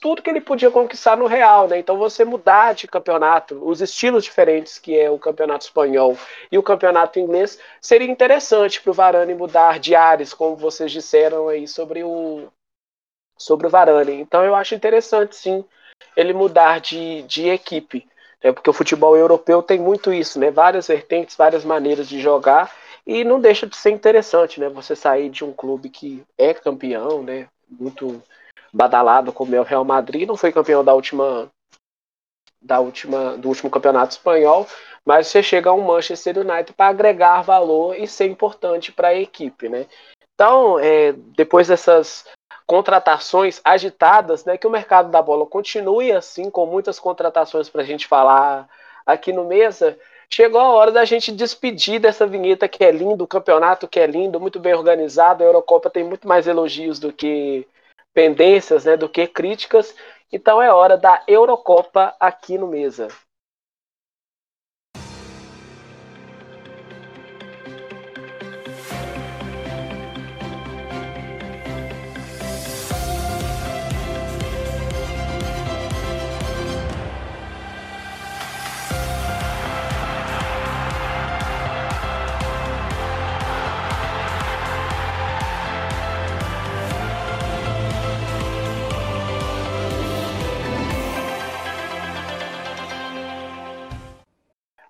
[0.00, 1.78] tudo que ele podia conquistar no Real, né?
[1.78, 6.16] Então você mudar de campeonato, os estilos diferentes que é o campeonato espanhol
[6.52, 11.48] e o campeonato inglês, seria interessante para o Varane mudar de ares, como vocês disseram
[11.48, 12.48] aí sobre o
[13.38, 14.20] sobre o Varane.
[14.20, 15.64] Então eu acho interessante sim
[16.16, 18.06] ele mudar de, de equipe,
[18.44, 18.52] né?
[18.52, 20.50] porque o futebol europeu tem muito isso, né?
[20.50, 22.70] Várias vertentes, várias maneiras de jogar
[23.06, 24.68] e não deixa de ser interessante, né?
[24.68, 27.48] Você sair de um clube que é campeão, né?
[27.68, 28.22] Muito
[28.72, 31.48] badalado como é o Real Madrid, não foi campeão da última
[32.60, 34.66] da última do último campeonato espanhol,
[35.04, 39.14] mas você chega a um Manchester United para agregar valor e ser importante para a
[39.14, 39.86] equipe, né?
[40.34, 42.24] Então, é, depois dessas
[42.66, 47.84] contratações agitadas, né, que o mercado da bola continue assim, com muitas contratações para a
[47.84, 48.68] gente falar
[49.04, 49.98] aqui no mesa,
[50.30, 54.06] chegou a hora da gente despedir dessa vinheta que é lindo, o campeonato que é
[54.06, 57.66] lindo, muito bem organizado, a Eurocopa tem muito mais elogios do que
[58.14, 59.94] pendências né, do que críticas.
[60.32, 63.08] Então é hora da Eurocopa aqui no Mesa.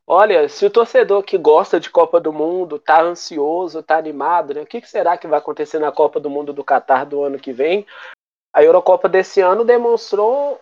[0.07, 4.61] Olha, se o torcedor que gosta de Copa do Mundo tá ansioso, tá animado, né?
[4.63, 7.39] O que, que será que vai acontecer na Copa do Mundo do Catar do ano
[7.39, 7.87] que vem?
[8.53, 10.61] A Eurocopa desse ano demonstrou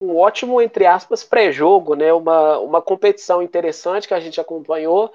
[0.00, 2.12] um ótimo, entre aspas, pré-jogo, né?
[2.12, 5.12] Uma, uma competição interessante que a gente acompanhou.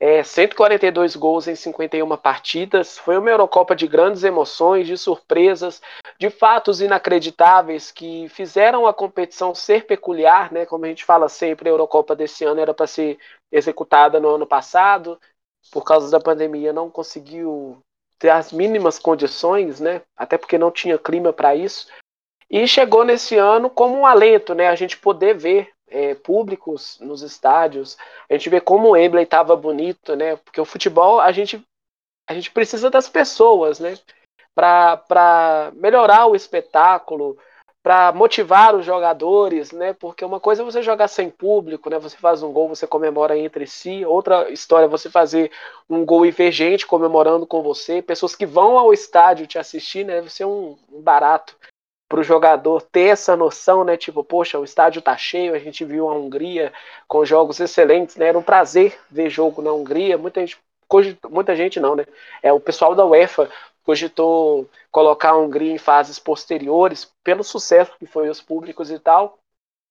[0.00, 2.96] É, 142 gols em 51 partidas.
[2.98, 5.82] Foi uma Eurocopa de grandes emoções, de surpresas,
[6.18, 10.64] de fatos inacreditáveis que fizeram a competição ser peculiar, né?
[10.64, 13.18] Como a gente fala sempre, a Eurocopa desse ano era para ser
[13.50, 15.18] executada no ano passado,
[15.72, 17.78] por causa da pandemia não conseguiu
[18.18, 20.02] ter as mínimas condições, né?
[20.16, 21.88] Até porque não tinha clima para isso.
[22.50, 24.68] E chegou nesse ano como um alento, né?
[24.68, 27.96] A gente poder ver é, públicos nos estádios,
[28.28, 30.36] a gente vê como o Wembley estava bonito, né?
[30.36, 31.62] Porque o futebol a gente
[32.28, 33.98] a gente precisa das pessoas, né?
[34.54, 37.38] Para melhorar o espetáculo,
[37.82, 39.94] para motivar os jogadores, né?
[39.94, 41.98] Porque uma coisa é você jogar sem público, né?
[41.98, 44.04] Você faz um gol, você comemora entre si.
[44.04, 45.50] Outra história é você fazer
[45.88, 50.04] um gol e ver gente comemorando com você, pessoas que vão ao estádio te assistir,
[50.04, 50.16] né?
[50.16, 51.56] Deve ser um, um barato
[52.08, 53.96] para o jogador ter essa noção, né?
[53.96, 56.72] Tipo, poxa, o estádio tá cheio, a gente viu a Hungria
[57.06, 58.28] com jogos excelentes, né?
[58.28, 60.16] Era um prazer ver jogo na Hungria.
[60.16, 60.58] Muita gente,
[61.30, 62.06] muita gente não, né?
[62.42, 63.50] É o pessoal da UEFA
[63.84, 69.38] cogitou colocar a Hungria em fases posteriores pelo sucesso que foi os públicos e tal.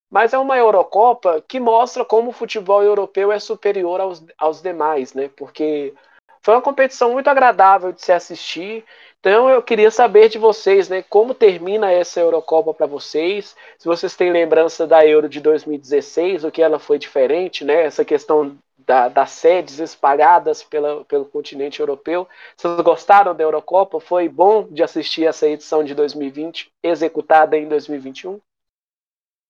[0.09, 5.13] Mas é uma Eurocopa que mostra como o futebol europeu é superior aos, aos demais,
[5.13, 5.29] né?
[5.35, 5.93] Porque
[6.41, 8.85] foi uma competição muito agradável de se assistir,
[9.19, 13.55] Então eu queria saber de vocês, né, como termina essa Eurocopa para vocês?
[13.77, 17.83] Se vocês têm lembrança da Euro de 2016, o que ela foi diferente, né?
[17.83, 22.27] Essa questão da, das sedes espalhadas pela, pelo continente europeu.
[22.55, 23.99] Vocês gostaram da Eurocopa?
[23.99, 28.39] Foi bom de assistir essa edição de 2020 executada em 2021?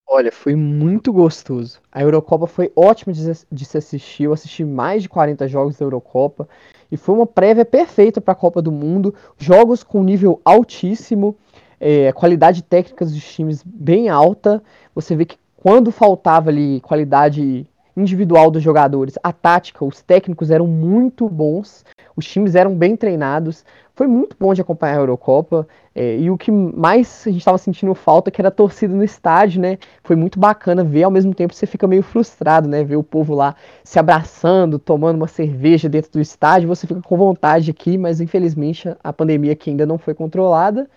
[0.10, 1.80] Olha, foi muito gostoso.
[1.92, 4.24] A Eurocopa foi ótima de, se assistir.
[4.24, 6.48] Eu assisti mais de 40 jogos da Eurocopa
[6.90, 9.14] e foi uma prévia perfeita para a Copa do Mundo.
[9.38, 11.36] Jogos com nível altíssimo,
[11.78, 14.64] é, qualidade técnica dos times bem alta.
[14.96, 17.68] Você vê que quando faltava ali qualidade
[17.98, 21.84] individual dos jogadores, a tática, os técnicos eram muito bons,
[22.18, 23.64] os times eram bem treinados.
[23.94, 25.68] Foi muito bom de acompanhar a Eurocopa.
[25.94, 29.04] É, e o que mais a gente estava sentindo falta que era a torcida no
[29.04, 29.78] estádio, né?
[30.04, 32.84] Foi muito bacana ver, ao mesmo tempo você fica meio frustrado, né?
[32.84, 37.18] Ver o povo lá se abraçando, tomando uma cerveja dentro do estádio, você fica com
[37.18, 40.90] vontade aqui, mas infelizmente a pandemia aqui ainda não foi controlada.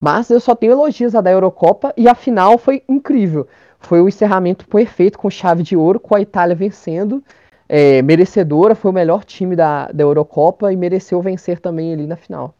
[0.00, 3.48] Mas eu só tenho elogios a da Eurocopa e a final foi incrível.
[3.80, 7.22] Foi o encerramento perfeito com chave de ouro, com a Itália vencendo.
[7.74, 12.16] É, merecedora, foi o melhor time da, da Eurocopa e mereceu vencer também ali na
[12.16, 12.54] final.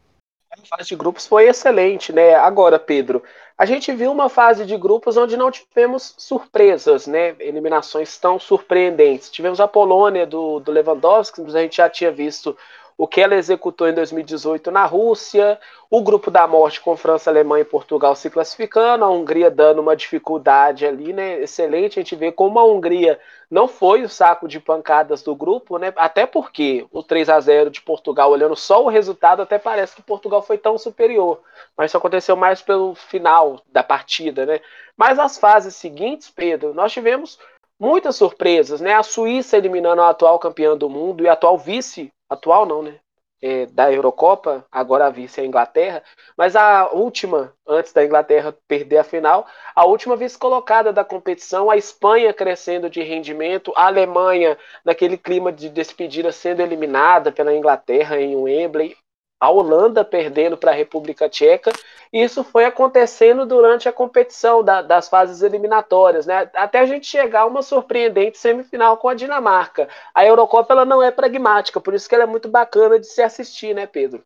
[0.51, 2.35] A fase de grupos foi excelente, né?
[2.35, 3.23] Agora, Pedro,
[3.59, 7.35] a gente viu uma fase de grupos onde não tivemos surpresas, né?
[7.41, 9.31] Eliminações tão surpreendentes.
[9.31, 12.57] Tivemos a Polônia do, do Lewandowski, a gente já tinha visto
[12.97, 15.59] o que ela executou em 2018 na Rússia,
[15.91, 19.97] o grupo da morte com França, Alemanha e Portugal se classificando, a Hungria dando uma
[19.97, 21.41] dificuldade ali, né?
[21.41, 23.19] Excelente a gente vê como a Hungria
[23.51, 25.93] não foi o saco de pancadas do grupo, né?
[25.97, 30.03] Até porque o 3 a 0 de Portugal, olhando só o resultado, até parece que
[30.03, 31.41] Portugal foi tão superior,
[31.77, 34.61] mas isso aconteceu mais pelo final da partida, né?
[34.97, 37.39] Mas as fases seguintes, Pedro, nós tivemos
[37.83, 38.95] muitas surpresas, né?
[38.95, 43.01] A Suíça eliminando a atual campeã do mundo e atual vice atual não, né?
[43.45, 46.01] É, da Eurocopa, agora a vice é a Inglaterra,
[46.39, 49.45] mas a última, antes da Inglaterra perder a final,
[49.75, 55.69] a última vice-colocada da competição, a Espanha crescendo de rendimento, a Alemanha naquele clima de
[55.69, 58.97] despedida sendo eliminada pela Inglaterra em Wembley,
[59.43, 61.73] a Holanda perdendo para a República Tcheca.
[62.13, 66.49] E isso foi acontecendo durante a competição da, das fases eliminatórias, né?
[66.55, 69.89] Até a gente chegar a uma surpreendente semifinal com a Dinamarca.
[70.15, 73.21] A Eurocopa ela não é pragmática, por isso que ela é muito bacana de se
[73.21, 74.23] assistir, né, Pedro?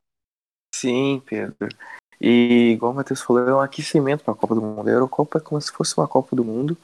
[0.75, 1.69] Sim, Pedro.
[2.21, 4.87] E igual o Matheus falou, é um aquecimento para a Copa do Mundo.
[4.87, 6.77] A Eurocopa é como se fosse uma Copa do Mundo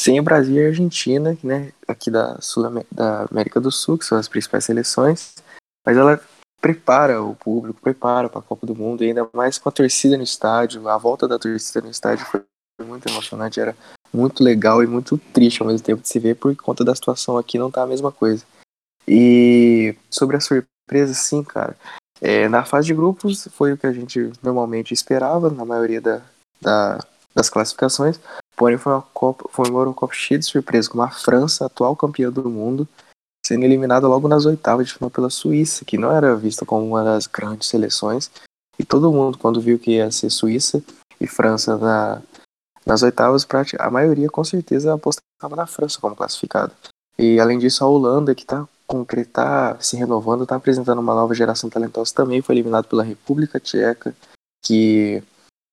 [0.00, 4.04] sem o Brasil e a Argentina, né, aqui da, Sul, da América do Sul, que
[4.04, 5.34] são as principais seleções,
[5.84, 6.20] mas ela
[6.60, 10.16] prepara o público, prepara para a Copa do Mundo, e ainda mais com a torcida
[10.16, 10.88] no estádio.
[10.88, 12.42] A volta da torcida no estádio foi
[12.84, 13.76] muito emocionante, era
[14.12, 17.36] muito legal e muito triste ao mesmo tempo de se ver, por conta da situação
[17.36, 18.44] aqui não tá a mesma coisa.
[19.06, 21.76] E sobre a surpresa, sim, cara.
[22.20, 26.22] É, na fase de grupos foi o que a gente normalmente esperava, na maioria da,
[26.60, 26.98] da,
[27.34, 28.18] das classificações.
[28.56, 32.30] Porém, foi uma, Copa, foi uma Eurocopa cheia de surpresa, com a França, atual campeã
[32.30, 32.88] do mundo,
[33.48, 37.02] sendo eliminada logo nas oitavas de final pela Suíça, que não era vista como uma
[37.02, 38.30] das grandes seleções.
[38.78, 40.82] E todo mundo, quando viu que ia ser Suíça
[41.18, 42.20] e França na,
[42.84, 43.46] nas oitavas,
[43.78, 46.72] a maioria com certeza apostava na França como classificada.
[47.18, 48.68] E além disso, a Holanda, que está
[49.32, 54.14] tá se renovando, está apresentando uma nova geração talentosa, também foi eliminado pela República Tcheca,
[54.62, 55.22] que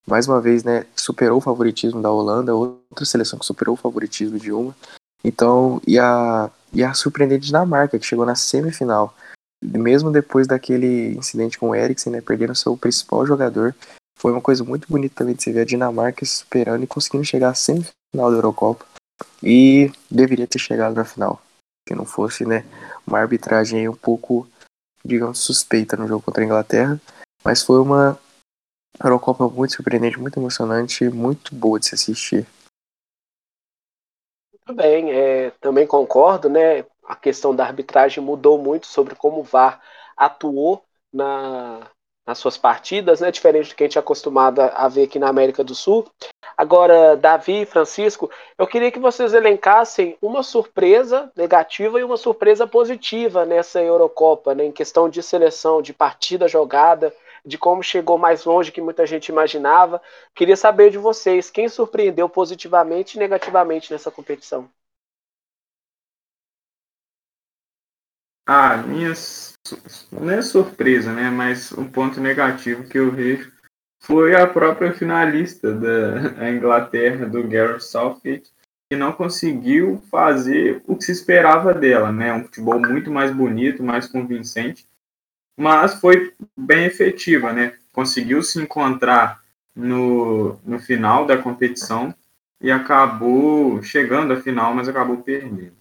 [0.07, 4.39] mais uma vez né, superou o favoritismo da Holanda, outra seleção que superou o favoritismo
[4.39, 4.73] de uma.
[5.26, 9.15] Então, e a e a surpreendente Dinamarca, que chegou na semifinal.
[9.64, 13.73] Mesmo depois daquele incidente com o Eriksen, né, perdendo seu principal jogador,
[14.19, 17.49] foi uma coisa muito bonita também de se ver a Dinamarca superando e conseguindo chegar
[17.49, 18.85] à semifinal da Eurocopa.
[19.41, 21.41] E deveria ter chegado na final.
[21.88, 22.65] Se não fosse, né,
[23.07, 24.45] uma arbitragem um pouco,
[25.03, 26.99] digamos, suspeita no jogo contra a Inglaterra.
[27.43, 28.19] Mas foi uma
[29.02, 32.45] Eurocopa muito surpreendente, muito emocionante, muito boa de se assistir.
[34.68, 36.86] Muito bem, é, também concordo, né?
[37.08, 39.80] A questão da arbitragem mudou muito sobre como o VAR
[40.18, 40.84] atuou
[41.14, 41.88] na,
[42.26, 43.30] nas suas partidas, né?
[43.30, 46.08] Diferente do que a gente é acostumado a ver aqui na América do Sul.
[46.58, 52.66] Agora, Davi e Francisco, eu queria que vocês elencassem uma surpresa negativa e uma surpresa
[52.66, 54.66] positiva nessa Eurocopa, né?
[54.66, 57.14] Em questão de seleção, de partida jogada
[57.46, 60.02] de como chegou mais longe que muita gente imaginava.
[60.34, 64.70] Queria saber de vocês, quem surpreendeu positivamente e negativamente nessa competição?
[68.48, 69.14] Ah, minha
[70.12, 71.30] não é surpresa, né?
[71.30, 73.52] Mas um ponto negativo que eu vejo
[74.04, 78.52] foi a própria finalista da Inglaterra, do Gareth Southgate,
[78.88, 82.32] que não conseguiu fazer o que se esperava dela, né?
[82.32, 84.88] Um futebol muito mais bonito, mais convincente,
[85.57, 87.77] mas foi bem efetiva, né?
[87.95, 89.41] conseguiu se encontrar
[89.73, 92.14] no, no final da competição
[92.60, 95.77] e acabou chegando à final, mas acabou perdendo.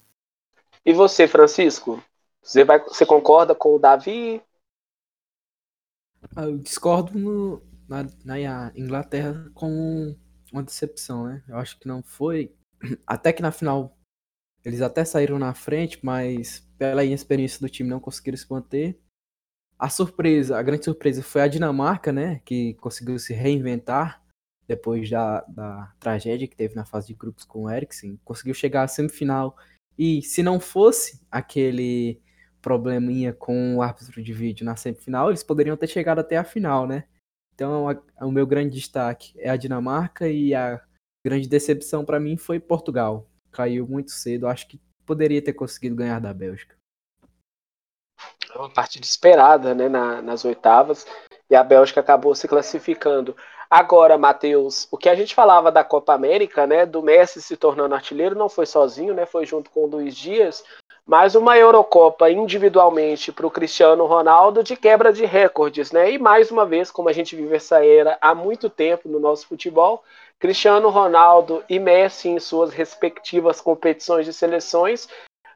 [0.86, 2.00] E você, Francisco?
[2.40, 4.40] Você, vai, você concorda com o Davi?
[6.36, 10.16] Eu discordo no, na, na Inglaterra com
[10.52, 11.42] uma decepção, né?
[11.48, 12.54] Eu acho que não foi.
[13.04, 13.98] Até que na final
[14.64, 18.98] eles até saíram na frente, mas pela inexperiência do time não conseguiram se manter.
[19.78, 22.40] A surpresa, a grande surpresa foi a Dinamarca, né?
[22.44, 24.22] Que conseguiu se reinventar
[24.66, 28.18] depois da, da tragédia que teve na fase de grupos com o Eriksen.
[28.24, 29.56] Conseguiu chegar à semifinal.
[29.98, 32.20] E se não fosse aquele
[32.62, 36.86] probleminha com o árbitro de vídeo na semifinal, eles poderiam ter chegado até a final,
[36.86, 37.04] né?
[37.54, 40.80] Então, a, o meu grande destaque é a Dinamarca e a
[41.24, 43.30] grande decepção para mim foi Portugal.
[43.52, 46.76] Caiu muito cedo, acho que poderia ter conseguido ganhar da Bélgica.
[48.54, 51.06] Uma partida esperada né, na, nas oitavas
[51.50, 53.36] e a Bélgica acabou se classificando.
[53.68, 57.94] Agora, Matheus, o que a gente falava da Copa América, né, do Messi se tornando
[57.94, 60.62] artilheiro, não foi sozinho, né, foi junto com o Luiz Dias,
[61.06, 66.12] mas uma Eurocopa individualmente para o Cristiano Ronaldo de quebra de recordes, né?
[66.12, 69.46] E mais uma vez, como a gente vive essa era há muito tempo no nosso
[69.46, 70.02] futebol,
[70.38, 75.08] Cristiano Ronaldo e Messi em suas respectivas competições de seleções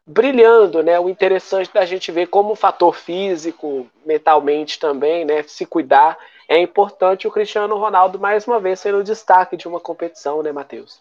[0.09, 0.99] brilhando, né?
[0.99, 5.43] O interessante da gente ver como o fator físico, mentalmente também, né?
[5.43, 6.17] Se cuidar
[6.47, 7.27] é importante.
[7.27, 10.99] O Cristiano Ronaldo mais uma vez sendo o destaque de uma competição, né, Matheus?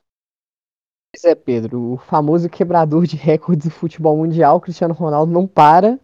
[1.11, 5.99] Pois é, Pedro, o famoso quebrador de recordes do futebol mundial, Cristiano Ronaldo não para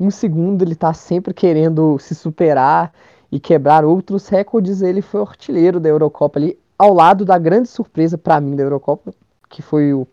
[0.00, 2.92] um segundo, ele tá sempre querendo se superar
[3.30, 4.80] e quebrar outros recordes.
[4.80, 9.12] Ele foi artilheiro da Eurocopa ali, ao lado da grande surpresa para mim da Eurocopa,
[9.50, 10.06] que foi o,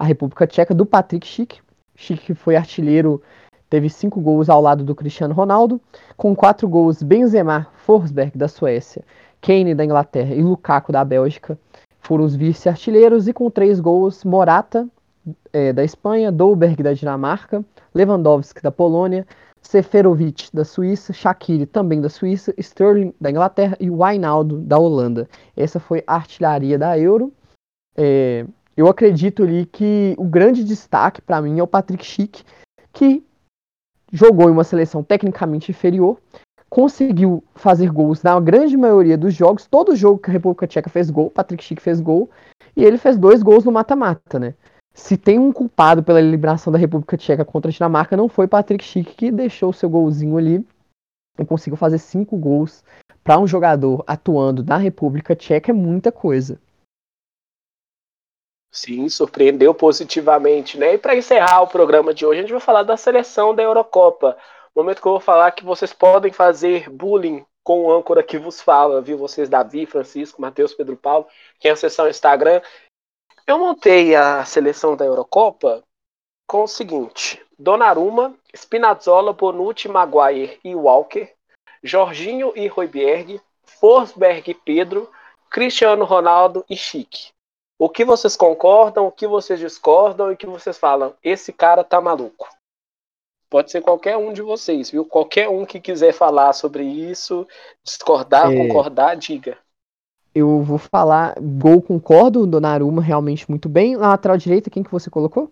[0.00, 1.60] a República Tcheca do Patrick Schick.
[1.94, 3.22] Schick foi artilheiro,
[3.68, 5.78] teve cinco gols ao lado do Cristiano Ronaldo,
[6.16, 9.04] com quatro gols Benzema, Forsberg da Suécia,
[9.42, 11.58] Kane da Inglaterra e Lukaku da Bélgica
[12.00, 14.88] foram os vice-artilheiros e com três gols Morata
[15.52, 17.62] é, da Espanha, Dolberg da Dinamarca,
[17.94, 19.26] Lewandowski da Polônia,
[19.60, 25.28] Seferovic da Suíça, Shaqiri também da Suíça, Sterling da Inglaterra e Wijnaldum da Holanda.
[25.54, 27.30] Essa foi a artilharia da Euro.
[27.94, 28.46] É,
[28.80, 32.42] eu acredito ali que o grande destaque para mim é o Patrick Schick,
[32.92, 33.22] que
[34.10, 36.18] jogou em uma seleção tecnicamente inferior,
[36.68, 39.66] conseguiu fazer gols na grande maioria dos jogos.
[39.66, 42.30] Todo jogo que a República Tcheca fez gol, Patrick Schick fez gol,
[42.74, 44.54] e ele fez dois gols no mata-mata, né?
[44.94, 48.82] Se tem um culpado pela eliminação da República Tcheca contra a Dinamarca, não foi Patrick
[48.82, 50.66] Schick que deixou seu golzinho ali
[51.38, 52.82] e conseguiu fazer cinco gols
[53.22, 56.58] para um jogador atuando na República Tcheca é muita coisa.
[58.72, 60.94] Sim, surpreendeu positivamente, né?
[60.94, 64.36] E para encerrar o programa de hoje, a gente vai falar da seleção da Eurocopa
[64.80, 68.60] momento que eu vou falar que vocês podem fazer bullying com o âncora que vos
[68.60, 69.18] fala, viu?
[69.18, 71.26] Vocês, Davi, Francisco, Matheus, Pedro Paulo,
[71.58, 72.60] quem acessar o Instagram.
[73.46, 75.84] Eu montei a seleção da Eurocopa
[76.46, 81.30] com o seguinte: Donnarumma, Spinazzola, Bonucci, Maguire e Walker,
[81.82, 85.10] Jorginho e Royberg, Forsberg e Pedro,
[85.50, 87.32] Cristiano Ronaldo e Chique.
[87.80, 91.14] O que vocês concordam, o que vocês discordam e o que vocês falam?
[91.24, 92.46] Esse cara tá maluco.
[93.48, 95.02] Pode ser qualquer um de vocês, viu?
[95.02, 97.48] Qualquer um que quiser falar sobre isso,
[97.82, 98.54] discordar, é...
[98.54, 99.56] concordar, diga.
[100.34, 103.96] Eu vou falar, gol concordo, Donnarumma realmente muito bem.
[103.96, 105.50] Na lateral direita, quem que você colocou?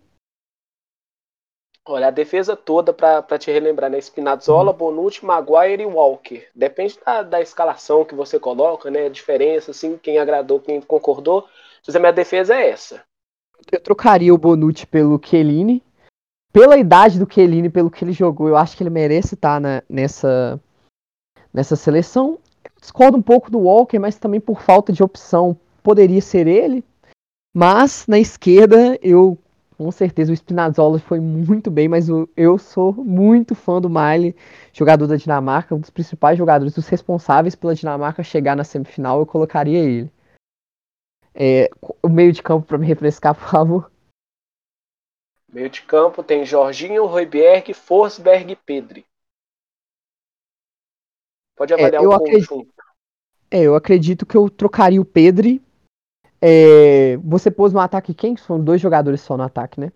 [1.87, 3.99] Olha, a defesa toda, para te relembrar, né?
[3.99, 4.77] Spinazzola, uhum.
[4.77, 6.47] Bonucci, Maguire e Walker.
[6.55, 9.07] Depende da, da escalação que você coloca, né?
[9.07, 11.49] A diferença, assim, quem agradou, quem concordou.
[11.87, 13.03] Mas a minha defesa é essa.
[13.71, 15.83] Eu trocaria o Bonucci pelo Chiellini,
[16.53, 19.83] pela idade do Kelini, pelo que ele jogou, eu acho que ele merece estar na,
[19.89, 20.61] nessa,
[21.53, 22.39] nessa seleção.
[22.65, 26.83] Eu discordo um pouco do Walker, mas também por falta de opção poderia ser ele.
[27.55, 29.39] Mas na esquerda, eu
[29.77, 34.35] com certeza o Spinazzola foi muito bem, mas eu, sou muito fã do Miley,
[34.73, 39.27] jogador da Dinamarca, um dos principais jogadores, os responsáveis pela Dinamarca chegar na semifinal, eu
[39.27, 40.11] colocaria ele.
[41.39, 41.71] É,
[42.03, 43.91] o meio de campo para me refrescar, por favor.
[45.51, 49.07] Meio de campo tem Jorginho, Roiberg, Forsberg e Pedri.
[51.57, 52.75] Pode é, avaliar é, o acredito, conjunto.
[53.51, 55.63] É, eu acredito que eu trocaria o Pedri.
[56.41, 58.37] É, você pôs no ataque quem?
[58.37, 59.93] São dois jogadores só no ataque, né?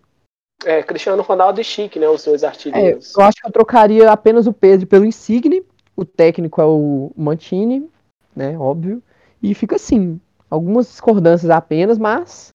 [0.65, 2.07] É, Cristiano Ronaldo e Chique, né?
[2.07, 3.15] Os dois artilheiros.
[3.15, 5.63] É, eu acho que eu trocaria apenas o Pedro pelo Insigne.
[5.95, 7.87] O técnico é o Mantini,
[8.35, 8.57] né?
[8.57, 9.01] Óbvio.
[9.41, 10.19] E fica assim.
[10.53, 12.49] Algumas discordâncias apenas, mas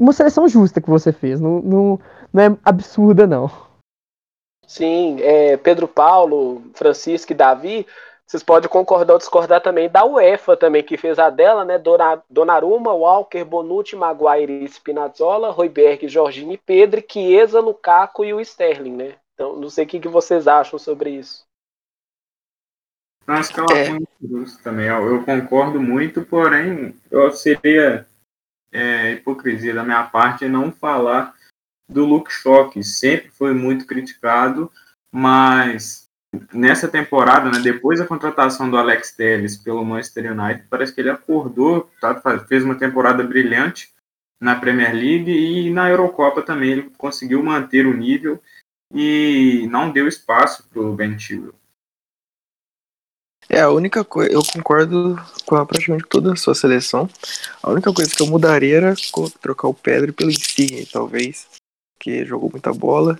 [0.00, 1.40] uma seleção justa que você fez.
[1.40, 2.00] Não, não,
[2.32, 3.50] não é absurda, não.
[4.66, 7.86] Sim, é, Pedro Paulo, Francisco e Davi
[8.26, 11.80] vocês podem concordar ou discordar também da UEFA também, que fez a dela, né?
[12.28, 19.14] Donnarumma, Walker, Bonucci, Maguire Spinazzola, Royberg, Jorginho e Pedro, Chiesa, Lukaku e o Sterling, né?
[19.34, 21.45] Então, não sei o que vocês acham sobre isso.
[23.26, 24.62] Acho que é uma é.
[24.62, 24.86] também.
[24.86, 28.06] Eu, eu, concordo muito, porém, eu seria
[28.70, 31.34] é, hipocrisia da minha parte não falar
[31.88, 34.70] do Luke Shaw, que sempre foi muito criticado,
[35.12, 36.06] mas
[36.52, 41.10] nessa temporada, né, depois da contratação do Alex Telles pelo Manchester United, parece que ele
[41.10, 43.94] acordou, tá, fez uma temporada brilhante
[44.40, 48.40] na Premier League e na Eurocopa também ele conseguiu manter o nível
[48.92, 51.54] e não deu espaço para o Ben Chilwell.
[53.48, 57.08] É, a única coisa, eu concordo com praticamente toda a sua seleção.
[57.62, 58.94] A única coisa que eu mudaria era
[59.40, 61.46] trocar o Pedro pelo Insigne, talvez,
[62.00, 63.18] que jogou muita bola.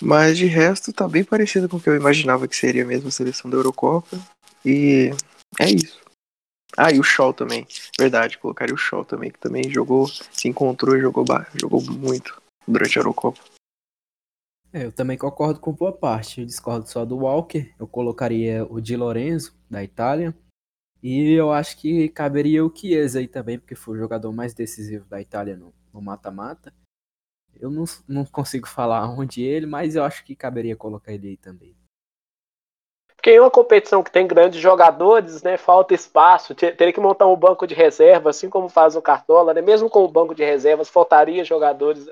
[0.00, 3.12] Mas de resto tá bem parecido com o que eu imaginava que seria mesmo a
[3.12, 4.18] seleção da Eurocopa.
[4.64, 5.10] E
[5.58, 6.00] é isso.
[6.76, 7.66] Ah, e o Shaw também.
[7.98, 11.24] Verdade, colocaria o Shaw também, que também jogou, se encontrou e jogou,
[11.60, 13.40] jogou muito durante a Eurocopa.
[14.72, 16.40] É, eu também concordo com boa parte.
[16.40, 17.74] Eu discordo só do Walker.
[17.78, 20.34] Eu colocaria o Di Lorenzo, da Itália.
[21.02, 25.06] E eu acho que caberia o Chiesa aí também, porque foi o jogador mais decisivo
[25.06, 26.72] da Itália no mata-mata.
[27.58, 31.36] Eu não, não consigo falar onde ele, mas eu acho que caberia colocar ele aí
[31.36, 31.74] também.
[33.16, 37.36] Porque em uma competição que tem grandes jogadores, né, falta espaço, teria que montar um
[37.36, 40.88] banco de reserva, assim como faz o Cartola, né, mesmo com o banco de reservas,
[40.88, 42.08] faltaria jogadores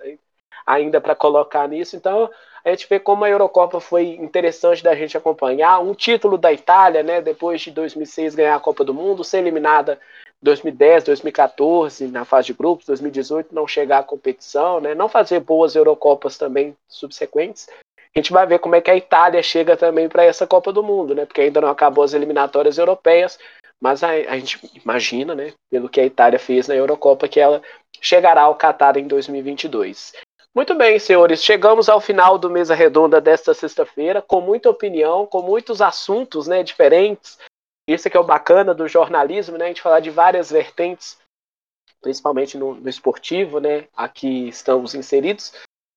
[0.69, 1.97] ainda para colocar nisso.
[1.97, 2.31] Então,
[2.63, 5.81] a gente vê como a Eurocopa foi interessante da gente acompanhar.
[5.81, 9.99] Um título da Itália, né, depois de 2006 ganhar a Copa do Mundo, ser eliminada
[10.43, 14.95] 2010, 2014 na fase de grupos, 2018 não chegar à competição, né?
[14.95, 17.69] Não fazer boas Eurocopas também subsequentes.
[18.15, 20.83] A gente vai ver como é que a Itália chega também para essa Copa do
[20.83, 21.25] Mundo, né?
[21.25, 23.39] Porque ainda não acabou as eliminatórias europeias,
[23.81, 25.53] mas a, a, gente imagina, né?
[25.71, 27.63] Pelo que a Itália fez na Eurocopa, que ela
[28.01, 30.13] chegará ao Qatar em 2022.
[30.59, 35.41] Muito bem, senhores, chegamos ao final do Mesa Redonda desta sexta-feira, com muita opinião, com
[35.41, 37.39] muitos assuntos né, diferentes,
[37.87, 39.67] isso que é o bacana do jornalismo, né?
[39.67, 41.17] A gente falar de várias vertentes,
[42.01, 43.87] principalmente no, no esportivo, né?
[43.97, 45.53] Aqui estamos inseridos.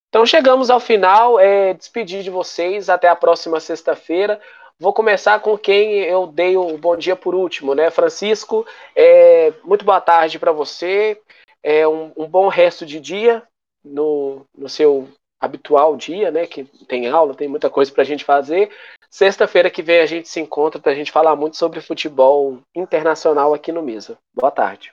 [0.08, 4.40] Então chegamos ao final, é, despedir de vocês, até a próxima sexta-feira.
[4.78, 7.90] Vou começar com quem eu dei o bom dia por último, né?
[7.90, 8.64] Francisco,
[8.94, 11.20] é, muito boa tarde para você,
[11.64, 13.42] é, um, um, bom resto de dia
[13.84, 15.08] no, no seu
[15.40, 16.46] habitual dia, né?
[16.46, 18.70] Que tem aula, tem muita coisa para a gente fazer.
[19.10, 23.52] Sexta-feira que vem a gente se encontra para a gente falar muito sobre futebol internacional
[23.52, 24.16] aqui no Mesa.
[24.34, 24.92] Boa tarde.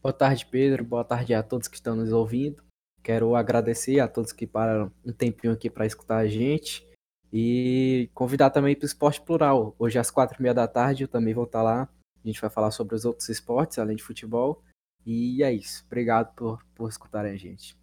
[0.00, 0.84] Boa tarde, Pedro.
[0.84, 2.62] Boa tarde a todos que estão nos ouvindo.
[3.02, 6.86] Quero agradecer a todos que pararam um tempinho aqui para escutar a gente
[7.32, 9.74] e convidar também para o Esporte Plural.
[9.78, 11.88] Hoje às quatro e meia da tarde eu também vou estar lá.
[12.22, 14.62] A gente vai falar sobre os outros esportes, além de futebol.
[15.06, 15.84] E é isso.
[15.86, 17.76] Obrigado por, por escutarem a gente.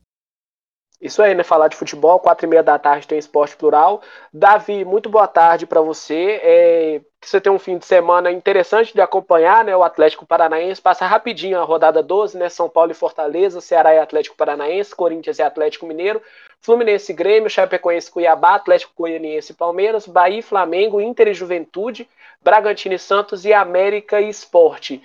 [1.02, 1.44] Isso aí, né?
[1.44, 4.02] Falar de futebol, quatro e meia da tarde tem esporte plural.
[4.34, 6.42] Davi, muito boa tarde para você.
[6.44, 9.74] É, você tem um fim de semana interessante de acompanhar, né?
[9.76, 12.50] O Atlético Paranaense passa rapidinho a rodada 12, né?
[12.50, 16.22] São Paulo e Fortaleza, Ceará e Atlético Paranaense, Corinthians e Atlético Mineiro,
[16.60, 21.34] Fluminense e Grêmio, Chapecoense e Cuiabá, Atlético Goianiense e Palmeiras, Bahia e Flamengo, Inter e
[21.34, 22.10] Juventude,
[22.44, 25.02] Bragantino e Santos e América e Esporte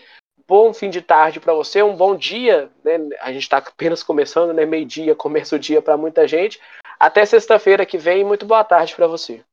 [0.47, 2.99] bom fim de tarde para você, um bom dia, né?
[3.21, 4.65] A gente está apenas começando, né?
[4.65, 6.61] Meio-dia, começo o dia para muita gente.
[6.99, 9.45] Até sexta-feira que vem, muito boa tarde para você.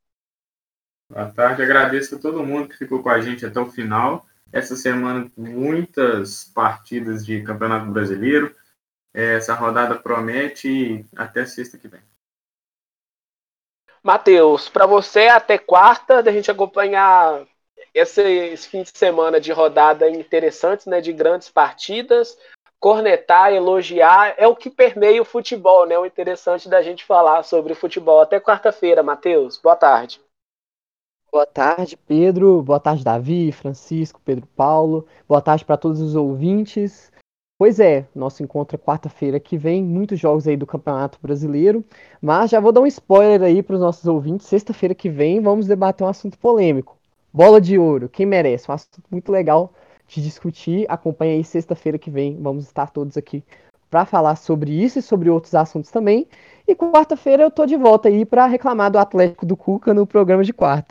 [1.10, 4.26] Boa tarde, agradeço a todo mundo que ficou com a gente até o final.
[4.52, 8.54] Essa semana, muitas partidas de Campeonato Brasileiro.
[9.14, 12.00] Essa rodada promete até sexta que vem.
[14.02, 17.46] Matheus, para você até quarta, da gente acompanhar
[17.94, 22.38] esse, esse fim de semana de rodada interessante, né, de grandes partidas,
[22.80, 25.96] cornetar, elogiar, é o que permeia o futebol, né?
[25.96, 28.20] O interessante da gente falar sobre o futebol.
[28.20, 29.56] Até quarta-feira, Matheus.
[29.56, 30.20] Boa tarde.
[31.30, 32.60] Boa tarde, Pedro.
[32.60, 35.06] Boa tarde, Davi, Francisco, Pedro Paulo.
[35.28, 37.12] Boa tarde para todos os ouvintes.
[37.56, 41.84] Pois é, nosso encontro é quarta-feira que vem, muitos jogos aí do Campeonato Brasileiro,
[42.20, 44.48] mas já vou dar um spoiler aí para os nossos ouvintes.
[44.48, 46.98] Sexta-feira que vem vamos debater um assunto polêmico.
[47.34, 48.70] Bola de ouro, quem merece?
[48.70, 49.72] Um assunto muito legal
[50.06, 50.84] de discutir.
[50.86, 52.36] Acompanhe aí sexta-feira que vem.
[52.42, 53.42] Vamos estar todos aqui
[53.88, 56.28] para falar sobre isso e sobre outros assuntos também.
[56.68, 60.44] E quarta-feira eu tô de volta aí para reclamar do Atlético do Cuca no programa
[60.44, 60.88] de quarta.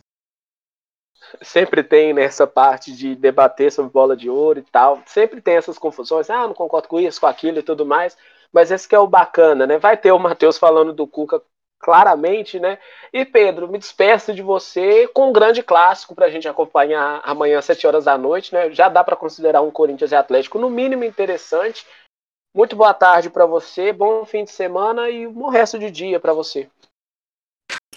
[1.44, 5.00] Sempre tem nessa parte de debater sobre bola de ouro e tal.
[5.06, 6.28] Sempre tem essas confusões.
[6.32, 8.18] Ah, não concordo com isso, com aquilo e tudo mais.
[8.52, 9.78] Mas esse que é o bacana, né?
[9.78, 11.40] Vai ter o Matheus falando do Cuca
[11.82, 12.78] claramente, né?
[13.12, 17.60] E Pedro, me despeço de você com um grande clássico para a gente acompanhar amanhã
[17.60, 18.72] às 7 horas da noite, né?
[18.72, 21.86] Já dá para considerar um Corinthians e Atlético no mínimo interessante.
[22.56, 26.20] Muito boa tarde para você, bom fim de semana e um bom resto de dia
[26.20, 26.70] para você.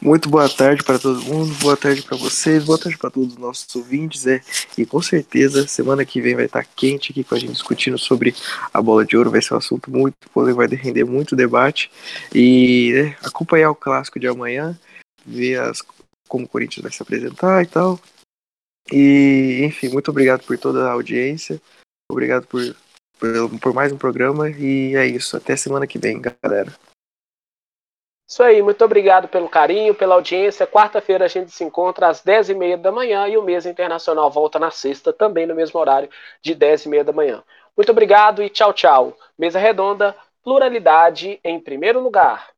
[0.03, 3.39] Muito boa tarde para todo mundo, boa tarde para vocês, boa tarde para todos os
[3.39, 4.27] nossos ouvintes.
[4.27, 4.41] É,
[4.77, 8.35] e com certeza, semana que vem vai estar quente aqui com a gente discutindo sobre
[8.73, 9.31] a bola de ouro.
[9.31, 11.91] Vai ser um assunto muito polêmico, vai render muito debate.
[12.35, 14.79] E né, acompanhar o clássico de amanhã,
[15.25, 15.81] ver as,
[16.29, 17.99] como o Corinthians vai se apresentar e tal.
[18.93, 21.62] E, enfim, muito obrigado por toda a audiência.
[22.11, 22.77] Obrigado por,
[23.19, 24.51] por, por mais um programa.
[24.51, 25.37] E é isso.
[25.37, 26.75] Até semana que vem, galera.
[28.27, 30.67] Isso aí, muito obrigado pelo carinho, pela audiência.
[30.67, 34.71] Quarta-feira a gente se encontra às 10h30 da manhã e o Mesa Internacional volta na
[34.71, 36.09] sexta, também no mesmo horário,
[36.43, 37.43] de 10h30 da manhã.
[37.77, 39.17] Muito obrigado e tchau, tchau.
[39.39, 42.54] Mesa Redonda, pluralidade em primeiro lugar.